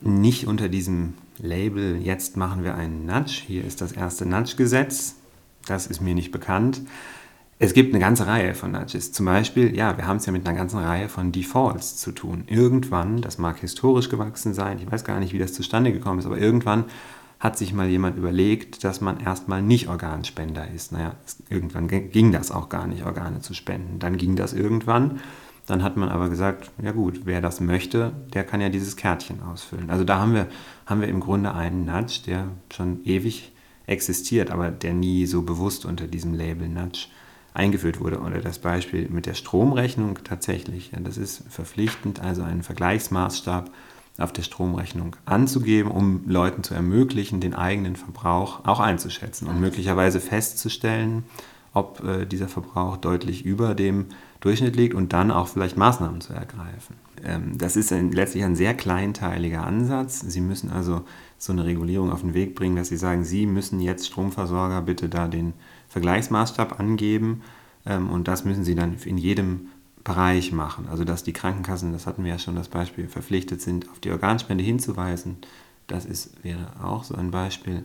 nicht 0.00 0.46
unter 0.46 0.70
diesem 0.70 1.12
Label, 1.36 1.98
jetzt 1.98 2.38
machen 2.38 2.64
wir 2.64 2.74
einen 2.74 3.04
Nudge. 3.04 3.42
Hier 3.46 3.62
ist 3.62 3.82
das 3.82 3.92
erste 3.92 4.24
Nudge-Gesetz. 4.24 5.16
Das 5.66 5.86
ist 5.86 6.00
mir 6.00 6.14
nicht 6.14 6.32
bekannt. 6.32 6.80
Es 7.58 7.74
gibt 7.74 7.92
eine 7.92 8.02
ganze 8.02 8.26
Reihe 8.26 8.54
von 8.54 8.70
Nudges. 8.70 9.12
Zum 9.12 9.26
Beispiel, 9.26 9.76
ja, 9.76 9.98
wir 9.98 10.06
haben 10.06 10.16
es 10.16 10.24
ja 10.24 10.32
mit 10.32 10.48
einer 10.48 10.56
ganzen 10.56 10.78
Reihe 10.78 11.10
von 11.10 11.30
Defaults 11.30 11.98
zu 11.98 12.10
tun. 12.10 12.44
Irgendwann, 12.46 13.20
das 13.20 13.36
mag 13.36 13.58
historisch 13.58 14.08
gewachsen 14.08 14.54
sein, 14.54 14.78
ich 14.78 14.90
weiß 14.90 15.04
gar 15.04 15.20
nicht, 15.20 15.34
wie 15.34 15.38
das 15.38 15.52
zustande 15.52 15.92
gekommen 15.92 16.18
ist, 16.18 16.24
aber 16.24 16.38
irgendwann 16.38 16.86
hat 17.38 17.58
sich 17.58 17.74
mal 17.74 17.88
jemand 17.88 18.16
überlegt, 18.16 18.82
dass 18.82 19.02
man 19.02 19.20
erstmal 19.20 19.60
nicht 19.60 19.88
Organspender 19.88 20.70
ist. 20.74 20.90
Naja, 20.90 21.16
irgendwann 21.50 21.86
ging 21.86 22.32
das 22.32 22.50
auch 22.50 22.70
gar 22.70 22.86
nicht, 22.86 23.04
Organe 23.04 23.40
zu 23.40 23.52
spenden. 23.52 23.98
Dann 23.98 24.16
ging 24.16 24.36
das 24.36 24.54
irgendwann. 24.54 25.20
Dann 25.66 25.82
hat 25.82 25.96
man 25.96 26.08
aber 26.08 26.28
gesagt, 26.28 26.70
ja 26.82 26.92
gut, 26.92 27.20
wer 27.24 27.40
das 27.40 27.60
möchte, 27.60 28.12
der 28.34 28.44
kann 28.44 28.60
ja 28.60 28.68
dieses 28.68 28.96
Kärtchen 28.96 29.42
ausfüllen. 29.42 29.90
Also 29.90 30.04
da 30.04 30.18
haben 30.18 30.34
wir, 30.34 30.48
haben 30.86 31.00
wir 31.00 31.08
im 31.08 31.20
Grunde 31.20 31.54
einen 31.54 31.84
Nudge, 31.84 32.20
der 32.26 32.48
schon 32.72 33.04
ewig 33.04 33.52
existiert, 33.86 34.50
aber 34.50 34.70
der 34.70 34.92
nie 34.92 35.26
so 35.26 35.42
bewusst 35.42 35.84
unter 35.84 36.06
diesem 36.06 36.34
Label 36.34 36.68
Nudge 36.68 37.06
eingeführt 37.54 38.00
wurde. 38.00 38.20
Oder 38.20 38.40
das 38.40 38.58
Beispiel 38.58 39.08
mit 39.08 39.26
der 39.26 39.34
Stromrechnung 39.34 40.18
tatsächlich. 40.24 40.90
Das 41.04 41.16
ist 41.16 41.44
verpflichtend, 41.48 42.20
also 42.20 42.42
einen 42.42 42.62
Vergleichsmaßstab 42.62 43.70
auf 44.18 44.32
der 44.32 44.42
Stromrechnung 44.42 45.16
anzugeben, 45.24 45.90
um 45.90 46.22
Leuten 46.26 46.62
zu 46.62 46.74
ermöglichen, 46.74 47.40
den 47.40 47.54
eigenen 47.54 47.96
Verbrauch 47.96 48.64
auch 48.64 48.80
einzuschätzen 48.80 49.48
und 49.48 49.60
möglicherweise 49.60 50.20
festzustellen, 50.20 51.24
ob 51.74 52.04
äh, 52.04 52.26
dieser 52.26 52.48
Verbrauch 52.48 52.96
deutlich 52.96 53.44
über 53.44 53.74
dem 53.74 54.06
Durchschnitt 54.40 54.76
liegt 54.76 54.94
und 54.94 55.12
dann 55.12 55.30
auch 55.30 55.48
vielleicht 55.48 55.76
Maßnahmen 55.76 56.20
zu 56.20 56.32
ergreifen. 56.32 56.96
Ähm, 57.24 57.56
das 57.56 57.76
ist 57.76 57.92
ein, 57.92 58.12
letztlich 58.12 58.44
ein 58.44 58.56
sehr 58.56 58.74
kleinteiliger 58.74 59.64
Ansatz. 59.64 60.20
Sie 60.20 60.40
müssen 60.40 60.70
also 60.70 61.02
so 61.38 61.52
eine 61.52 61.64
Regulierung 61.64 62.12
auf 62.12 62.20
den 62.20 62.34
Weg 62.34 62.54
bringen, 62.54 62.76
dass 62.76 62.88
Sie 62.88 62.96
sagen, 62.96 63.24
Sie 63.24 63.46
müssen 63.46 63.80
jetzt 63.80 64.06
Stromversorger 64.06 64.82
bitte 64.82 65.08
da 65.08 65.28
den 65.28 65.54
Vergleichsmaßstab 65.88 66.78
angeben 66.80 67.42
ähm, 67.86 68.10
und 68.10 68.28
das 68.28 68.44
müssen 68.44 68.64
sie 68.64 68.74
dann 68.74 68.96
in 69.04 69.18
jedem 69.18 69.68
Bereich 70.04 70.52
machen. 70.52 70.88
Also 70.90 71.04
dass 71.04 71.22
die 71.22 71.32
Krankenkassen, 71.32 71.92
das 71.92 72.06
hatten 72.06 72.24
wir 72.24 72.32
ja 72.32 72.38
schon 72.38 72.56
das 72.56 72.68
Beispiel, 72.68 73.08
verpflichtet 73.08 73.60
sind, 73.60 73.88
auf 73.90 74.00
die 74.00 74.10
Organspende 74.10 74.64
hinzuweisen. 74.64 75.36
Das 75.86 76.04
ist, 76.04 76.42
wäre 76.42 76.66
auch 76.82 77.04
so 77.04 77.14
ein 77.14 77.30
Beispiel. 77.30 77.84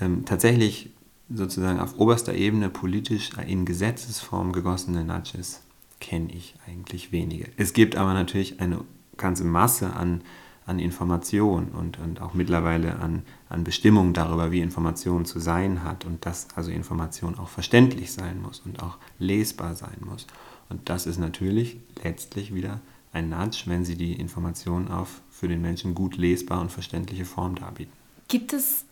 Ähm, 0.00 0.24
tatsächlich 0.24 0.90
sozusagen 1.28 1.80
auf 1.80 1.98
oberster 1.98 2.34
Ebene 2.34 2.68
politisch 2.68 3.30
in 3.46 3.64
Gesetzesform 3.64 4.52
gegossene 4.52 5.04
Nudges 5.04 5.62
kenne 6.00 6.32
ich 6.32 6.54
eigentlich 6.66 7.12
wenige. 7.12 7.48
Es 7.56 7.72
gibt 7.72 7.96
aber 7.96 8.14
natürlich 8.14 8.60
eine 8.60 8.84
ganze 9.16 9.44
Masse 9.44 9.92
an 9.94 10.22
an 10.66 10.80
Information 10.80 11.68
und, 11.68 11.98
und 11.98 12.20
auch 12.20 12.34
mittlerweile 12.34 12.98
an, 12.98 13.22
an 13.48 13.62
Bestimmungen 13.62 14.12
darüber, 14.12 14.50
wie 14.50 14.60
Information 14.60 15.24
zu 15.24 15.38
sein 15.38 15.84
hat 15.84 16.04
und 16.04 16.26
dass 16.26 16.48
also 16.56 16.72
Information 16.72 17.38
auch 17.38 17.48
verständlich 17.48 18.12
sein 18.12 18.42
muss 18.42 18.60
und 18.60 18.82
auch 18.82 18.98
lesbar 19.20 19.76
sein 19.76 19.96
muss. 20.00 20.26
Und 20.68 20.88
das 20.88 21.06
ist 21.06 21.18
natürlich 21.18 21.78
letztlich 22.02 22.52
wieder 22.52 22.80
ein 23.12 23.28
Nudge, 23.28 23.62
wenn 23.66 23.84
Sie 23.84 23.96
die 23.96 24.14
Information 24.14 24.88
auf 24.88 25.22
für 25.30 25.46
den 25.46 25.62
Menschen 25.62 25.94
gut 25.94 26.16
lesbar 26.16 26.60
und 26.60 26.72
verständliche 26.72 27.24
Form 27.24 27.54
darbieten. 27.54 27.92
Gibt 28.26 28.52
es 28.52 28.85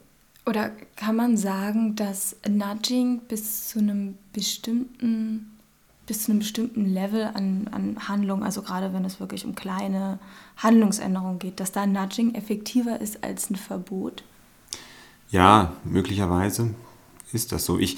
oder 0.47 0.71
kann 0.97 1.17
man 1.17 1.37
sagen, 1.37 1.97
dass 1.97 2.37
Nudging 2.49 3.21
bis 3.21 3.69
zu 3.69 3.79
einem 3.79 4.17
bestimmten 4.33 5.51
bis 6.07 6.25
zu 6.25 6.33
einem 6.33 6.41
bestimmten 6.41 6.85
Level 6.85 7.31
an, 7.35 7.69
an 7.71 8.09
Handlung, 8.09 8.45
also 8.45 8.63
gerade 8.63 8.93
wenn 8.93 9.05
es 9.05 9.21
wirklich 9.21 9.45
um 9.45 9.55
kleine 9.55 10.19
Handlungsänderungen 10.59 11.39
geht, 11.39 11.61
dass 11.61 11.73
da 11.73 11.87
Nudging 11.87 12.35
effektiver 12.35 13.01
ist 13.01 13.25
als 13.25 13.51
ein 13.51 13.57
Verbot? 13.57 14.23
Ja, 15.31 15.73
möglicherweise 15.85 16.75
ist 17.33 17.53
das 17.53 17.65
so. 17.65 17.79
Ich, 17.79 17.97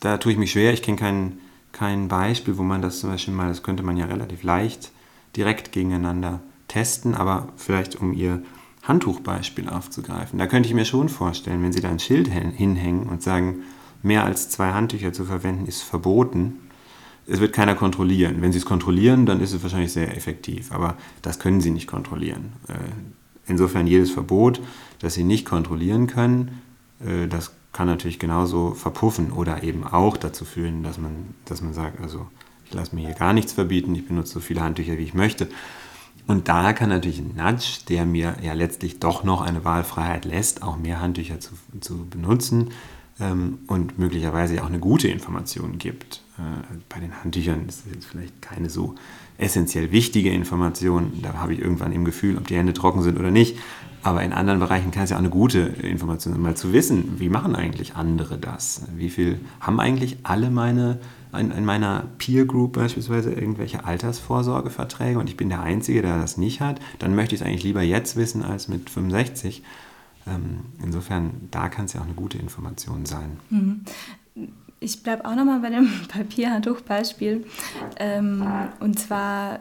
da 0.00 0.18
tue 0.18 0.32
ich 0.32 0.38
mich 0.38 0.52
schwer, 0.52 0.72
ich 0.72 0.82
kenne 0.82 0.98
kein, 0.98 1.38
kein 1.72 2.08
Beispiel, 2.08 2.58
wo 2.58 2.62
man 2.62 2.82
das 2.82 3.00
zum 3.00 3.10
Beispiel 3.10 3.34
mal, 3.34 3.48
das 3.48 3.62
könnte 3.62 3.82
man 3.82 3.96
ja 3.96 4.04
relativ 4.04 4.42
leicht 4.42 4.92
direkt 5.36 5.72
gegeneinander 5.72 6.40
testen, 6.68 7.14
aber 7.14 7.48
vielleicht 7.56 7.96
um 7.96 8.12
Ihr 8.12 8.42
Handtuchbeispiel 8.82 9.68
aufzugreifen. 9.68 10.38
Da 10.38 10.46
könnte 10.46 10.68
ich 10.68 10.74
mir 10.74 10.84
schon 10.84 11.08
vorstellen, 11.08 11.62
wenn 11.62 11.72
Sie 11.72 11.80
da 11.80 11.90
ein 11.90 11.98
Schild 11.98 12.28
hinhängen 12.28 13.08
und 13.08 13.22
sagen, 13.22 13.62
mehr 14.02 14.24
als 14.24 14.48
zwei 14.48 14.72
Handtücher 14.72 15.12
zu 15.12 15.24
verwenden 15.24 15.66
ist 15.66 15.82
verboten, 15.82 16.56
es 17.26 17.40
wird 17.40 17.52
keiner 17.52 17.74
kontrollieren. 17.74 18.40
Wenn 18.40 18.52
Sie 18.52 18.58
es 18.58 18.64
kontrollieren, 18.64 19.26
dann 19.26 19.40
ist 19.40 19.52
es 19.52 19.62
wahrscheinlich 19.62 19.92
sehr 19.92 20.16
effektiv, 20.16 20.72
aber 20.72 20.96
das 21.22 21.38
können 21.38 21.60
Sie 21.60 21.70
nicht 21.70 21.86
kontrollieren. 21.86 22.54
Äh, 22.68 22.74
insofern 23.46 23.86
jedes 23.86 24.10
Verbot, 24.10 24.60
das 24.98 25.14
Sie 25.14 25.24
nicht 25.24 25.44
kontrollieren 25.46 26.06
können, 26.06 26.62
äh, 27.04 27.28
das 27.28 27.52
kann 27.72 27.86
natürlich 27.86 28.18
genauso 28.18 28.72
verpuffen 28.72 29.30
oder 29.30 29.62
eben 29.62 29.86
auch 29.86 30.16
dazu 30.16 30.44
führen, 30.44 30.82
dass 30.82 30.98
man, 30.98 31.34
dass 31.44 31.62
man 31.62 31.72
sagt, 31.72 32.00
also 32.00 32.26
ich 32.64 32.74
lasse 32.74 32.94
mir 32.96 33.06
hier 33.06 33.14
gar 33.14 33.32
nichts 33.32 33.52
verbieten, 33.52 33.94
ich 33.94 34.06
benutze 34.06 34.34
so 34.34 34.40
viele 34.40 34.62
Handtücher, 34.62 34.98
wie 34.98 35.04
ich 35.04 35.14
möchte. 35.14 35.48
Und 36.30 36.46
da 36.46 36.72
kann 36.72 36.90
natürlich 36.90 37.18
ein 37.18 37.34
Nudge, 37.36 37.80
der 37.88 38.06
mir 38.06 38.36
ja 38.40 38.52
letztlich 38.52 39.00
doch 39.00 39.24
noch 39.24 39.40
eine 39.40 39.64
Wahlfreiheit 39.64 40.24
lässt, 40.24 40.62
auch 40.62 40.78
mehr 40.78 41.00
Handtücher 41.00 41.40
zu, 41.40 41.54
zu 41.80 42.06
benutzen, 42.06 42.70
ähm, 43.18 43.58
und 43.66 43.98
möglicherweise 43.98 44.62
auch 44.62 44.68
eine 44.68 44.78
gute 44.78 45.08
Information 45.08 45.78
gibt. 45.78 46.22
Äh, 46.38 46.76
bei 46.88 47.00
den 47.00 47.12
Handtüchern 47.20 47.66
ist 47.68 47.84
das 47.84 47.92
jetzt 47.92 48.06
vielleicht 48.06 48.40
keine 48.40 48.70
so 48.70 48.94
essentiell 49.38 49.90
wichtige 49.90 50.30
Information. 50.30 51.14
Da 51.20 51.34
habe 51.34 51.52
ich 51.52 51.60
irgendwann 51.60 51.90
im 51.90 52.04
Gefühl, 52.04 52.38
ob 52.38 52.46
die 52.46 52.56
Hände 52.56 52.74
trocken 52.74 53.02
sind 53.02 53.18
oder 53.18 53.32
nicht. 53.32 53.58
Aber 54.04 54.22
in 54.22 54.32
anderen 54.32 54.60
Bereichen 54.60 54.92
kann 54.92 55.02
es 55.02 55.10
ja 55.10 55.16
auch 55.16 55.20
eine 55.20 55.30
gute 55.30 55.58
Information 55.58 56.32
sein, 56.32 56.42
mal 56.42 56.56
zu 56.56 56.72
wissen, 56.72 57.16
wie 57.18 57.28
machen 57.28 57.56
eigentlich 57.56 57.96
andere 57.96 58.38
das? 58.38 58.82
Wie 58.94 59.10
viel 59.10 59.40
haben 59.60 59.80
eigentlich 59.80 60.18
alle 60.22 60.50
meine, 60.50 61.00
in, 61.32 61.50
in 61.50 61.64
meiner 61.64 62.06
Peer 62.18 62.44
Group 62.44 62.74
beispielsweise 62.74 63.32
irgendwelche 63.32 63.84
Altersvorsorgeverträge 63.84 65.18
und 65.18 65.28
ich 65.28 65.36
bin 65.36 65.48
der 65.48 65.62
Einzige, 65.62 66.02
der 66.02 66.18
das 66.18 66.36
nicht 66.36 66.60
hat? 66.60 66.80
Dann 66.98 67.14
möchte 67.14 67.34
ich 67.34 67.40
es 67.40 67.46
eigentlich 67.46 67.64
lieber 67.64 67.82
jetzt 67.82 68.16
wissen 68.16 68.42
als 68.42 68.68
mit 68.68 68.90
65. 68.90 69.62
Ähm, 70.26 70.60
insofern, 70.82 71.48
da 71.50 71.68
kann 71.68 71.86
es 71.86 71.92
ja 71.92 72.00
auch 72.00 72.04
eine 72.04 72.14
gute 72.14 72.38
Information 72.38 73.06
sein. 73.06 73.38
Mhm. 73.50 73.84
Ich 74.80 75.02
bleibe 75.02 75.24
auch 75.24 75.34
nochmal 75.34 75.60
bei 75.60 75.70
dem 75.70 75.88
Papierhandtuchbeispiel. 76.08 77.46
Ähm, 77.96 78.44
und 78.80 78.98
zwar 78.98 79.60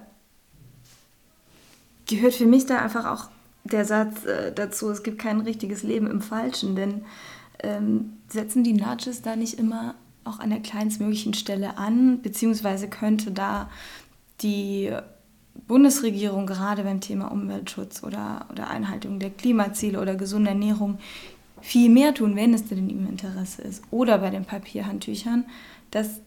gehört 2.07 2.33
für 2.33 2.45
mich 2.45 2.65
da 2.65 2.79
einfach 2.79 3.05
auch 3.05 3.29
der 3.63 3.85
Satz 3.85 4.25
äh, 4.25 4.51
dazu, 4.53 4.89
es 4.89 5.03
gibt 5.03 5.19
kein 5.19 5.41
richtiges 5.41 5.83
Leben 5.83 6.07
im 6.07 6.21
Falschen, 6.21 6.75
denn 6.75 7.05
ähm, 7.61 8.13
setzen 8.27 8.63
die 8.63 8.73
Nudges 8.73 9.21
da 9.21 9.35
nicht 9.35 9.59
immer 9.59 9.95
auch 10.29 10.39
an 10.39 10.49
der 10.49 10.59
kleinstmöglichen 10.59 11.33
Stelle 11.33 11.77
an, 11.77 12.21
beziehungsweise 12.21 12.87
könnte 12.87 13.31
da 13.31 13.69
die 14.41 14.91
Bundesregierung 15.67 16.45
gerade 16.45 16.83
beim 16.83 17.01
Thema 17.01 17.31
Umweltschutz 17.31 18.03
oder, 18.03 18.45
oder 18.51 18.69
Einhaltung 18.69 19.19
der 19.19 19.29
Klimaziele 19.29 19.99
oder 19.99 20.15
gesunde 20.15 20.51
Ernährung 20.51 20.99
viel 21.61 21.89
mehr 21.89 22.13
tun, 22.13 22.35
wenn 22.35 22.53
es 22.53 22.67
denn 22.67 22.89
im 22.89 23.07
Interesse 23.07 23.61
ist. 23.61 23.83
Oder 23.91 24.19
bei 24.19 24.29
den 24.29 24.45
Papierhandtüchern, 24.45 25.45
dass 25.91 26.21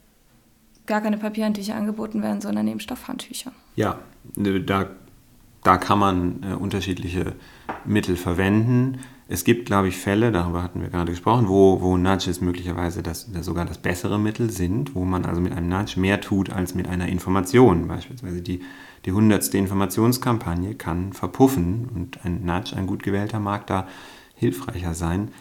gar 0.87 1.01
keine 1.01 1.17
Papierhandtücher 1.17 1.75
angeboten 1.75 2.23
werden, 2.23 2.41
sondern 2.41 2.69
eben 2.69 2.81
Stoffhandtücher. 2.81 3.53
Ja, 3.77 3.99
da, 4.37 4.91
da 5.63 5.77
kann 5.79 5.99
man 5.99 6.43
äh, 6.43 6.55
unterschiedliche 6.55 7.35
Mittel 7.85 8.17
verwenden. 8.17 8.99
Es 9.29 9.45
gibt, 9.45 9.67
glaube 9.67 9.89
ich, 9.89 9.97
Fälle, 9.97 10.33
darüber 10.33 10.63
hatten 10.63 10.83
wir 10.83 10.91
gerade 10.91 11.13
gesprochen, 11.13 11.49
wo, 11.49 11.81
wo 11.81 11.97
Nudges 11.97 12.41
möglicherweise 12.41 13.03
das, 13.03 13.33
das 13.33 13.47
sogar 13.47 13.65
das 13.65 13.79
bessere 13.79 14.19
Mittel 14.19 14.51
sind, 14.51 14.95
wo 14.95 15.05
man 15.05 15.25
also 15.25 15.41
mit 15.41 15.53
einem 15.53 15.69
Nudge 15.69 15.99
mehr 15.99 16.21
tut 16.21 16.51
als 16.51 16.75
mit 16.75 16.89
einer 16.89 17.09
Information. 17.09 17.89
Beispielsweise 17.89 18.43
die 18.43 18.61
die 19.05 19.13
hundertste 19.13 19.59
Informationskampagne 19.59 20.75
kann 20.75 21.13
verpuffen 21.13 21.89
und 21.95 22.25
ein 22.25 22.45
Nudge, 22.45 22.77
ein 22.77 22.87
gut 22.87 23.03
gewählter, 23.03 23.41
mag 23.41 23.67
da 23.67 23.89
hilfreicher 24.37 24.95
sein. 24.95 25.33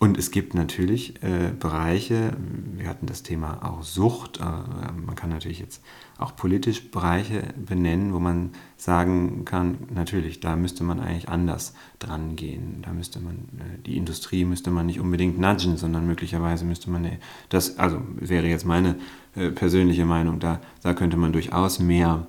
Und 0.00 0.16
es 0.16 0.30
gibt 0.30 0.54
natürlich 0.54 1.20
äh, 1.24 1.50
Bereiche, 1.58 2.36
wir 2.76 2.88
hatten 2.88 3.06
das 3.06 3.24
Thema 3.24 3.64
auch 3.68 3.82
Sucht, 3.82 4.38
äh, 4.38 4.44
man 4.44 5.16
kann 5.16 5.30
natürlich 5.30 5.58
jetzt 5.58 5.82
auch 6.18 6.36
politisch 6.36 6.92
Bereiche 6.92 7.42
benennen, 7.56 8.14
wo 8.14 8.20
man 8.20 8.52
sagen 8.76 9.44
kann, 9.44 9.78
natürlich, 9.92 10.38
da 10.38 10.54
müsste 10.54 10.84
man 10.84 11.00
eigentlich 11.00 11.28
anders 11.28 11.74
dran 11.98 12.36
gehen. 12.36 12.82
Da 12.82 12.92
müsste 12.92 13.18
man, 13.18 13.34
äh, 13.58 13.82
die 13.86 13.96
Industrie 13.96 14.44
müsste 14.44 14.70
man 14.70 14.86
nicht 14.86 15.00
unbedingt 15.00 15.40
nudgen, 15.40 15.76
sondern 15.76 16.06
möglicherweise 16.06 16.64
müsste 16.64 16.90
man, 16.90 17.04
äh, 17.04 17.18
das 17.48 17.78
also 17.78 18.00
wäre 18.14 18.46
jetzt 18.46 18.66
meine 18.66 18.94
äh, 19.34 19.50
persönliche 19.50 20.04
Meinung, 20.04 20.38
da, 20.38 20.60
da 20.80 20.94
könnte 20.94 21.16
man 21.16 21.32
durchaus 21.32 21.80
mehr, 21.80 22.24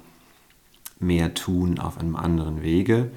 mehr 1.00 1.36
tun 1.36 1.78
auf 1.78 2.00
einem 2.00 2.16
anderen 2.16 2.64
Wege 2.64 3.12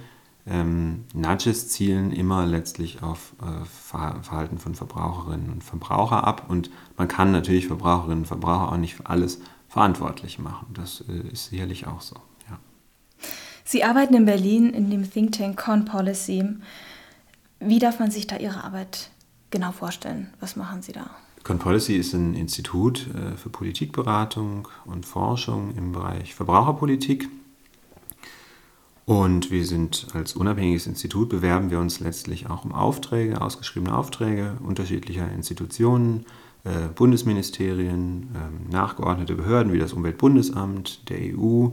ähm, 0.47 1.05
Nudges 1.14 1.68
zielen 1.68 2.12
immer 2.12 2.47
letztlich 2.47 3.03
auf 3.03 3.34
äh, 3.40 3.64
Verhalten 3.64 4.59
von 4.59 4.74
Verbraucherinnen 4.74 5.51
und 5.51 5.62
Verbrauchern 5.62 6.24
ab 6.24 6.47
und 6.49 6.70
man 6.97 7.09
kann 7.09 7.30
natürlich 7.30 7.68
Verbraucherinnen 7.68 8.20
und 8.20 8.26
Verbraucher 8.26 8.72
auch 8.72 8.76
nicht 8.76 8.97
für 8.97 9.07
alles 9.07 9.40
verantwortlich 9.68 10.38
machen. 10.38 10.66
Das 10.74 11.05
äh, 11.09 11.32
ist 11.32 11.47
sicherlich 11.47 11.86
auch 11.86 12.01
so. 12.01 12.16
Ja. 12.51 12.59
Sie 13.64 13.84
arbeiten 13.84 14.14
in 14.14 14.24
Berlin 14.24 14.70
in 14.70 14.90
dem 14.90 15.09
Think 15.09 15.32
Tank 15.32 15.62
Con 15.62 15.84
Policy. 15.84 16.45
Wie 17.61 17.78
darf 17.78 18.01
man 18.01 18.11
sich 18.11 18.26
da 18.26 18.36
Ihre 18.36 18.64
Arbeit 18.64 19.11
genau 19.51 19.70
vorstellen? 19.70 20.32
Was 20.40 20.57
machen 20.57 20.82
Sie 20.82 20.93
da? 20.93 21.11
Conpolicy 21.45 21.97
ist 21.97 22.14
ein 22.14 22.34
Institut 22.34 23.09
äh, 23.14 23.36
für 23.36 23.49
Politikberatung 23.49 24.68
und 24.84 25.07
Forschung 25.07 25.74
im 25.76 25.93
Bereich 25.93 26.34
Verbraucherpolitik. 26.34 27.28
Und 29.05 29.51
wir 29.51 29.65
sind 29.65 30.07
als 30.15 30.35
unabhängiges 30.35 30.87
Institut, 30.87 31.29
bewerben 31.29 31.71
wir 31.71 31.81
uns 31.81 31.99
letztlich 31.99 32.49
auch 32.49 32.65
um 32.65 32.73
Aufträge, 32.73 33.41
ausgeschriebene 33.41 33.97
Aufträge 33.97 34.59
unterschiedlicher 34.65 35.31
Institutionen, 35.33 36.25
äh, 36.65 36.89
Bundesministerien, 36.95 38.29
ähm, 38.35 38.71
nachgeordnete 38.71 39.35
Behörden 39.35 39.73
wie 39.73 39.79
das 39.79 39.93
Umweltbundesamt, 39.93 41.09
der 41.11 41.19
EU 41.37 41.71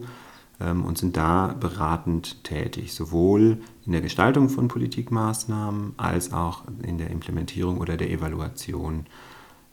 ähm, 0.60 0.84
und 0.84 0.98
sind 0.98 1.16
da 1.16 1.56
beratend 1.60 2.44
tätig, 2.44 2.94
sowohl 2.94 3.60
in 3.86 3.92
der 3.92 4.02
Gestaltung 4.02 4.50
von 4.50 4.68
Politikmaßnahmen 4.68 5.94
als 5.98 6.34
auch 6.34 6.64
in 6.82 6.98
der 6.98 7.12
Implementierung 7.12 7.78
oder 7.78 7.98
der 7.98 8.10
Evaluation. 8.10 9.06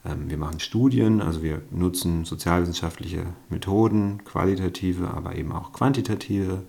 Ähm, 0.04 0.28
wir 0.28 0.36
machen 0.36 0.60
Studien, 0.60 1.22
also 1.22 1.42
wir 1.42 1.62
nutzen 1.70 2.26
sozialwissenschaftliche 2.26 3.24
Methoden, 3.48 4.22
qualitative, 4.24 5.08
aber 5.08 5.36
eben 5.36 5.52
auch 5.52 5.72
quantitative. 5.72 6.62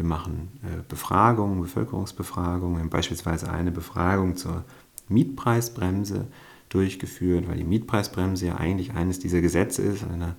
Wir 0.00 0.06
machen 0.06 0.48
äh, 0.62 0.82
Befragungen, 0.88 1.60
Bevölkerungsbefragungen, 1.60 2.88
beispielsweise 2.88 3.50
eine 3.50 3.70
Befragung 3.70 4.34
zur 4.34 4.64
Mietpreisbremse 5.10 6.26
durchgeführt, 6.70 7.46
weil 7.46 7.58
die 7.58 7.64
Mietpreisbremse 7.64 8.46
ja 8.46 8.56
eigentlich 8.56 8.94
eines 8.94 9.18
dieser 9.18 9.42
Gesetze 9.42 9.82
ist, 9.82 10.04
einer 10.04 10.36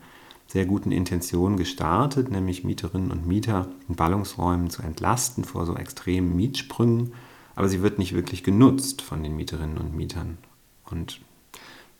sehr 0.47 0.65
guten 0.65 0.91
Intention 0.91 1.57
gestartet, 1.57 2.31
nämlich 2.31 2.63
Mieterinnen 2.63 3.11
und 3.11 3.27
Mieter 3.27 3.67
in 3.87 3.95
Ballungsräumen 3.95 4.71
zu 4.71 4.81
entlasten 4.81 5.43
vor 5.43 5.67
so 5.67 5.75
extremen 5.75 6.35
Mietsprüngen. 6.35 7.13
Aber 7.53 7.69
sie 7.69 7.83
wird 7.83 7.99
nicht 7.99 8.15
wirklich 8.15 8.43
genutzt 8.43 9.03
von 9.03 9.21
den 9.21 9.35
Mieterinnen 9.35 9.77
und 9.77 9.95
Mietern. 9.95 10.39
Und 10.89 11.21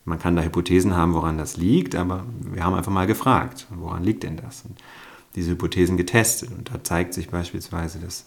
man 0.03 0.17
kann 0.17 0.35
da 0.35 0.41
Hypothesen 0.41 0.95
haben, 0.95 1.13
woran 1.13 1.37
das 1.37 1.57
liegt, 1.57 1.93
aber 1.93 2.25
wir 2.39 2.63
haben 2.63 2.73
einfach 2.73 2.91
mal 2.91 3.05
gefragt, 3.05 3.67
woran 3.69 4.03
liegt 4.03 4.23
denn 4.23 4.37
das? 4.37 4.63
Und 4.65 4.79
diese 5.35 5.51
Hypothesen 5.51 5.97
getestet. 5.97 6.51
Und 6.51 6.73
da 6.73 6.83
zeigt 6.83 7.13
sich 7.13 7.29
beispielsweise, 7.29 7.99
dass 7.99 8.25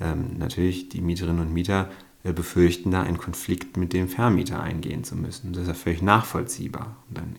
ähm, 0.00 0.38
natürlich 0.38 0.88
die 0.88 1.00
Mieterinnen 1.00 1.40
und 1.40 1.52
Mieter 1.52 1.90
befürchten, 2.32 2.90
da 2.90 3.02
einen 3.02 3.18
Konflikt 3.18 3.76
mit 3.76 3.92
dem 3.92 4.08
Vermieter 4.08 4.62
eingehen 4.62 5.04
zu 5.04 5.14
müssen. 5.14 5.52
Das 5.52 5.62
ist 5.62 5.68
ja 5.68 5.74
völlig 5.74 6.00
nachvollziehbar. 6.00 6.96
Und 7.10 7.18
dann 7.18 7.36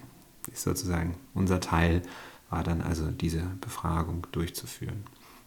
ist 0.52 0.64
sozusagen 0.64 1.16
unser 1.34 1.60
Teil, 1.60 2.04
war 2.50 2.64
dann 2.64 2.82
also 2.82 3.10
diese 3.10 3.42
Befragung 3.62 4.28
durchzuführen. 4.32 5.04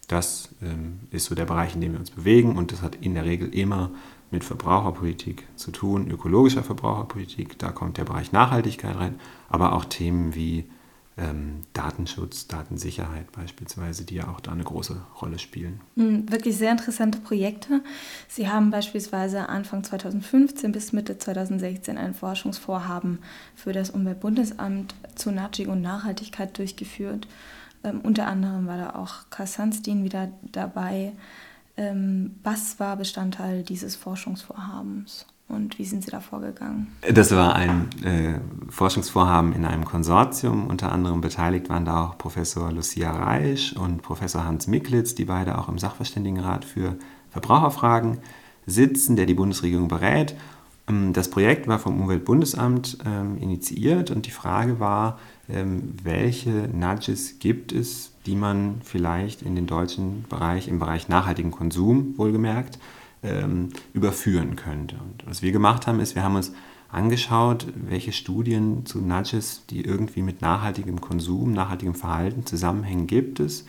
Das 0.07 0.55
ähm, 0.61 1.01
ist 1.11 1.25
so 1.25 1.35
der 1.35 1.45
Bereich, 1.45 1.75
in 1.75 1.81
dem 1.81 1.93
wir 1.93 1.99
uns 1.99 2.11
bewegen 2.11 2.57
und 2.57 2.71
das 2.71 2.81
hat 2.81 2.95
in 2.95 3.13
der 3.13 3.25
Regel 3.25 3.53
immer 3.53 3.91
mit 4.31 4.43
Verbraucherpolitik 4.43 5.47
zu 5.55 5.71
tun, 5.71 6.09
ökologischer 6.09 6.63
Verbraucherpolitik. 6.63 7.57
Da 7.59 7.71
kommt 7.71 7.97
der 7.97 8.05
Bereich 8.05 8.31
Nachhaltigkeit 8.31 8.95
rein, 8.95 9.19
aber 9.49 9.73
auch 9.73 9.85
Themen 9.85 10.35
wie 10.35 10.65
ähm, 11.19 11.61
Datenschutz, 11.73 12.47
Datensicherheit 12.47 13.31
beispielsweise, 13.31 14.05
die 14.05 14.15
ja 14.15 14.27
auch 14.29 14.39
da 14.39 14.51
eine 14.51 14.63
große 14.63 15.01
Rolle 15.21 15.37
spielen. 15.37 15.81
Hm, 15.95 16.31
wirklich 16.31 16.57
sehr 16.57 16.71
interessante 16.71 17.19
Projekte. 17.19 17.81
Sie 18.27 18.49
haben 18.49 18.71
beispielsweise 18.71 19.49
Anfang 19.49 19.83
2015 19.83 20.71
bis 20.71 20.93
Mitte 20.93 21.17
2016 21.17 21.97
ein 21.97 22.13
Forschungsvorhaben 22.13 23.19
für 23.55 23.73
das 23.73 23.89
Umweltbundesamt 23.89 24.95
zu 25.15 25.31
Nudging 25.31 25.67
und 25.67 25.81
Nachhaltigkeit 25.81 26.57
durchgeführt. 26.57 27.27
Ähm, 27.83 28.01
unter 28.01 28.27
anderem 28.27 28.67
war 28.67 28.77
da 28.77 28.95
auch 28.95 29.29
Kassanstin 29.29 30.03
wieder 30.03 30.31
dabei. 30.41 31.13
Ähm, 31.77 32.35
was 32.43 32.79
war 32.79 32.95
Bestandteil 32.95 33.63
dieses 33.63 33.95
Forschungsvorhabens? 33.95 35.25
Und 35.49 35.79
wie 35.79 35.85
sind 35.85 36.03
Sie 36.05 36.11
da 36.11 36.19
vorgegangen? 36.19 36.87
Das 37.11 37.31
war 37.31 37.55
ein 37.55 37.89
äh, 38.03 38.39
Forschungsvorhaben 38.69 39.53
in 39.53 39.65
einem 39.65 39.83
Konsortium. 39.83 40.67
Unter 40.67 40.91
anderem 40.91 41.21
beteiligt 41.21 41.69
waren 41.69 41.85
da 41.85 42.05
auch 42.05 42.17
Professor 42.19 42.71
Lucia 42.71 43.11
Reisch 43.11 43.73
und 43.73 44.03
Professor 44.03 44.45
Hans 44.45 44.67
Miklitz, 44.67 45.15
die 45.15 45.25
beide 45.25 45.57
auch 45.57 45.67
im 45.67 45.79
Sachverständigenrat 45.79 46.65
für 46.65 46.95
Verbraucherfragen 47.31 48.19
sitzen, 48.67 49.15
der 49.15 49.25
die 49.25 49.33
Bundesregierung 49.33 49.87
berät. 49.87 50.35
Ähm, 50.87 51.13
das 51.13 51.29
Projekt 51.29 51.67
war 51.67 51.79
vom 51.79 51.99
Umweltbundesamt 51.99 52.99
ähm, 53.05 53.37
initiiert 53.37 54.11
und 54.11 54.27
die 54.27 54.31
Frage 54.31 54.79
war, 54.79 55.19
ähm, 55.49 55.95
welche 56.03 56.69
Nudges 56.71 57.39
gibt 57.39 57.71
es, 57.71 58.11
die 58.27 58.35
man 58.35 58.81
vielleicht 58.83 59.41
in 59.41 59.55
den 59.55 59.65
deutschen 59.65 60.25
Bereich, 60.29 60.67
im 60.67 60.77
Bereich 60.77 61.09
nachhaltigen 61.09 61.51
Konsum 61.51 62.17
wohlgemerkt, 62.17 62.77
ähm, 63.23 63.69
überführen 63.93 64.55
könnte. 64.55 64.95
Und 64.95 65.25
was 65.25 65.41
wir 65.41 65.51
gemacht 65.51 65.87
haben, 65.87 65.99
ist, 65.99 66.15
wir 66.15 66.23
haben 66.23 66.35
uns 66.35 66.53
angeschaut, 66.89 67.67
welche 67.75 68.11
Studien 68.11 68.85
zu 68.85 68.99
Nudges, 68.99 69.63
die 69.69 69.83
irgendwie 69.83 70.21
mit 70.21 70.41
nachhaltigem 70.41 71.01
Konsum, 71.01 71.53
nachhaltigem 71.53 71.95
Verhalten 71.95 72.45
zusammenhängen, 72.45 73.07
gibt 73.07 73.39
es 73.39 73.65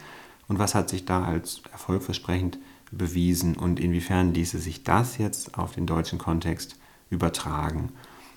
und 0.49 0.59
was 0.59 0.75
hat 0.75 0.89
sich 0.89 1.05
da 1.05 1.25
als 1.25 1.63
erfolgversprechend 1.71 2.59
bewiesen 2.91 3.57
und 3.57 3.79
inwiefern 3.79 4.35
ließe 4.35 4.59
sich 4.59 4.83
das 4.83 5.19
jetzt 5.19 5.57
auf 5.57 5.73
den 5.73 5.87
deutschen 5.87 6.19
Kontext 6.19 6.77
übertragen. 7.09 7.91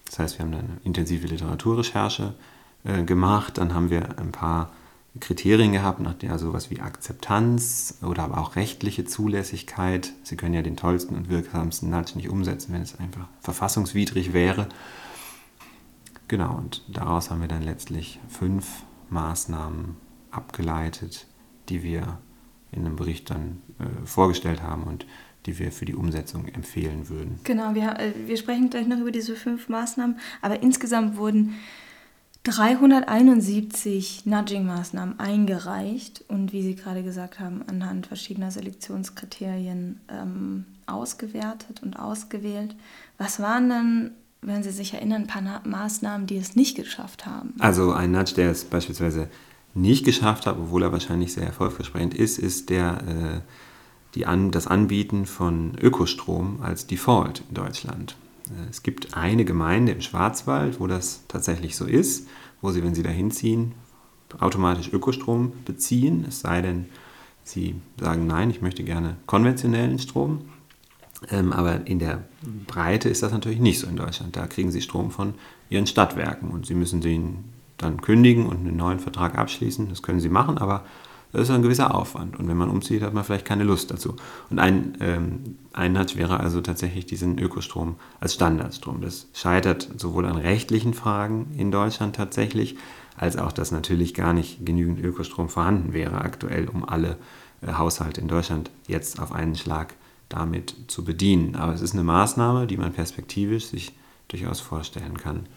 Das 0.05 0.19
heißt, 0.19 0.37
wir 0.37 0.45
haben 0.45 0.53
eine 0.53 0.77
intensive 0.83 1.25
Literaturrecherche 1.27 2.35
äh, 2.83 3.03
gemacht, 3.03 3.57
dann 3.57 3.73
haben 3.73 3.89
wir 3.89 4.19
ein 4.19 4.31
paar 4.31 4.71
Kriterien 5.19 5.71
gehabt, 5.71 5.99
nach 5.99 6.15
der 6.15 6.39
sowas 6.39 6.71
wie 6.71 6.79
Akzeptanz 6.79 7.99
oder 8.01 8.23
aber 8.23 8.39
auch 8.39 8.55
rechtliche 8.55 9.05
Zulässigkeit. 9.05 10.11
Sie 10.23 10.35
können 10.35 10.55
ja 10.55 10.63
den 10.63 10.75
tollsten 10.75 11.15
und 11.15 11.29
wirksamsten 11.29 11.89
Nudge 11.89 12.13
nicht 12.15 12.29
umsetzen, 12.29 12.73
wenn 12.73 12.81
es 12.81 12.99
einfach 12.99 13.27
verfassungswidrig 13.41 14.33
wäre. 14.33 14.69
Genau, 16.27 16.57
und 16.57 16.83
daraus 16.87 17.29
haben 17.29 17.41
wir 17.41 17.47
dann 17.47 17.61
letztlich 17.61 18.19
fünf 18.27 18.83
Maßnahmen 19.09 19.97
abgeleitet, 20.31 21.27
die 21.69 21.83
wir 21.83 22.17
in 22.71 22.85
einem 22.85 22.95
Bericht 22.95 23.29
dann 23.29 23.61
äh, 23.79 24.05
vorgestellt 24.05 24.63
haben 24.63 24.83
und 24.83 25.05
die 25.45 25.59
wir 25.59 25.71
für 25.71 25.85
die 25.85 25.93
Umsetzung 25.93 26.47
empfehlen 26.47 27.09
würden. 27.09 27.39
Genau, 27.43 27.75
wir, 27.75 27.99
äh, 27.99 28.13
wir 28.25 28.37
sprechen 28.37 28.71
gleich 28.71 28.87
noch 28.87 28.97
über 28.97 29.11
diese 29.11 29.35
fünf 29.35 29.69
Maßnahmen, 29.69 30.17
aber 30.41 30.63
insgesamt 30.63 31.17
wurden 31.17 31.55
371 32.43 34.25
Nudging-Maßnahmen 34.25 35.17
eingereicht 35.17 36.25
und 36.27 36.51
wie 36.51 36.61
Sie 36.61 36.75
gerade 36.75 37.01
gesagt 37.01 37.39
haben, 37.39 37.63
anhand 37.67 38.07
verschiedener 38.07 38.51
Selektionskriterien 38.51 40.01
ähm, 40.09 40.65
ausgewertet 40.85 41.81
und 41.81 41.97
ausgewählt. 41.97 42.75
Was 43.17 43.39
waren 43.39 43.69
denn, 43.69 44.11
wenn 44.41 44.61
Sie 44.61 44.71
sich 44.71 44.93
erinnern, 44.93 45.21
ein 45.21 45.27
paar 45.27 45.61
Maßnahmen, 45.65 46.27
die 46.27 46.35
es 46.35 46.57
nicht 46.57 46.75
geschafft 46.75 47.25
haben? 47.25 47.53
Also 47.59 47.93
ein 47.93 48.11
Nudge, 48.11 48.33
der 48.35 48.51
es 48.51 48.65
beispielsweise 48.65 49.29
nicht 49.73 50.03
geschafft 50.03 50.45
hat, 50.45 50.57
obwohl 50.57 50.83
er 50.83 50.91
wahrscheinlich 50.91 51.31
sehr 51.31 51.45
erfolgversprechend 51.45 52.13
ist, 52.13 52.39
ist 52.39 52.69
der, 52.69 52.97
äh, 53.07 53.39
die 54.15 54.25
an, 54.25 54.51
das 54.51 54.67
Anbieten 54.67 55.25
von 55.25 55.77
Ökostrom 55.81 56.61
als 56.61 56.87
Default 56.87 57.43
in 57.47 57.55
Deutschland. 57.55 58.17
Es 58.69 58.83
gibt 58.83 59.15
eine 59.15 59.45
Gemeinde 59.45 59.91
im 59.91 60.01
Schwarzwald, 60.01 60.79
wo 60.79 60.87
das 60.87 61.23
tatsächlich 61.27 61.75
so 61.75 61.85
ist, 61.85 62.27
wo 62.61 62.71
sie, 62.71 62.83
wenn 62.83 62.95
sie 62.95 63.03
da 63.03 63.09
hinziehen, 63.09 63.73
automatisch 64.39 64.91
Ökostrom 64.91 65.53
beziehen, 65.65 66.25
es 66.27 66.39
sei 66.39 66.61
denn, 66.61 66.85
sie 67.43 67.75
sagen, 67.99 68.25
nein, 68.25 68.49
ich 68.49 68.61
möchte 68.61 68.83
gerne 68.83 69.17
konventionellen 69.25 69.99
Strom. 69.99 70.41
Ähm, 71.29 71.53
aber 71.53 71.85
in 71.87 71.99
der 71.99 72.23
Breite 72.67 73.09
ist 73.09 73.23
das 73.23 73.31
natürlich 73.31 73.59
nicht 73.59 73.79
so 73.79 73.87
in 73.87 73.95
Deutschland. 73.95 74.35
Da 74.35 74.47
kriegen 74.47 74.71
sie 74.71 74.81
Strom 74.81 75.11
von 75.11 75.35
ihren 75.69 75.87
Stadtwerken 75.87 76.49
und 76.51 76.65
sie 76.65 76.73
müssen 76.73 77.01
den 77.01 77.45
dann 77.77 78.01
kündigen 78.01 78.45
und 78.45 78.57
einen 78.57 78.77
neuen 78.77 78.99
Vertrag 78.99 79.37
abschließen. 79.37 79.89
Das 79.89 80.01
können 80.01 80.19
sie 80.19 80.29
machen, 80.29 80.57
aber 80.57 80.85
das 81.33 81.49
ist 81.49 81.49
ein 81.49 81.63
gewisser 81.63 81.95
Aufwand. 81.95 82.39
Und 82.39 82.47
wenn 82.47 82.57
man 82.57 82.69
umzieht, 82.69 83.01
hat 83.01 83.13
man 83.13 83.23
vielleicht 83.23 83.45
keine 83.45 83.63
Lust 83.63 83.89
dazu. 83.89 84.15
Und 84.51 84.59
ein, 84.59 84.95
ähm, 85.01 85.57
ein 85.73 85.91
Nudge 85.91 86.15
wäre 86.15 86.39
also 86.39 86.61
tatsächlich 86.61 87.07
diesen 87.07 87.39
Ökostrom 87.39 87.95
als 88.19 88.35
Standardstrom. 88.35 89.01
Das 89.01 89.27
scheitert 89.33 89.89
sowohl 89.97 90.25
an 90.27 90.37
rechtlichen 90.37 90.93
Fragen 90.93 91.47
in 91.57 91.71
Deutschland 91.71 92.15
tatsächlich, 92.15 92.77
als 93.17 93.37
auch, 93.37 93.51
dass 93.51 93.71
natürlich 93.71 94.13
gar 94.13 94.33
nicht 94.33 94.63
genügend 94.63 94.99
Ökostrom 94.99 95.49
vorhanden 95.49 95.93
wäre 95.93 96.21
aktuell, 96.21 96.69
um 96.69 96.87
alle 96.87 97.17
äh, 97.61 97.73
Haushalte 97.73 98.21
in 98.21 98.27
Deutschland 98.27 98.69
jetzt 98.87 99.19
auf 99.19 99.31
einen 99.31 99.55
Schlag 99.55 99.95
damit 100.29 100.75
zu 100.87 101.03
bedienen. 101.03 101.55
Aber 101.55 101.73
es 101.73 101.81
ist 101.81 101.93
eine 101.93 102.03
Maßnahme, 102.03 102.67
die 102.67 102.77
man 102.77 102.93
perspektivisch 102.93 103.65
sich 103.65 103.93
durchaus 104.27 104.59
vorstellen 104.59 105.17
kann. 105.17 105.47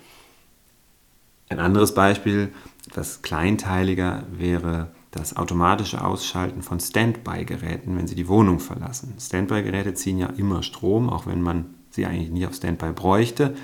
Ein 1.51 1.61
anderes 1.61 1.95
Beispiel, 1.95 2.51
etwas 2.87 3.21
kleinteiliger, 3.21 4.25
wäre 4.33 4.89
das 5.17 5.37
automatische 5.37 6.05
Ausschalten 6.05 6.63
von 6.63 6.81
Standby-Geräten, 6.81 7.97
wenn 7.97 8.07
sie 8.07 8.15
die 8.15 8.29
Wohnung 8.29 8.61
verlassen. 8.61 9.15
Standby-Geräte 9.19 9.95
ziehen 9.95 10.19
ja 10.19 10.29
immer 10.29 10.63
Strom, 10.63 11.09
auch 11.09 11.27
wenn 11.27 11.43
man 11.43 11.75
sie 11.91 12.07
eigentlich 12.07 12.31
nicht 12.31 12.47
auf 12.47 12.55
Standby 12.55 12.93
bräuchte. 12.93 13.57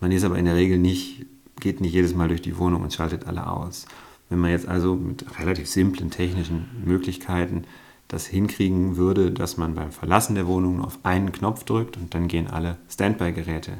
Man 0.00 0.12
ist 0.12 0.24
aber 0.24 0.38
in 0.38 0.44
der 0.44 0.56
Regel 0.56 0.78
nicht, 0.78 1.26
geht 1.60 1.80
nicht 1.80 1.92
jedes 1.92 2.14
Mal 2.14 2.28
durch 2.28 2.42
die 2.42 2.58
Wohnung 2.58 2.82
und 2.82 2.92
schaltet 2.92 3.26
alle 3.26 3.46
aus. 3.46 3.86
Wenn 4.28 4.38
man 4.38 4.50
jetzt 4.50 4.68
also 4.68 4.94
mit 4.94 5.24
relativ 5.38 5.68
simplen 5.68 6.10
technischen 6.10 6.68
Möglichkeiten 6.84 7.64
das 8.08 8.26
hinkriegen 8.26 8.96
würde, 8.96 9.30
dass 9.30 9.56
man 9.56 9.74
beim 9.74 9.90
Verlassen 9.90 10.34
der 10.34 10.46
Wohnung 10.46 10.84
auf 10.84 10.98
einen 11.02 11.32
Knopf 11.32 11.64
drückt 11.64 11.96
und 11.96 12.14
dann 12.14 12.28
gehen 12.28 12.48
alle 12.48 12.78
Standby-Geräte 12.88 13.78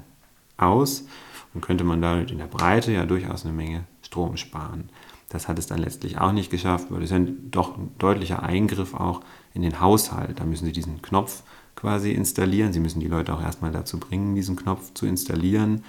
aus 0.56 1.04
dann 1.52 1.60
könnte 1.60 1.84
man 1.84 2.00
da 2.00 2.20
in 2.20 2.38
der 2.38 2.46
Breite 2.46 2.92
ja 2.92 3.04
durchaus 3.04 3.44
eine 3.44 3.52
Menge 3.52 3.84
Strom 4.02 4.36
sparen. 4.36 4.88
Das 5.32 5.48
hat 5.48 5.58
es 5.58 5.66
dann 5.66 5.78
letztlich 5.78 6.18
auch 6.18 6.32
nicht 6.32 6.50
geschafft, 6.50 6.88
weil 6.90 7.02
es 7.02 7.10
ist 7.10 7.16
ja 7.16 7.24
doch 7.50 7.78
ein 7.78 7.94
deutlicher 7.96 8.42
Eingriff 8.42 8.92
auch 8.92 9.22
in 9.54 9.62
den 9.62 9.80
Haushalt. 9.80 10.38
Da 10.38 10.44
müssen 10.44 10.66
Sie 10.66 10.72
diesen 10.72 11.00
Knopf 11.00 11.42
quasi 11.74 12.12
installieren. 12.12 12.74
Sie 12.74 12.80
müssen 12.80 13.00
die 13.00 13.08
Leute 13.08 13.32
auch 13.34 13.40
erstmal 13.40 13.72
dazu 13.72 13.98
bringen, 13.98 14.34
diesen 14.34 14.56
Knopf 14.56 14.92
zu 14.92 15.06
installieren. 15.06 15.84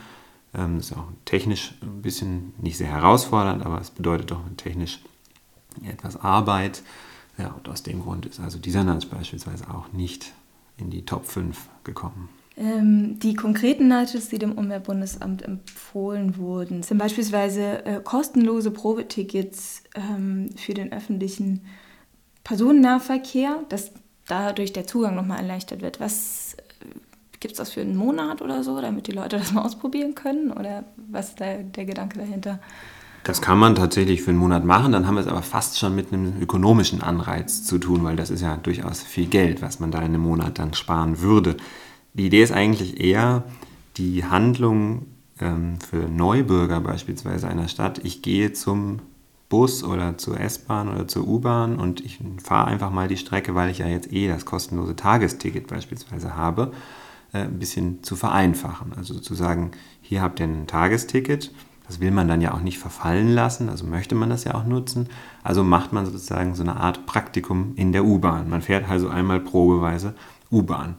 Ähm, 0.54 0.78
das 0.78 0.92
ist 0.92 0.98
auch 0.98 1.08
technisch 1.26 1.76
ein 1.82 2.02
bisschen 2.02 2.54
nicht 2.58 2.78
sehr 2.78 2.88
herausfordernd, 2.88 3.66
aber 3.66 3.82
es 3.82 3.92
bedeutet 3.92 4.32
doch 4.32 4.40
technisch 4.56 5.02
etwas 5.86 6.16
Arbeit. 6.16 6.82
Ja, 7.38 7.52
und 7.52 7.68
aus 7.68 7.84
dem 7.84 8.02
Grund 8.02 8.26
ist 8.26 8.40
also 8.40 8.60
dieser 8.60 8.86
Nudge 8.86 9.08
beispielsweise 9.12 9.70
auch 9.70 9.92
nicht 9.92 10.32
in 10.78 10.90
die 10.90 11.04
Top 11.04 11.26
5 11.26 11.68
gekommen. 11.84 12.30
Ähm, 12.56 13.18
die 13.20 13.34
konkreten 13.34 13.88
Nudges, 13.88 14.30
die 14.30 14.38
dem 14.38 14.52
Umweltbundesamt 14.52 15.42
empfohlen 15.42 16.38
wurden, 16.38 16.84
sind 16.84 17.00
beispielsweise 17.00 17.86
äh, 17.86 18.00
kostenlose 18.04 18.70
Probetickets 18.70 19.84
ähm, 19.96 20.50
für 20.56 20.76
den 20.76 20.92
öffentlichen 20.92 21.66
Personennahverkehr, 22.44 23.64
dass 23.70 23.92
dadurch 24.28 24.72
der 24.72 24.86
Zugang 24.86 25.16
nochmal 25.16 25.40
erleichtert 25.40 25.82
wird. 25.82 26.00
Was 26.00 26.56
äh, 26.56 26.86
gibt 27.40 27.54
es 27.54 27.58
das 27.58 27.72
für 27.72 27.82
einen 27.82 27.96
Monat 27.96 28.42
oder 28.42 28.64
so, 28.64 28.80
damit 28.80 29.08
die 29.08 29.14
Leute 29.14 29.38
das 29.38 29.52
mal 29.52 29.64
ausprobieren 29.64 30.14
können? 30.14 30.52
Oder 30.52 30.84
was 30.96 31.30
ist 31.30 31.42
da 31.42 31.56
der 31.56 31.86
Gedanke 31.86 32.20
dahinter? 32.20 32.60
Das 33.24 33.42
kann 33.42 33.58
man 33.58 33.74
tatsächlich 33.74 34.22
für 34.22 34.32
einen 34.32 34.40
Monat 34.40 34.66
machen, 34.66 34.92
dann 34.92 35.08
haben 35.08 35.16
wir 35.16 35.22
es 35.22 35.28
aber 35.28 35.42
fast 35.42 35.80
schon 35.80 35.96
mit 35.96 36.12
einem 36.12 36.42
ökonomischen 36.42 37.02
Anreiz 37.02 37.64
zu 37.64 37.78
tun, 37.78 38.04
weil 38.04 38.18
das 38.18 38.30
ist 38.30 38.42
ja 38.42 38.58
durchaus 38.58 39.02
viel 39.02 39.28
Geld, 39.28 39.62
was 39.62 39.80
man 39.80 39.92
da 39.92 40.00
in 40.00 40.06
einem 40.06 40.22
Monat 40.22 40.60
dann 40.60 40.74
sparen 40.74 41.22
würde. 41.22 41.56
Die 42.14 42.28
Idee 42.28 42.44
ist 42.44 42.52
eigentlich 42.52 43.00
eher 43.00 43.44
die 43.98 44.26
Handlung 44.26 45.06
ähm, 45.40 45.80
für 45.80 46.08
Neubürger 46.10 46.80
beispielsweise 46.80 47.48
einer 47.48 47.68
Stadt. 47.68 48.02
Ich 48.04 48.22
gehe 48.22 48.54
zum 48.54 49.00
Bus 49.50 49.84
oder 49.84 50.18
zur 50.18 50.40
S-Bahn 50.40 50.90
oder 50.90 51.08
zur 51.08 51.28
U-Bahn 51.28 51.78
und 51.78 52.02
ich 52.02 52.20
fahre 52.42 52.68
einfach 52.68 52.92
mal 52.92 53.08
die 53.08 53.18
Strecke, 53.18 53.56
weil 53.56 53.70
ich 53.70 53.80
ja 53.80 53.88
jetzt 53.88 54.12
eh 54.12 54.28
das 54.28 54.46
kostenlose 54.46 54.96
Tagesticket 54.96 55.68
beispielsweise 55.68 56.36
habe, 56.36 56.72
äh, 57.34 57.40
ein 57.40 57.60
bisschen 57.60 58.04
zu 58.04 58.16
vereinfachen. 58.16 58.94
Also 58.96 59.20
zu 59.20 59.36
sagen, 59.36 59.72
hier 60.02 60.22
habt 60.22 60.40
ihr 60.40 60.48
ein 60.48 60.68
Tagesticket 60.68 61.52
das 61.88 62.00
will 62.00 62.12
man 62.12 62.28
dann 62.28 62.42
ja 62.42 62.54
auch 62.54 62.62
nicht 62.62 62.80
verfallen 62.80 63.34
lassen, 63.34 63.70
also 63.70 63.86
möchte 63.86 64.16
man 64.16 64.30
das 64.30 64.46
ja 64.46 64.56
auch 64.56 64.66
nutzen. 64.66 65.10
Also 65.44 65.64
macht 65.64 65.92
man 65.92 66.06
sozusagen 66.06 66.56
so 66.56 66.64
eine 66.64 66.78
Art 66.78 67.06
Praktikum 67.06 67.74
in 67.76 67.92
der 67.92 68.06
U-Bahn. 68.06 68.50
Man 68.50 68.62
fährt 68.62 68.90
also 68.90 69.10
einmal 69.10 69.40
probeweise 69.40 70.16
U-Bahn. 70.52 70.96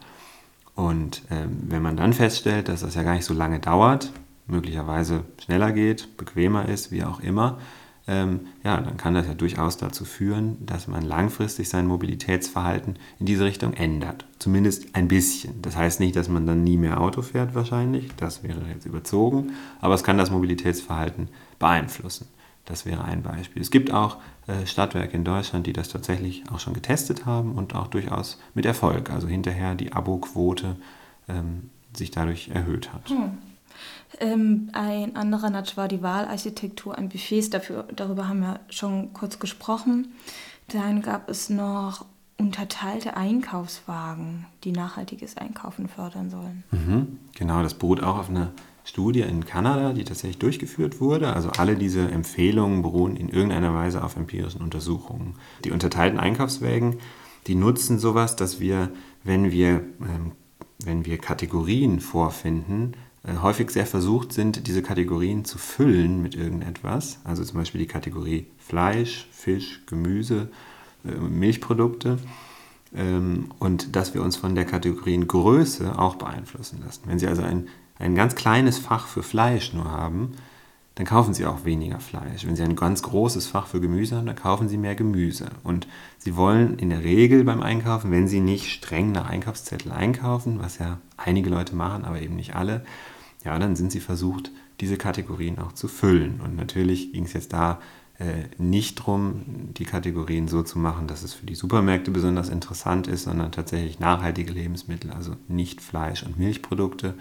Und 0.75 1.22
ähm, 1.31 1.59
wenn 1.68 1.83
man 1.83 1.97
dann 1.97 2.12
feststellt, 2.12 2.68
dass 2.68 2.81
das 2.81 2.95
ja 2.95 3.03
gar 3.03 3.14
nicht 3.14 3.25
so 3.25 3.35
lange 3.35 3.61
dauert, 3.61 4.12
möglicherweise 4.47 5.25
schneller 5.43 5.72
geht, 5.72 6.16
bequemer 6.16 6.68
ist, 6.68 6.91
wie 6.91 7.05
auch 7.05 7.20
immer, 7.20 7.59
ähm, 8.07 8.41
ja, 8.62 8.81
dann 8.81 8.99
kann 8.99 9.14
das 9.14 9.27
ja 9.27 9.35
durchaus 9.35 9.79
dazu 9.79 10.05
führen, 10.05 10.66
dass 10.66 10.89
man 10.89 11.03
langfristig 11.03 11.70
sein 11.70 11.87
Mobilitätsverhalten 11.87 12.99
in 13.18 13.25
diese 13.25 13.47
Richtung 13.47 13.72
ändert. 13.72 14.27
Zumindest 14.39 14.95
ein 14.95 15.09
bisschen. 15.09 15.62
Das 15.62 15.77
heißt 15.77 16.01
nicht, 16.01 16.14
dass 16.14 16.29
man 16.29 16.47
dann 16.47 16.64
nie 16.64 16.77
mehr 16.77 17.01
Auto 17.01 17.22
fährt 17.22 17.55
wahrscheinlich, 17.55 18.11
das 18.16 18.43
wäre 18.43 18.61
jetzt 18.70 18.85
überzogen, 18.85 19.53
aber 19.81 19.95
es 19.95 20.05
kann 20.05 20.18
das 20.18 20.31
Mobilitätsverhalten 20.31 21.29
beeinflussen. 21.59 22.27
Das 22.65 22.87
wäre 22.87 23.05
ein 23.05 23.23
Beispiel. 23.23 23.61
Es 23.61 23.71
gibt 23.71 23.93
auch 23.93 24.19
äh, 24.47 24.67
Stadtwerke 24.67 25.17
in 25.17 25.25
Deutschland, 25.25 25.67
die 25.67 25.73
das 25.73 25.89
tatsächlich 25.89 26.45
auch 26.51 26.61
schon 26.61 26.73
getestet 26.73 27.27
haben 27.27 27.55
und 27.57 27.75
auch 27.75 27.89
durchaus 27.89 28.39
mit 28.55 28.65
Erfolg, 28.65 29.11
also 29.11 29.29
hinterher 29.29 29.75
die 29.75 29.93
Abo-Quote 29.93 30.77
ähm, 31.29 31.71
sich 31.95 32.11
dadurch 32.11 32.49
erhöht 32.49 32.93
hat. 32.93 33.09
Hm. 33.11 33.39
Ähm, 34.21 34.71
ein 34.73 35.17
anderer 35.17 35.51
Nudge 35.51 35.73
war 35.77 35.89
die 35.89 36.03
Wahlarchitektur 36.03 36.97
an 36.97 37.09
Buffets. 37.09 37.51
Dafür, 37.51 37.87
darüber 37.95 38.29
haben 38.29 38.41
wir 38.41 38.61
schon 38.71 39.12
kurz 39.12 39.39
gesprochen. 39.39 40.12
Dann 40.69 41.03
gab 41.03 41.29
es 41.29 41.51
noch 41.51 42.07
unterteilte 42.39 43.17
Einkaufswagen, 43.17 44.47
die 44.65 44.73
nachhaltiges 44.73 45.37
Einkaufen 45.37 45.89
fördern 45.89 46.31
sollen. 46.31 46.65
Mhm, 46.71 47.19
genau, 47.35 47.62
das 47.62 47.75
beruht 47.75 48.03
auch 48.03 48.19
auf 48.19 48.29
einer 48.29 48.53
Studie 48.85 49.22
in 49.22 49.47
Kanada, 49.47 49.93
die 49.95 50.05
tatsächlich 50.05 50.39
durchgeführt 50.39 51.01
wurde. 51.01 51.32
Also 51.32 51.51
alle 51.51 51.76
diese 51.76 52.11
Empfehlungen 52.11 52.82
beruhen 52.82 53.16
in 53.16 53.30
irgendeiner 53.30 53.74
Weise 53.74 54.05
auf 54.05 54.16
empirischen 54.16 54.61
Untersuchungen. 54.61 55.37
Die 55.64 55.70
unterteilten 55.70 56.20
Einkaufswagen, 56.20 56.99
die 57.47 57.55
nutzen 57.55 57.99
sowas, 57.99 58.37
dass 58.37 58.61
wir, 58.61 58.91
wenn 59.22 59.51
wir, 59.51 59.82
ähm, 60.01 60.32
wenn 60.85 61.07
wir 61.07 61.18
Kategorien 61.18 62.01
vorfinden, 62.01 62.93
äh, 63.24 63.39
häufig 63.41 63.70
sehr 63.70 63.87
versucht 63.87 64.32
sind, 64.32 64.66
diese 64.66 64.82
Kategorien 64.82 65.47
zu 65.47 65.57
füllen 65.57 66.22
mit 66.22 66.35
irgendetwas. 66.35 67.20
Also 67.24 67.43
zum 67.43 67.59
Beispiel 67.59 67.80
die 67.80 67.87
Kategorie 67.87 68.47
Fleisch, 68.59 69.28
Fisch, 69.32 69.82
Gemüse, 69.87 70.51
äh, 71.05 71.12
Milchprodukte. 71.12 72.18
Ähm, 72.95 73.51
und 73.59 73.97
dass 73.97 74.14
wir 74.14 74.22
uns 74.22 74.37
von 74.37 74.55
der 74.55 74.66
Kategoriengröße 74.66 75.99
auch 75.99 76.16
beeinflussen 76.16 76.82
lassen. 76.85 77.03
Wenn 77.07 77.18
Sie 77.18 77.26
also 77.26 77.43
ein, 77.43 77.68
ein 78.05 78.14
ganz 78.14 78.34
kleines 78.34 78.78
Fach 78.78 79.07
für 79.07 79.22
Fleisch 79.22 79.72
nur 79.72 79.90
haben, 79.90 80.32
dann 80.96 81.07
kaufen 81.07 81.34
Sie 81.34 81.44
auch 81.44 81.64
weniger 81.64 81.98
Fleisch. 81.98 82.46
Wenn 82.46 82.55
Sie 82.55 82.62
ein 82.62 82.76
ganz 82.76 83.02
großes 83.02 83.48
Fach 83.48 83.66
für 83.66 83.80
Gemüse 83.80 84.16
haben, 84.16 84.26
dann 84.26 84.36
kaufen 84.36 84.68
Sie 84.68 84.76
mehr 84.76 84.94
Gemüse. 84.94 85.50
Und 85.64 85.88
Sie 86.18 86.36
wollen 86.36 86.78
in 86.78 86.90
der 86.90 87.02
Regel 87.02 87.42
beim 87.42 87.62
Einkaufen, 87.62 88.12
wenn 88.12 88.28
Sie 88.28 88.40
nicht 88.40 88.70
streng 88.70 89.11
nach 89.11 89.28
Einkaufszettel 89.28 89.90
einkaufen, 89.90 90.61
was 90.61 90.78
ja 90.78 90.98
einige 91.16 91.50
Leute 91.50 91.74
machen, 91.74 92.05
aber 92.05 92.20
eben 92.20 92.36
nicht 92.36 92.55
alle, 92.55 92.84
ja, 93.44 93.59
dann 93.59 93.76
sind 93.76 93.92
sie 93.92 94.00
versucht, 94.00 94.50
diese 94.80 94.96
Kategorien 94.96 95.59
auch 95.59 95.72
zu 95.72 95.86
füllen. 95.88 96.40
Und 96.40 96.57
natürlich 96.57 97.12
ging 97.12 97.24
es 97.24 97.34
jetzt 97.34 97.52
da 97.52 97.80
äh, 98.18 98.44
nicht 98.59 99.00
darum, 99.00 99.42
die 99.74 99.84
Kategorien 99.84 100.48
so 100.48 100.62
zu 100.62 100.78
machen, 100.78 101.07
dass 101.07 101.22
es 101.22 101.34
für 101.34 101.46
die 101.46 101.55
Supermärkte 101.55 102.11
besonders 102.11 102.48
interessant 102.48 103.07
ist, 103.07 103.24
sondern 103.24 103.52
tatsächlich 103.52 104.00
nachhaltige 104.00 104.52
Lebensmittel, 104.52 105.11
also 105.11 105.36
nicht 105.46 105.80
Fleisch 105.80 106.22
und 106.22 106.38
Milchprodukte, 106.38 107.14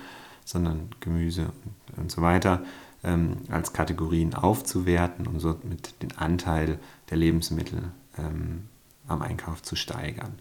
sondern 0.45 0.89
Gemüse 0.99 1.51
und, 1.65 1.97
und 1.97 2.11
so 2.11 2.21
weiter, 2.21 2.63
ähm, 3.03 3.37
als 3.49 3.73
Kategorien 3.73 4.33
aufzuwerten, 4.33 5.27
um 5.27 5.39
so 5.39 5.59
mit 5.63 6.01
den 6.01 6.17
Anteil 6.17 6.79
der 7.09 7.17
Lebensmittel 7.17 7.91
ähm, 8.17 8.63
am 9.07 9.21
Einkauf 9.21 9.61
zu 9.61 9.75
steigern. 9.75 10.33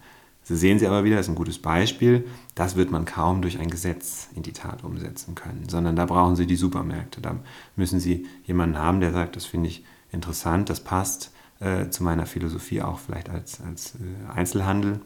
So 0.45 0.57
sehen 0.57 0.79
Sie 0.79 0.87
aber 0.87 1.05
wieder, 1.05 1.17
das 1.17 1.27
ist 1.27 1.33
ein 1.33 1.37
gutes 1.37 1.59
Beispiel, 1.59 2.27
das 2.55 2.75
wird 2.75 2.91
man 2.91 3.05
kaum 3.05 3.43
durch 3.43 3.61
ein 3.61 3.71
Gesetz 3.71 4.29
in 4.35 4.43
die 4.43 4.53
Tat 4.53 4.83
umsetzen 4.83 5.37
können, 5.37 5.69
sondern 5.69 5.95
da 5.95 6.05
brauchen 6.05 6.35
Sie 6.35 6.47
die 6.47 6.57
Supermärkte. 6.57 7.21
Da 7.21 7.37
müssen 7.77 8.01
Sie 8.01 8.27
jemanden 8.45 8.77
haben, 8.77 9.01
der 9.01 9.13
sagt, 9.13 9.37
das 9.37 9.45
finde 9.45 9.69
ich 9.69 9.85
interessant, 10.11 10.69
das 10.69 10.81
passt 10.81 11.33
äh, 11.61 11.91
zu 11.91 12.03
meiner 12.03 12.27
Philosophie 12.27 12.83
auch 12.83 12.99
vielleicht 12.99 13.31
als, 13.31 13.61
als 13.61 13.95
äh, 13.95 14.33
Einzelhandel. 14.33 15.01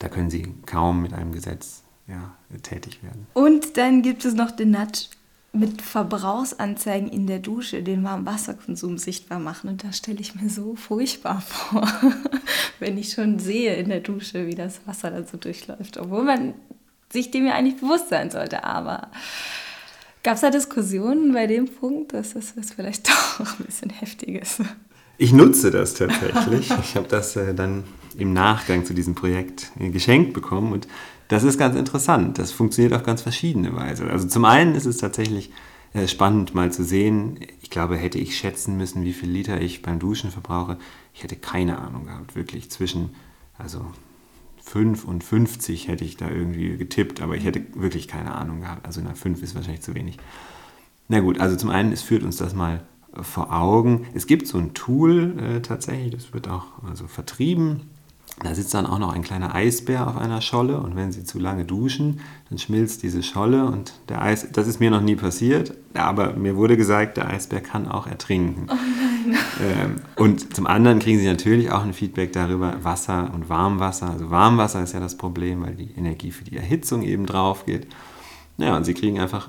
Da 0.00 0.08
können 0.08 0.28
Sie 0.28 0.54
kaum 0.66 1.02
mit 1.02 1.12
einem 1.12 1.30
Gesetz 1.30 1.84
ja, 2.08 2.36
tätig 2.62 3.02
werden. 3.02 3.26
Und 3.34 3.76
dann 3.76 4.02
gibt 4.02 4.24
es 4.24 4.34
noch 4.34 4.50
den 4.50 4.70
Nudge 4.70 5.06
mit 5.52 5.82
Verbrauchsanzeigen 5.82 7.08
in 7.08 7.26
der 7.26 7.38
Dusche 7.38 7.82
den 7.82 8.04
Warmwasserkonsum 8.04 8.98
sichtbar 8.98 9.38
machen. 9.38 9.70
Und 9.70 9.84
da 9.84 9.92
stelle 9.92 10.20
ich 10.20 10.34
mir 10.34 10.48
so 10.48 10.76
furchtbar 10.76 11.40
vor, 11.40 11.88
wenn 12.78 12.98
ich 12.98 13.12
schon 13.12 13.38
sehe 13.38 13.74
in 13.76 13.88
der 13.88 14.00
Dusche, 14.00 14.46
wie 14.46 14.54
das 14.54 14.80
Wasser 14.86 15.10
da 15.10 15.24
so 15.24 15.36
durchläuft. 15.38 15.98
Obwohl 15.98 16.24
man 16.24 16.54
sich 17.10 17.30
dem 17.30 17.46
ja 17.46 17.54
eigentlich 17.54 17.80
bewusst 17.80 18.10
sein 18.10 18.30
sollte. 18.30 18.64
Aber 18.64 19.08
gab 20.22 20.34
es 20.34 20.40
da 20.42 20.50
Diskussionen 20.50 21.32
bei 21.32 21.46
dem 21.46 21.66
Punkt, 21.66 22.12
dass 22.12 22.34
das 22.34 22.52
vielleicht 22.74 23.08
doch 23.40 23.58
ein 23.58 23.64
bisschen 23.64 23.90
heftig 23.90 24.42
ist? 24.42 24.60
Ich 25.18 25.32
nutze 25.32 25.70
das 25.70 25.94
tatsächlich. 25.94 26.70
Ich 26.82 26.96
habe 26.96 27.08
das 27.08 27.36
äh, 27.36 27.54
dann 27.54 27.84
im 28.18 28.32
Nachgang 28.32 28.84
zu 28.84 28.92
diesem 28.92 29.14
Projekt 29.14 29.70
äh, 29.78 29.88
geschenkt 29.88 30.34
bekommen 30.34 30.72
und 30.72 30.86
das 31.28 31.42
ist 31.42 31.58
ganz 31.58 31.76
interessant. 31.76 32.38
Das 32.38 32.52
funktioniert 32.52 32.94
auf 32.94 33.02
ganz 33.02 33.22
verschiedene 33.22 33.74
Weise. 33.74 34.08
Also 34.08 34.28
zum 34.28 34.44
einen 34.44 34.74
ist 34.74 34.86
es 34.86 34.98
tatsächlich 34.98 35.50
äh, 35.92 36.06
spannend 36.06 36.54
mal 36.54 36.72
zu 36.72 36.84
sehen. 36.84 37.40
Ich 37.62 37.70
glaube, 37.70 37.96
hätte 37.96 38.18
ich 38.18 38.36
schätzen 38.36 38.76
müssen, 38.76 39.04
wie 39.04 39.12
viel 39.12 39.30
Liter 39.30 39.60
ich 39.60 39.82
beim 39.82 39.98
Duschen 39.98 40.30
verbrauche. 40.30 40.78
Ich 41.14 41.22
hätte 41.22 41.36
keine 41.36 41.78
Ahnung 41.78 42.06
gehabt, 42.06 42.36
wirklich 42.36 42.70
zwischen, 42.70 43.10
also 43.58 43.84
5 44.62 45.04
und 45.04 45.24
50 45.24 45.88
hätte 45.88 46.04
ich 46.04 46.16
da 46.16 46.28
irgendwie 46.28 46.76
getippt, 46.76 47.20
aber 47.20 47.36
ich 47.36 47.44
hätte 47.44 47.62
wirklich 47.74 48.08
keine 48.08 48.34
Ahnung 48.34 48.60
gehabt. 48.60 48.86
Also 48.86 49.00
na, 49.02 49.14
5 49.14 49.42
ist 49.42 49.54
wahrscheinlich 49.54 49.82
zu 49.82 49.94
wenig. 49.94 50.18
Na 51.08 51.20
gut, 51.20 51.40
also 51.40 51.56
zum 51.56 51.70
einen, 51.70 51.92
es 51.92 52.02
führt 52.02 52.24
uns 52.24 52.36
das 52.36 52.54
mal 52.54 52.84
vor 53.12 53.52
Augen. 53.52 54.06
Es 54.14 54.26
gibt 54.26 54.46
so 54.46 54.58
ein 54.58 54.74
Tool 54.74 55.38
äh, 55.38 55.60
tatsächlich, 55.62 56.12
das 56.12 56.34
wird 56.34 56.48
auch 56.48 56.82
also 56.84 57.06
vertrieben 57.06 57.88
da 58.42 58.54
sitzt 58.54 58.74
dann 58.74 58.84
auch 58.84 58.98
noch 58.98 59.14
ein 59.14 59.22
kleiner 59.22 59.54
Eisbär 59.54 60.06
auf 60.06 60.18
einer 60.18 60.42
Scholle 60.42 60.78
und 60.78 60.94
wenn 60.94 61.10
Sie 61.10 61.24
zu 61.24 61.38
lange 61.38 61.64
duschen, 61.64 62.20
dann 62.50 62.58
schmilzt 62.58 63.02
diese 63.02 63.22
Scholle 63.22 63.64
und 63.64 63.94
der 64.10 64.20
Eis, 64.20 64.46
das 64.52 64.66
ist 64.66 64.78
mir 64.78 64.90
noch 64.90 65.00
nie 65.00 65.16
passiert, 65.16 65.74
aber 65.94 66.34
mir 66.34 66.54
wurde 66.54 66.76
gesagt, 66.76 67.16
der 67.16 67.28
Eisbär 67.28 67.62
kann 67.62 67.88
auch 67.88 68.06
ertrinken. 68.06 68.66
Oh 68.70 68.74
nein. 68.74 69.38
Ähm, 69.58 69.96
und 70.16 70.54
zum 70.54 70.66
anderen 70.66 70.98
kriegen 70.98 71.18
Sie 71.18 71.26
natürlich 71.26 71.70
auch 71.70 71.82
ein 71.82 71.94
Feedback 71.94 72.32
darüber, 72.32 72.84
Wasser 72.84 73.32
und 73.34 73.48
Warmwasser. 73.48 74.10
Also 74.10 74.30
Warmwasser 74.30 74.82
ist 74.82 74.92
ja 74.92 75.00
das 75.00 75.16
Problem, 75.16 75.62
weil 75.62 75.74
die 75.74 75.92
Energie 75.96 76.30
für 76.30 76.44
die 76.44 76.58
Erhitzung 76.58 77.02
eben 77.02 77.24
drauf 77.24 77.64
geht. 77.64 77.88
Ja, 78.58 78.76
und 78.76 78.84
Sie 78.84 78.92
kriegen 78.92 79.18
einfach 79.18 79.48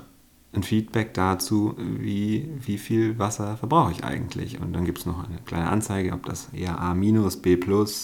ein 0.52 0.62
Feedback 0.62 1.14
dazu, 1.14 1.74
wie, 1.78 2.48
wie 2.60 2.78
viel 2.78 3.18
Wasser 3.18 3.56
verbrauche 3.56 3.92
ich 3.92 4.04
eigentlich. 4.04 4.60
Und 4.60 4.72
dann 4.72 4.84
gibt 4.84 4.98
es 4.98 5.06
noch 5.06 5.28
eine 5.28 5.38
kleine 5.44 5.68
Anzeige, 5.68 6.12
ob 6.12 6.24
das 6.26 6.48
eher 6.52 6.80
A-, 6.80 6.94
B+, 6.94 7.58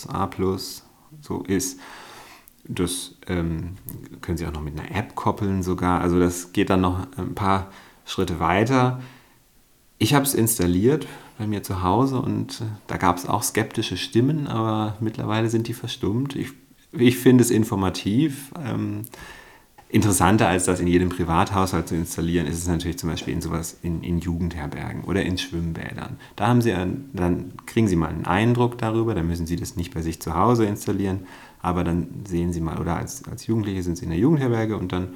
A+, 0.09 0.31
so 1.21 1.43
ist. 1.47 1.81
Das 2.67 3.15
ähm, 3.27 3.77
können 4.21 4.39
Sie 4.39 4.47
auch 4.47 4.53
noch 4.53 4.63
mit 4.63 4.79
einer 4.79 4.95
App 4.95 5.15
koppeln 5.15 5.63
sogar. 5.63 6.01
Also 6.01 6.19
das 6.19 6.53
geht 6.53 6.71
dann 6.71 6.81
noch 6.81 7.07
ein 7.17 7.35
paar 7.35 7.71
Schritte 8.05 8.41
weiter. 8.41 9.01
Ich 9.99 10.15
habe 10.15 10.25
es 10.25 10.35
installiert 10.35 11.07
bei 11.39 11.47
mir 11.47 11.63
zu 11.63 11.83
Hause 11.83 12.21
und 12.21 12.61
äh, 12.61 12.65
da 12.87 12.97
gab 12.97 13.17
es 13.17 13.27
auch 13.27 13.43
skeptische 13.43 13.97
Stimmen, 13.97 14.47
aber 14.47 14.97
mittlerweile 15.01 15.49
sind 15.51 15.69
die 15.69 15.75
verstummt. 15.75 16.37
Ich, 16.37 16.53
ich 16.93 17.19
finde 17.19 17.43
es 17.43 17.51
informativ. 17.51 18.53
Ähm, 18.63 19.03
interessanter 19.89 20.49
als 20.49 20.65
das 20.65 20.81
in 20.81 20.89
jedem 20.89 21.09
Privathaushalt 21.09 21.89
zu 21.89 21.95
installieren, 21.95 22.47
ist 22.47 22.59
es 22.59 22.67
natürlich 22.67 22.99
zum 22.99 23.11
Beispiel 23.11 23.33
in 23.33 23.41
sowas 23.41 23.77
in, 23.83 24.03
in 24.03 24.19
Jugendherbergen 24.19 25.05
oder 25.05 25.23
in 25.23 25.39
Schwimmbädern. 25.39 26.19
Da 26.37 26.49
haben 26.49 26.63
Sie 26.63 26.73
einen, 26.73 27.11
dann 27.13 27.53
kriegen 27.67 27.87
Sie 27.87 27.97
mal 27.97 28.09
einen 28.09 28.27
Eindruck 28.27 28.79
darüber, 28.79 29.15
dann 29.15 29.27
müssen 29.27 29.47
Sie 29.47 29.57
das 29.57 29.77
nicht 29.77 29.95
bei 29.95 30.03
sich 30.03 30.21
zu 30.21 30.35
Hause 30.35 30.65
installieren, 30.65 31.27
aber 31.63 31.85
dann 31.85 32.25
sehen 32.27 32.53
Sie 32.53 32.61
mal, 32.61 32.79
oder 32.79 32.97
als, 32.97 33.25
als 33.29 33.47
Jugendliche 33.47 33.83
sind 33.83 33.97
Sie 33.97 34.05
in 34.05 34.11
der 34.11 34.19
Jugendherberge 34.19 34.77
und 34.77 34.93
dann 34.93 35.15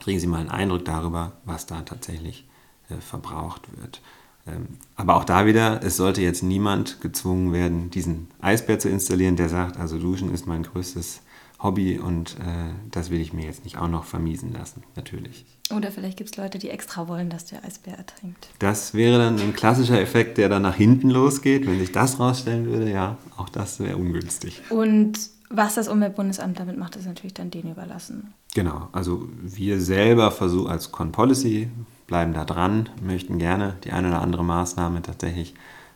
kriegen 0.00 0.18
Sie 0.18 0.26
mal 0.26 0.40
einen 0.40 0.50
Eindruck 0.50 0.84
darüber, 0.84 1.32
was 1.44 1.66
da 1.66 1.82
tatsächlich 1.82 2.48
äh, 2.88 2.96
verbraucht 2.96 3.68
wird. 3.80 4.00
Ähm, 4.46 4.66
aber 4.96 5.16
auch 5.16 5.24
da 5.24 5.46
wieder, 5.46 5.82
es 5.82 5.96
sollte 5.96 6.22
jetzt 6.22 6.42
niemand 6.42 7.00
gezwungen 7.00 7.52
werden, 7.52 7.90
diesen 7.90 8.28
Eisbär 8.40 8.78
zu 8.78 8.88
installieren, 8.88 9.36
der 9.36 9.48
sagt, 9.48 9.78
also 9.78 9.98
Duschen 9.98 10.32
ist 10.32 10.46
mein 10.46 10.62
größtes 10.62 11.22
Hobby 11.64 11.98
und 11.98 12.36
äh, 12.38 12.74
das 12.90 13.10
will 13.10 13.20
ich 13.20 13.32
mir 13.32 13.46
jetzt 13.46 13.64
nicht 13.64 13.78
auch 13.78 13.88
noch 13.88 14.04
vermiesen 14.04 14.52
lassen, 14.52 14.84
natürlich. 14.96 15.46
Oder 15.74 15.90
vielleicht 15.90 16.18
gibt 16.18 16.30
es 16.30 16.36
Leute, 16.36 16.58
die 16.58 16.68
extra 16.68 17.08
wollen, 17.08 17.30
dass 17.30 17.46
der 17.46 17.64
Eisbär 17.64 17.96
ertrinkt. 17.96 18.48
Das 18.58 18.92
wäre 18.92 19.18
dann 19.18 19.40
ein 19.40 19.54
klassischer 19.54 19.98
Effekt, 19.98 20.36
der 20.36 20.50
dann 20.50 20.62
nach 20.62 20.76
hinten 20.76 21.08
losgeht. 21.08 21.66
Wenn 21.66 21.80
sich 21.80 21.90
das 21.90 22.20
rausstellen 22.20 22.66
würde, 22.66 22.92
ja, 22.92 23.16
auch 23.38 23.48
das 23.48 23.80
wäre 23.80 23.96
ungünstig. 23.96 24.60
Und 24.68 25.18
was 25.48 25.74
das 25.74 25.88
Umweltbundesamt 25.88 26.60
damit 26.60 26.76
macht, 26.76 26.96
ist 26.96 27.06
natürlich 27.06 27.34
dann 27.34 27.50
denen 27.50 27.72
überlassen. 27.72 28.34
Genau, 28.54 28.88
also 28.92 29.26
wir 29.40 29.80
selber 29.80 30.30
versuchen 30.30 30.70
als 30.70 30.92
Con-Policy, 30.92 31.68
bleiben 32.06 32.34
da 32.34 32.44
dran, 32.44 32.90
möchten 33.02 33.38
gerne 33.38 33.76
die 33.84 33.92
eine 33.92 34.08
oder 34.08 34.20
andere 34.20 34.44
Maßnahme 34.44 35.00
tatsächlich 35.00 35.54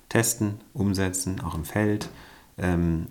testen, 0.08 0.60
umsetzen, 0.72 1.40
auch 1.40 1.54
im 1.54 1.64
Feld. 1.64 2.08
Ähm, 2.56 3.08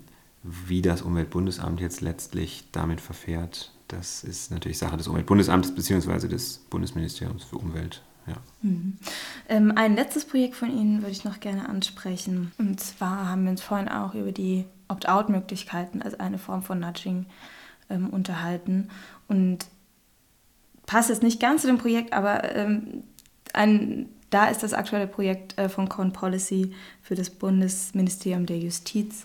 wie 0.66 0.82
das 0.82 1.02
Umweltbundesamt 1.02 1.80
jetzt 1.80 2.00
letztlich 2.00 2.64
damit 2.72 3.00
verfährt, 3.00 3.72
das 3.88 4.22
ist 4.22 4.50
natürlich 4.50 4.78
Sache 4.78 4.96
des 4.96 5.08
Umweltbundesamtes 5.08 5.74
bzw. 5.74 6.28
des 6.28 6.58
Bundesministeriums 6.70 7.44
für 7.44 7.56
Umwelt. 7.56 8.02
Ja. 8.26 8.36
Mhm. 8.62 8.98
Ähm, 9.48 9.72
ein 9.74 9.96
letztes 9.96 10.26
Projekt 10.26 10.54
von 10.54 10.70
Ihnen 10.70 11.00
würde 11.00 11.12
ich 11.12 11.24
noch 11.24 11.40
gerne 11.40 11.68
ansprechen. 11.68 12.52
Und 12.58 12.78
zwar 12.80 13.28
haben 13.28 13.44
wir 13.44 13.50
uns 13.50 13.62
vorhin 13.62 13.88
auch 13.88 14.14
über 14.14 14.32
die 14.32 14.66
Opt-out-Möglichkeiten 14.88 16.02
als 16.02 16.20
eine 16.20 16.38
Form 16.38 16.62
von 16.62 16.78
Nudging 16.78 17.26
ähm, 17.88 18.10
unterhalten. 18.10 18.88
Und 19.28 19.66
passt 20.84 21.08
jetzt 21.08 21.22
nicht 21.22 21.40
ganz 21.40 21.62
zu 21.62 21.68
dem 21.68 21.78
Projekt, 21.78 22.12
aber 22.12 22.54
ähm, 22.54 23.02
ein, 23.54 24.08
da 24.30 24.46
ist 24.48 24.62
das 24.62 24.74
aktuelle 24.74 25.06
Projekt 25.06 25.56
äh, 25.58 25.68
von 25.68 25.88
Corn 25.88 26.12
Policy 26.12 26.74
für 27.02 27.14
das 27.14 27.30
Bundesministerium 27.30 28.44
der 28.44 28.58
Justiz 28.58 29.24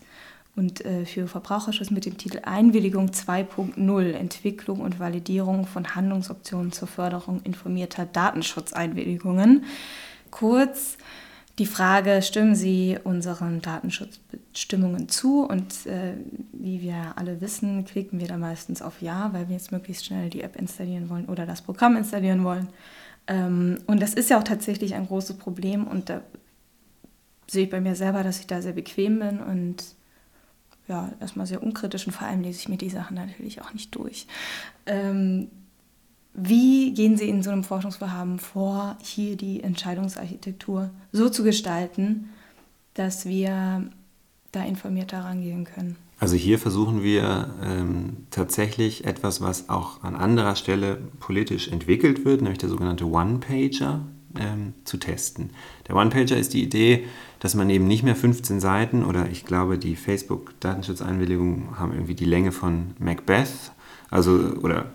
und 0.56 0.86
äh, 0.86 1.06
für 1.06 1.28
Verbraucherschutz 1.28 1.89
mit 1.89 2.06
dem 2.06 2.18
Titel 2.18 2.39
Einwilligung 2.43 3.08
2.0 3.08 4.12
Entwicklung 4.12 4.82
und 4.82 4.99
Validierung 4.99 5.66
von 5.66 5.95
Handlungsoptionen 5.95 6.72
zur 6.72 6.88
Förderung 6.88 7.41
informierter 7.43 8.06
Datenschutzeinwilligungen. 8.06 9.66
Kurz 10.30 10.97
die 11.60 11.66
Frage, 11.68 12.22
stimmen 12.24 12.56
Sie 12.56 12.97
unseren 13.04 13.62
Datenschutzbestimmungen 13.62 15.08
zu? 15.10 15.43
Und 15.43 15.86
äh, 15.86 16.14
wie 16.51 16.82
wir 16.82 17.14
alle 17.16 17.41
wissen, 17.41 17.86
klicken 17.86 18.20
wir 18.20 18.28
da 18.28 18.38
meistens 18.38 18.82
auf 18.82 19.01
Ja, 19.01 19.32
weil 19.34 19.49
wir 19.49 19.56
jetzt 19.56 19.72
möglichst 19.72 20.06
schnell 20.06 20.30
die 20.30 20.41
App 20.41 20.56
installieren 20.56 21.10
wollen 21.10 21.26
oder 21.26 21.45
das 21.45 21.62
Programm 21.62 21.95
installieren 21.95 22.43
wollen. 22.43 22.70
Ähm, 23.28 23.78
und 23.86 24.01
das 24.01 24.16
ist 24.16 24.30
ja 24.30 24.39
auch 24.39 24.43
tatsächlich 24.43 24.95
ein 24.95 25.08
großes 25.08 25.38
Problem 25.38 25.86
und 25.86 26.10
da 26.10 26.22
sehe 27.47 27.66
ich 27.66 27.70
bei 27.70 27.82
mir 27.82 27.95
selber, 27.95 28.24
dass 28.24 28.39
ich 28.39 28.47
da 28.47 28.62
sehr 28.62 28.74
bequem 28.74 29.20
bin 29.20 29.39
und 29.39 29.84
ja, 30.88 31.11
erstmal 31.19 31.45
sehr 31.45 31.63
unkritisch 31.63 32.05
und 32.05 32.13
vor 32.13 32.27
allem 32.27 32.41
lese 32.41 32.59
ich 32.59 32.69
mir 32.69 32.77
die 32.77 32.89
Sachen 32.89 33.15
natürlich 33.15 33.61
auch 33.61 33.73
nicht 33.73 33.95
durch. 33.95 34.27
Ähm, 34.86 35.47
wie 36.34 36.93
gehen 36.93 37.15
Sie 37.15 37.29
in 37.29 37.43
so 37.43 37.51
einem 37.51 37.63
Forschungsvorhaben 37.63 38.39
vor, 38.39 38.97
hier 39.01 39.38
die 39.38 39.61
Entscheidungsarchitektur 39.61 40.89
so 41.11 41.29
zu 41.29 41.43
gestalten, 41.43 42.29
dass 42.95 43.25
wir 43.25 43.89
da 44.51 44.63
informiert 44.63 45.13
daran 45.13 45.41
gehen 45.41 45.63
können? 45.63 45.95
Also 46.19 46.36
hier 46.36 46.57
versuchen 46.57 47.03
wir 47.03 47.53
ähm, 47.61 48.27
tatsächlich 48.31 49.05
etwas, 49.05 49.41
was 49.41 49.69
auch 49.69 50.03
an 50.03 50.15
anderer 50.15 50.55
Stelle 50.55 50.97
politisch 51.19 51.67
entwickelt 51.67 52.25
wird, 52.25 52.41
nämlich 52.41 52.59
der 52.59 52.69
sogenannte 52.69 53.05
One-Pager, 53.05 54.01
ähm, 54.39 54.73
zu 54.84 54.97
testen. 54.97 55.51
Der 55.88 55.95
One-Pager 55.95 56.38
ist 56.38 56.53
die 56.53 56.63
Idee, 56.63 57.05
dass 57.44 57.56
man 57.56 57.70
eben 57.70 57.88
nicht 57.88 58.04
mehr 58.04 58.16
15 58.16 58.62
Seiten 58.62 59.04
oder 59.04 59.30
ich 59.30 59.46
glaube, 59.46 59.78
die 59.78 59.98
Facebook-Datenschutzeinwilligungen 59.98 61.78
haben 61.78 61.91
irgendwie 61.91 62.16
die 62.16 62.24
Länge 62.24 62.54
von 62.54 62.91
Macbeth, 63.00 63.74
also 64.10 64.32
oder 64.62 64.86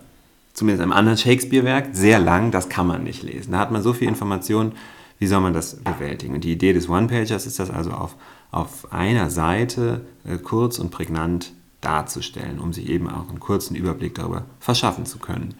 zumindest 0.53 0.81
einem 0.81 0.91
anderen 0.91 1.19
Shakespeare-Werk, 1.19 1.89
sehr 1.91 2.17
lang, 2.17 2.49
das 2.49 2.67
kann 2.67 2.87
man 2.87 3.03
nicht 3.03 3.21
lesen. 3.21 3.51
Da 3.51 3.59
hat 3.59 3.71
man 3.71 3.83
so 3.83 3.93
viel 3.93 4.07
Information, 4.07 4.71
wie 5.19 5.27
soll 5.27 5.41
man 5.41 5.53
das 5.53 5.75
bewältigen? 5.75 6.33
Und 6.33 6.43
die 6.43 6.51
Idee 6.51 6.73
des 6.73 6.89
One-Pagers 6.89 7.45
ist 7.45 7.59
das 7.59 7.69
also 7.69 7.91
auf, 7.91 8.15
auf 8.49 8.91
einer 8.91 9.29
Seite 9.29 10.01
äh, 10.25 10.39
kurz 10.39 10.79
und 10.79 10.89
prägnant 10.89 11.53
darzustellen, 11.81 12.57
um 12.57 12.73
sich 12.73 12.89
eben 12.89 13.07
auch 13.07 13.29
einen 13.29 13.39
kurzen 13.39 13.75
Überblick 13.75 14.15
darüber 14.15 14.45
verschaffen 14.59 15.05
zu 15.05 15.19
können. 15.19 15.53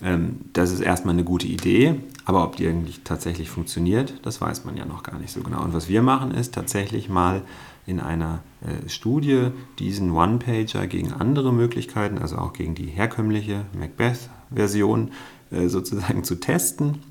Ähm, 0.00 0.40
das 0.54 0.72
ist 0.72 0.80
erstmal 0.80 1.12
eine 1.12 1.24
gute 1.24 1.46
Idee, 1.46 2.00
aber 2.24 2.44
ob 2.44 2.56
die 2.56 2.66
eigentlich 2.66 3.02
tatsächlich 3.04 3.50
funktioniert, 3.50 4.14
das 4.22 4.40
weiß 4.40 4.64
man 4.64 4.76
ja 4.76 4.84
noch 4.84 5.02
gar 5.02 5.18
nicht 5.18 5.32
so 5.32 5.42
genau. 5.42 5.62
Und 5.62 5.74
was 5.74 5.88
wir 5.88 6.02
machen, 6.02 6.30
ist 6.30 6.54
tatsächlich 6.54 7.08
mal 7.08 7.42
in 7.86 8.00
einer 8.00 8.40
äh, 8.62 8.88
Studie 8.88 9.48
diesen 9.78 10.12
One-Pager 10.12 10.86
gegen 10.86 11.12
andere 11.12 11.52
Möglichkeiten, 11.52 12.18
also 12.18 12.36
auch 12.36 12.54
gegen 12.54 12.74
die 12.74 12.86
herkömmliche 12.86 13.66
Macbeth-Version 13.78 15.10
äh, 15.50 15.68
sozusagen 15.68 16.24
zu 16.24 16.36
testen 16.36 17.02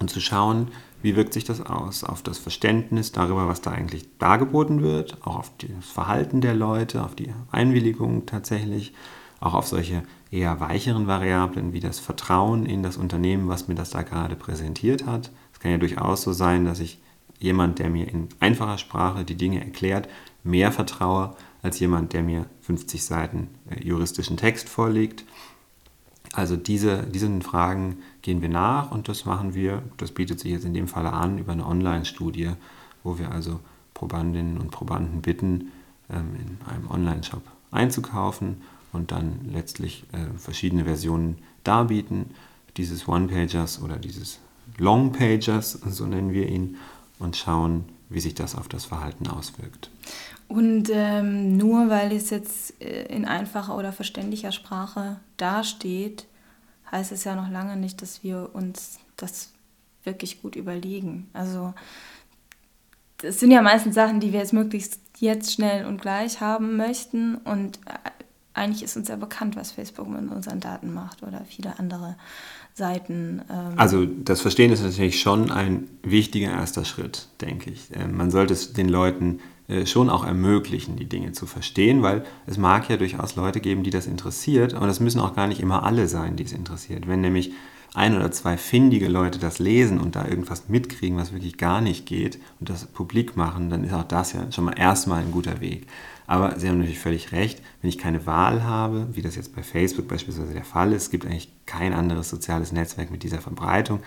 und 0.00 0.10
zu 0.10 0.20
schauen, 0.20 0.68
wie 1.02 1.16
wirkt 1.16 1.34
sich 1.34 1.44
das 1.44 1.60
aus 1.60 2.02
auf 2.02 2.22
das 2.22 2.38
Verständnis 2.38 3.12
darüber, 3.12 3.46
was 3.46 3.60
da 3.60 3.70
eigentlich 3.70 4.06
dargeboten 4.18 4.82
wird, 4.82 5.18
auch 5.26 5.36
auf 5.36 5.52
das 5.58 5.92
Verhalten 5.92 6.40
der 6.40 6.54
Leute, 6.54 7.04
auf 7.04 7.14
die 7.14 7.32
Einwilligung 7.52 8.24
tatsächlich, 8.24 8.94
auch 9.38 9.52
auf 9.52 9.66
solche 9.66 10.02
eher 10.30 10.60
weicheren 10.60 11.06
Variablen 11.06 11.72
wie 11.72 11.80
das 11.80 11.98
Vertrauen 11.98 12.66
in 12.66 12.82
das 12.82 12.96
Unternehmen, 12.96 13.48
was 13.48 13.68
mir 13.68 13.74
das 13.74 13.90
da 13.90 14.02
gerade 14.02 14.36
präsentiert 14.36 15.06
hat. 15.06 15.30
Es 15.52 15.60
kann 15.60 15.70
ja 15.70 15.78
durchaus 15.78 16.22
so 16.22 16.32
sein, 16.32 16.64
dass 16.64 16.80
ich 16.80 16.98
jemand, 17.38 17.78
der 17.78 17.90
mir 17.90 18.08
in 18.08 18.28
einfacher 18.40 18.78
Sprache 18.78 19.24
die 19.24 19.36
Dinge 19.36 19.60
erklärt, 19.60 20.08
mehr 20.42 20.72
vertraue 20.72 21.36
als 21.62 21.78
jemand, 21.80 22.12
der 22.12 22.22
mir 22.22 22.46
50 22.62 23.04
Seiten 23.04 23.48
äh, 23.70 23.82
juristischen 23.82 24.36
Text 24.36 24.68
vorlegt. 24.68 25.24
Also 26.32 26.56
diese, 26.56 27.04
diesen 27.04 27.42
Fragen 27.42 27.98
gehen 28.22 28.42
wir 28.42 28.48
nach 28.48 28.90
und 28.90 29.08
das 29.08 29.24
machen 29.24 29.54
wir, 29.54 29.82
das 29.96 30.12
bietet 30.12 30.40
sich 30.40 30.52
jetzt 30.52 30.64
in 30.64 30.74
dem 30.74 30.88
Falle 30.88 31.12
an, 31.12 31.38
über 31.38 31.52
eine 31.52 31.66
Online-Studie, 31.66 32.50
wo 33.02 33.18
wir 33.18 33.30
also 33.30 33.60
Probandinnen 33.94 34.58
und 34.58 34.70
Probanden 34.70 35.22
bitten, 35.22 35.72
ähm, 36.10 36.36
in 36.38 36.58
einem 36.70 36.90
Online-Shop 36.90 37.42
einzukaufen 37.70 38.62
und 38.96 39.12
dann 39.12 39.50
letztlich 39.52 40.04
äh, 40.12 40.38
verschiedene 40.38 40.84
Versionen 40.84 41.38
darbieten, 41.62 42.30
dieses 42.76 43.06
One-Pagers 43.06 43.80
oder 43.82 43.96
dieses 43.96 44.40
Long-Pagers, 44.78 45.72
so 45.72 46.06
nennen 46.06 46.32
wir 46.32 46.48
ihn, 46.48 46.76
und 47.18 47.36
schauen, 47.36 47.84
wie 48.08 48.20
sich 48.20 48.34
das 48.34 48.54
auf 48.54 48.68
das 48.68 48.84
Verhalten 48.84 49.26
auswirkt. 49.28 49.90
Und 50.48 50.90
ähm, 50.92 51.56
nur 51.56 51.88
weil 51.88 52.12
es 52.12 52.30
jetzt 52.30 52.80
äh, 52.80 53.04
in 53.06 53.24
einfacher 53.24 53.76
oder 53.76 53.92
verständlicher 53.92 54.52
Sprache 54.52 55.16
dasteht, 55.36 56.26
heißt 56.90 57.12
es 57.12 57.24
ja 57.24 57.34
noch 57.34 57.50
lange 57.50 57.76
nicht, 57.76 58.00
dass 58.02 58.22
wir 58.22 58.50
uns 58.52 59.00
das 59.16 59.52
wirklich 60.04 60.42
gut 60.42 60.54
überlegen. 60.54 61.28
Also 61.32 61.74
das 63.18 63.40
sind 63.40 63.50
ja 63.50 63.62
meistens 63.62 63.94
Sachen, 63.94 64.20
die 64.20 64.32
wir 64.32 64.40
jetzt 64.40 64.52
möglichst 64.52 65.00
jetzt 65.18 65.52
schnell 65.52 65.86
und 65.86 66.00
gleich 66.00 66.40
haben 66.40 66.76
möchten 66.76 67.36
und 67.36 67.78
äh, 67.86 68.15
eigentlich 68.56 68.82
ist 68.82 68.96
uns 68.96 69.08
ja 69.08 69.16
bekannt, 69.16 69.54
was 69.56 69.70
Facebook 69.70 70.08
mit 70.08 70.30
unseren 70.30 70.60
Daten 70.60 70.92
macht 70.92 71.22
oder 71.22 71.42
viele 71.46 71.78
andere 71.78 72.16
Seiten. 72.74 73.42
Ähm 73.50 73.74
also 73.76 74.06
das 74.06 74.40
Verstehen 74.40 74.72
ist 74.72 74.82
natürlich 74.82 75.20
schon 75.20 75.50
ein 75.50 75.88
wichtiger 76.02 76.50
erster 76.50 76.84
Schritt, 76.84 77.28
denke 77.40 77.70
ich. 77.70 77.88
Ähm, 77.94 78.16
man 78.16 78.30
sollte 78.30 78.54
es 78.54 78.72
den 78.72 78.88
Leuten 78.88 79.40
äh, 79.68 79.84
schon 79.84 80.08
auch 80.08 80.24
ermöglichen, 80.24 80.96
die 80.96 81.08
Dinge 81.08 81.32
zu 81.32 81.46
verstehen, 81.46 82.02
weil 82.02 82.24
es 82.46 82.56
mag 82.56 82.88
ja 82.88 82.96
durchaus 82.96 83.36
Leute 83.36 83.60
geben, 83.60 83.82
die 83.82 83.90
das 83.90 84.06
interessiert, 84.06 84.74
aber 84.74 84.86
das 84.86 85.00
müssen 85.00 85.20
auch 85.20 85.34
gar 85.34 85.46
nicht 85.46 85.60
immer 85.60 85.82
alle 85.82 86.08
sein, 86.08 86.36
die 86.36 86.44
es 86.44 86.52
interessiert. 86.52 87.06
Wenn 87.06 87.20
nämlich 87.20 87.52
ein 87.94 88.14
oder 88.14 88.30
zwei 88.30 88.56
findige 88.56 89.08
Leute 89.08 89.38
das 89.38 89.58
lesen 89.58 89.98
und 89.98 90.16
da 90.16 90.26
irgendwas 90.26 90.68
mitkriegen, 90.68 91.16
was 91.16 91.32
wirklich 91.32 91.56
gar 91.56 91.80
nicht 91.80 92.06
geht 92.06 92.38
und 92.60 92.68
das 92.68 92.86
publik 92.86 93.36
machen, 93.36 93.70
dann 93.70 93.84
ist 93.84 93.92
auch 93.94 94.04
das 94.04 94.34
ja 94.34 94.50
schon 94.52 94.64
mal 94.64 94.78
erstmal 94.78 95.22
ein 95.22 95.32
guter 95.32 95.60
Weg. 95.60 95.86
Aber 96.26 96.58
Sie 96.58 96.68
haben 96.68 96.78
natürlich 96.78 96.98
völlig 96.98 97.32
recht, 97.32 97.62
wenn 97.80 97.88
ich 97.88 97.98
keine 97.98 98.26
Wahl 98.26 98.64
habe, 98.64 99.08
wie 99.12 99.22
das 99.22 99.36
jetzt 99.36 99.54
bei 99.54 99.62
Facebook 99.62 100.08
beispielsweise 100.08 100.52
der 100.52 100.64
Fall 100.64 100.92
ist, 100.92 101.04
es 101.04 101.10
gibt 101.10 101.24
eigentlich 101.24 101.50
kein 101.66 101.92
anderes 101.92 102.28
soziales 102.28 102.72
Netzwerk 102.72 103.10
mit 103.10 103.22
dieser 103.22 103.40
Verbreitung, 103.40 104.00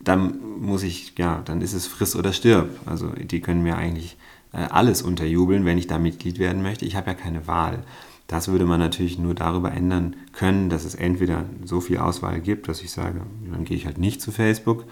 dann 0.00 0.38
muss 0.60 0.82
ich, 0.82 1.14
ja, 1.16 1.42
dann 1.44 1.60
ist 1.60 1.72
es 1.72 1.86
friss 1.86 2.16
oder 2.16 2.32
stirb. 2.32 2.68
Also 2.86 3.08
die 3.08 3.40
können 3.40 3.62
mir 3.62 3.76
eigentlich 3.76 4.16
äh, 4.52 4.58
alles 4.58 5.02
unterjubeln, 5.02 5.64
wenn 5.64 5.78
ich 5.78 5.86
da 5.86 5.98
Mitglied 5.98 6.38
werden 6.38 6.62
möchte. 6.62 6.84
Ich 6.84 6.96
habe 6.96 7.10
ja 7.10 7.14
keine 7.14 7.46
Wahl. 7.46 7.84
Das 8.26 8.48
würde 8.48 8.64
man 8.64 8.80
natürlich 8.80 9.18
nur 9.18 9.34
darüber 9.34 9.72
ändern 9.72 10.16
können, 10.32 10.70
dass 10.70 10.84
es 10.84 10.94
entweder 10.94 11.44
so 11.64 11.80
viel 11.80 11.98
Auswahl 11.98 12.40
gibt, 12.40 12.68
dass 12.68 12.82
ich 12.82 12.90
sage, 12.90 13.20
dann 13.50 13.64
gehe 13.64 13.76
ich 13.76 13.86
halt 13.86 13.98
nicht 13.98 14.22
zu 14.22 14.32
Facebook, 14.32 14.84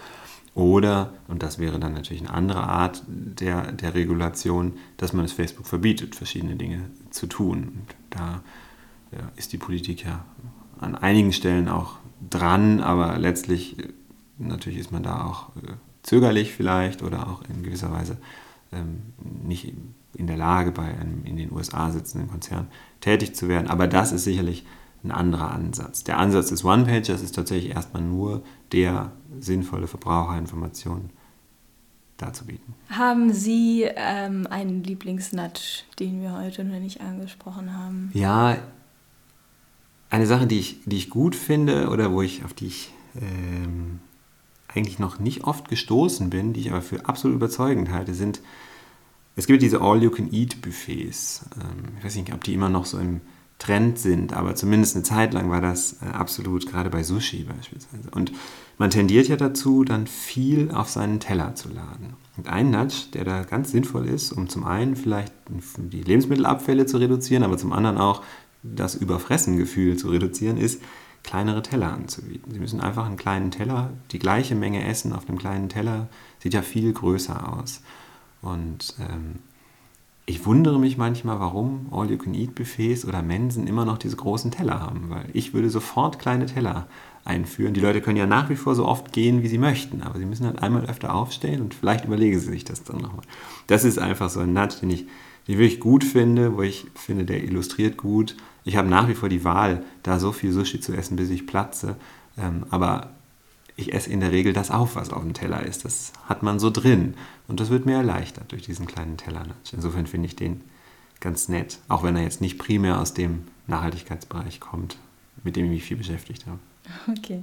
oder, 0.54 1.12
und 1.28 1.42
das 1.42 1.58
wäre 1.58 1.78
dann 1.78 1.94
natürlich 1.94 2.22
eine 2.22 2.34
andere 2.34 2.64
Art 2.64 3.02
der, 3.06 3.72
der 3.72 3.94
Regulation, 3.94 4.74
dass 4.96 5.12
man 5.12 5.24
es 5.24 5.32
Facebook 5.32 5.66
verbietet, 5.66 6.14
verschiedene 6.16 6.56
Dinge 6.56 6.90
zu 7.10 7.26
tun. 7.26 7.58
Und 7.58 7.94
da 8.10 8.42
ja, 9.12 9.30
ist 9.36 9.52
die 9.52 9.58
Politik 9.58 10.04
ja 10.04 10.24
an 10.80 10.96
einigen 10.96 11.32
Stellen 11.32 11.68
auch 11.68 11.98
dran, 12.28 12.80
aber 12.80 13.18
letztlich 13.18 13.76
natürlich 14.38 14.78
ist 14.78 14.92
man 14.92 15.02
da 15.02 15.24
auch 15.24 15.50
äh, 15.56 15.72
zögerlich 16.02 16.52
vielleicht 16.52 17.02
oder 17.02 17.28
auch 17.28 17.42
in 17.42 17.62
gewisser 17.62 17.92
Weise 17.92 18.16
ähm, 18.72 19.02
nicht 19.44 19.72
in 20.14 20.26
der 20.26 20.36
Lage, 20.36 20.72
bei 20.72 20.82
einem 20.82 21.24
in 21.24 21.36
den 21.36 21.52
USA 21.52 21.90
sitzenden 21.90 22.28
Konzern 22.28 22.68
tätig 23.00 23.34
zu 23.34 23.48
werden. 23.48 23.68
Aber 23.68 23.86
das 23.86 24.12
ist 24.12 24.24
sicherlich 24.24 24.66
ein 25.02 25.10
anderer 25.10 25.50
Ansatz. 25.50 26.04
Der 26.04 26.18
Ansatz 26.18 26.48
des 26.48 26.64
One-Pagers 26.64 27.22
ist 27.22 27.34
tatsächlich 27.34 27.74
erstmal 27.74 28.02
nur 28.02 28.42
der, 28.72 29.12
sinnvolle 29.38 29.86
Verbraucherinformationen 29.86 31.10
darzubieten. 32.16 32.74
Haben 32.90 33.32
Sie 33.32 33.84
ähm, 33.84 34.46
einen 34.48 34.84
Lieblingsnudge, 34.84 35.84
den 35.98 36.20
wir 36.20 36.36
heute 36.36 36.64
noch 36.64 36.78
nicht 36.78 37.00
angesprochen 37.00 37.76
haben? 37.76 38.10
Ja, 38.12 38.58
eine 40.10 40.26
Sache, 40.26 40.46
die 40.46 40.58
ich, 40.58 40.80
die 40.84 40.96
ich 40.96 41.10
gut 41.10 41.36
finde 41.36 41.88
oder 41.88 42.12
wo 42.12 42.20
ich, 42.20 42.44
auf 42.44 42.52
die 42.52 42.66
ich 42.66 42.92
ähm, 43.14 44.00
eigentlich 44.68 44.98
noch 44.98 45.18
nicht 45.18 45.44
oft 45.44 45.68
gestoßen 45.68 46.30
bin, 46.30 46.52
die 46.52 46.60
ich 46.60 46.70
aber 46.70 46.82
für 46.82 47.06
absolut 47.06 47.36
überzeugend 47.36 47.90
halte, 47.90 48.14
sind 48.14 48.40
es 49.36 49.46
gibt 49.46 49.62
diese 49.62 49.80
All-You-Can-Eat-Buffets. 49.80 51.46
Ähm, 51.56 51.96
ich 51.98 52.04
weiß 52.04 52.16
nicht, 52.16 52.34
ob 52.34 52.44
die 52.44 52.52
immer 52.52 52.68
noch 52.68 52.84
so 52.84 52.98
im 52.98 53.20
Trend 53.60 53.98
sind, 53.98 54.32
aber 54.32 54.56
zumindest 54.56 54.96
eine 54.96 55.04
Zeit 55.04 55.34
lang 55.34 55.50
war 55.50 55.60
das 55.60 55.98
äh, 56.02 56.06
absolut, 56.06 56.66
gerade 56.66 56.90
bei 56.90 57.04
Sushi 57.04 57.44
beispielsweise. 57.44 58.10
Und 58.10 58.32
man 58.78 58.90
tendiert 58.90 59.28
ja 59.28 59.36
dazu, 59.36 59.84
dann 59.84 60.06
viel 60.06 60.70
auf 60.72 60.88
seinen 60.88 61.20
Teller 61.20 61.54
zu 61.54 61.68
laden. 61.68 62.14
Und 62.38 62.48
ein 62.48 62.70
Nudge, 62.70 63.08
der 63.12 63.24
da 63.24 63.42
ganz 63.42 63.70
sinnvoll 63.70 64.08
ist, 64.08 64.32
um 64.32 64.48
zum 64.48 64.64
einen 64.64 64.96
vielleicht 64.96 65.32
die 65.76 66.02
Lebensmittelabfälle 66.02 66.86
zu 66.86 66.96
reduzieren, 66.96 67.42
aber 67.42 67.58
zum 67.58 67.72
anderen 67.72 67.98
auch 67.98 68.22
das 68.62 68.94
Überfressengefühl 68.94 69.96
zu 69.96 70.08
reduzieren, 70.08 70.56
ist, 70.56 70.82
kleinere 71.22 71.60
Teller 71.60 71.92
anzubieten. 71.92 72.50
Sie 72.52 72.58
müssen 72.58 72.80
einfach 72.80 73.04
einen 73.04 73.18
kleinen 73.18 73.50
Teller, 73.50 73.90
die 74.10 74.18
gleiche 74.18 74.54
Menge 74.54 74.86
essen 74.86 75.12
auf 75.12 75.28
einem 75.28 75.38
kleinen 75.38 75.68
Teller, 75.68 76.08
sieht 76.38 76.54
ja 76.54 76.62
viel 76.62 76.94
größer 76.94 77.58
aus. 77.58 77.82
Und 78.40 78.94
ähm, 78.98 79.40
ich 80.30 80.46
wundere 80.46 80.78
mich 80.78 80.96
manchmal, 80.96 81.40
warum 81.40 81.88
All-You-Can-Eat-Buffets 81.90 83.04
oder 83.04 83.20
Mensen 83.20 83.66
immer 83.66 83.84
noch 83.84 83.98
diese 83.98 84.14
großen 84.14 84.52
Teller 84.52 84.80
haben, 84.80 85.10
weil 85.10 85.24
ich 85.32 85.54
würde 85.54 85.68
sofort 85.70 86.20
kleine 86.20 86.46
Teller 86.46 86.86
einführen. 87.24 87.74
Die 87.74 87.80
Leute 87.80 88.00
können 88.00 88.16
ja 88.16 88.26
nach 88.26 88.48
wie 88.48 88.54
vor 88.54 88.76
so 88.76 88.86
oft 88.86 89.12
gehen, 89.12 89.42
wie 89.42 89.48
sie 89.48 89.58
möchten, 89.58 90.02
aber 90.02 90.20
sie 90.20 90.26
müssen 90.26 90.46
halt 90.46 90.62
einmal 90.62 90.84
öfter 90.84 91.16
aufstehen 91.16 91.60
und 91.60 91.74
vielleicht 91.74 92.04
überlegen 92.04 92.38
sie 92.38 92.46
sich 92.46 92.64
das 92.64 92.84
dann 92.84 92.98
nochmal. 92.98 93.24
Das 93.66 93.82
ist 93.82 93.98
einfach 93.98 94.30
so 94.30 94.38
ein 94.38 94.52
Nudge, 94.52 94.76
den 94.82 94.90
ich, 94.90 95.06
den 95.06 95.54
ich 95.54 95.58
wirklich 95.58 95.80
gut 95.80 96.04
finde, 96.04 96.56
wo 96.56 96.62
ich 96.62 96.86
finde, 96.94 97.24
der 97.24 97.42
illustriert 97.42 97.96
gut. 97.96 98.36
Ich 98.64 98.76
habe 98.76 98.88
nach 98.88 99.08
wie 99.08 99.14
vor 99.14 99.28
die 99.28 99.42
Wahl, 99.42 99.82
da 100.04 100.20
so 100.20 100.30
viel 100.30 100.52
Sushi 100.52 100.80
zu 100.80 100.94
essen, 100.94 101.16
bis 101.16 101.30
ich 101.30 101.48
platze, 101.48 101.96
ähm, 102.38 102.66
aber 102.70 103.14
ich 103.80 103.92
esse 103.92 104.10
in 104.10 104.20
der 104.20 104.32
Regel 104.32 104.52
das 104.52 104.70
auf, 104.70 104.96
was 104.96 105.10
auf 105.10 105.22
dem 105.22 105.34
Teller 105.34 105.64
ist. 105.64 105.84
Das 105.84 106.12
hat 106.26 106.42
man 106.42 106.58
so 106.58 106.70
drin. 106.70 107.14
Und 107.48 107.60
das 107.60 107.70
wird 107.70 107.86
mir 107.86 107.96
erleichtert 107.96 108.52
durch 108.52 108.62
diesen 108.62 108.86
kleinen 108.86 109.16
Teller. 109.16 109.44
Insofern 109.72 110.06
finde 110.06 110.26
ich 110.26 110.36
den 110.36 110.62
ganz 111.20 111.48
nett, 111.48 111.78
auch 111.88 112.02
wenn 112.02 112.16
er 112.16 112.22
jetzt 112.22 112.40
nicht 112.40 112.58
primär 112.58 113.00
aus 113.00 113.14
dem 113.14 113.44
Nachhaltigkeitsbereich 113.66 114.60
kommt, 114.60 114.96
mit 115.44 115.56
dem 115.56 115.66
ich 115.66 115.70
mich 115.70 115.84
viel 115.84 115.96
beschäftigt 115.96 116.46
habe. 116.46 116.58
Okay. 117.18 117.42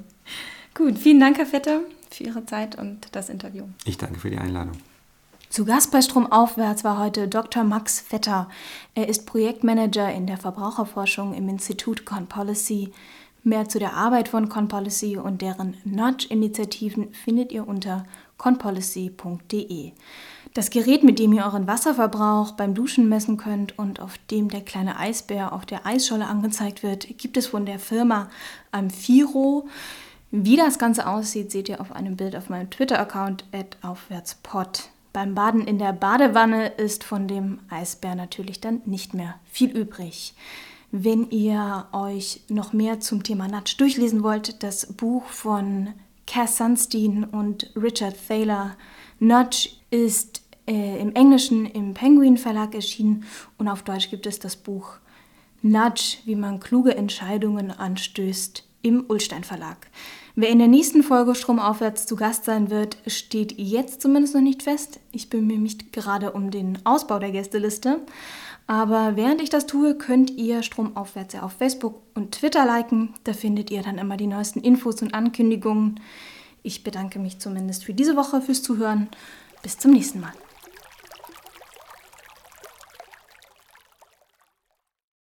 Gut, 0.73 0.97
vielen 0.97 1.19
Dank, 1.19 1.37
Herr 1.37 1.45
Vetter, 1.45 1.81
für 2.09 2.23
Ihre 2.23 2.45
Zeit 2.45 2.77
und 2.77 3.07
das 3.13 3.29
Interview. 3.29 3.65
Ich 3.85 3.97
danke 3.97 4.19
für 4.19 4.29
die 4.29 4.37
Einladung. 4.37 4.77
Zu 5.49 5.63
Gast 5.63 5.91
bei 5.91 6.01
Stromaufwärts 6.01 6.83
war 6.83 6.99
heute 6.99 7.27
Dr. 7.27 7.63
Max 7.63 8.01
Vetter. 8.01 8.49
Er 8.95 9.07
ist 9.07 9.25
Projektmanager 9.25 10.13
in 10.13 10.27
der 10.27 10.37
Verbraucherforschung 10.37 11.33
im 11.33 11.47
Institut 11.47 12.05
Con 12.05 12.27
Policy. 12.27 12.91
Mehr 13.43 13.69
zu 13.69 13.79
der 13.79 13.93
Arbeit 13.93 14.27
von 14.27 14.49
ConPolicy 14.49 15.17
und 15.17 15.41
deren 15.41 15.77
Nudge-Initiativen 15.85 17.13
findet 17.13 17.51
ihr 17.51 17.67
unter 17.67 18.05
conpolicy.de. 18.37 19.91
Das 20.53 20.69
Gerät, 20.69 21.03
mit 21.03 21.19
dem 21.19 21.33
ihr 21.33 21.45
euren 21.45 21.67
Wasserverbrauch 21.67 22.51
beim 22.51 22.73
Duschen 22.73 23.09
messen 23.09 23.37
könnt 23.37 23.77
und 23.77 23.99
auf 23.99 24.17
dem 24.31 24.49
der 24.49 24.61
kleine 24.61 24.97
Eisbär 24.97 25.53
auf 25.53 25.65
der 25.65 25.85
Eisscholle 25.85 26.25
angezeigt 26.25 26.83
wird, 26.83 27.17
gibt 27.17 27.37
es 27.37 27.47
von 27.47 27.65
der 27.65 27.79
Firma 27.79 28.29
Amphiro. 28.71 29.67
Wie 30.31 30.57
das 30.57 30.79
Ganze 30.79 31.07
aussieht, 31.07 31.51
seht 31.51 31.69
ihr 31.69 31.79
auf 31.79 31.91
einem 31.91 32.17
Bild 32.17 32.35
auf 32.35 32.49
meinem 32.49 32.69
Twitter-Account 32.69 33.45
aufwärtspot. 33.81 34.89
Beim 35.13 35.35
Baden 35.35 35.65
in 35.65 35.79
der 35.79 35.93
Badewanne 35.93 36.67
ist 36.67 37.03
von 37.03 37.27
dem 37.27 37.59
Eisbär 37.69 38.15
natürlich 38.15 38.59
dann 38.61 38.81
nicht 38.85 39.13
mehr 39.13 39.35
viel 39.45 39.69
übrig. 39.69 40.33
Wenn 40.91 41.29
ihr 41.31 41.87
euch 41.91 42.41
noch 42.47 42.71
mehr 42.71 42.99
zum 42.99 43.23
Thema 43.23 43.47
Nudge 43.47 43.75
durchlesen 43.77 44.23
wollt, 44.23 44.63
das 44.63 44.93
Buch 44.93 45.25
von 45.25 45.89
Cass 46.25 46.57
Sunstein 46.57 47.25
und 47.25 47.71
Richard 47.75 48.15
Thaler, 48.27 48.77
Nudge, 49.19 49.69
ist 49.91 50.43
äh, 50.65 51.01
im 51.01 51.13
Englischen 51.13 51.65
im 51.65 51.93
Penguin 51.93 52.37
Verlag 52.37 52.73
erschienen 52.73 53.25
und 53.57 53.67
auf 53.67 53.83
Deutsch 53.83 54.09
gibt 54.09 54.25
es 54.27 54.39
das 54.39 54.55
Buch 54.55 54.97
Nudge, 55.61 56.17
wie 56.25 56.35
man 56.35 56.59
kluge 56.59 56.95
Entscheidungen 56.95 57.71
anstößt, 57.71 58.63
im 58.81 59.05
Ulstein 59.07 59.43
Verlag. 59.43 59.87
Wer 60.35 60.49
in 60.49 60.59
der 60.59 60.67
nächsten 60.67 61.01
Folge 61.01 61.33
Stromaufwärts 61.33 62.05
zu 62.05 62.15
Gast 62.15 62.45
sein 62.45 62.69
wird, 62.69 62.97
steht 63.07 63.57
jetzt 63.57 64.01
zumindest 64.01 64.35
noch 64.35 64.41
nicht 64.41 64.61
fest. 64.61 64.99
Ich 65.11 65.29
bemühe 65.29 65.57
mich 65.57 65.91
gerade 65.91 66.31
um 66.31 66.51
den 66.51 66.77
Ausbau 66.85 67.17
der 67.17 67.31
Gästeliste. 67.31 68.01
Aber 68.67 69.15
während 69.15 69.41
ich 69.41 69.49
das 69.49 69.65
tue, 69.65 69.95
könnt 69.95 70.29
ihr 70.31 70.61
Stromaufwärts 70.61 71.33
ja 71.33 71.43
auf 71.43 71.53
Facebook 71.53 72.01
und 72.13 72.33
Twitter 72.33 72.65
liken. 72.65 73.13
Da 73.23 73.31
findet 73.31 73.71
ihr 73.71 73.81
dann 73.81 73.97
immer 73.97 74.17
die 74.17 74.27
neuesten 74.27 74.59
Infos 74.59 75.01
und 75.01 75.13
Ankündigungen. 75.13 76.01
Ich 76.63 76.83
bedanke 76.83 77.17
mich 77.17 77.39
zumindest 77.39 77.85
für 77.85 77.93
diese 77.93 78.17
Woche 78.17 78.41
fürs 78.41 78.61
Zuhören. 78.61 79.07
Bis 79.63 79.77
zum 79.77 79.91
nächsten 79.91 80.19
Mal. 80.19 80.33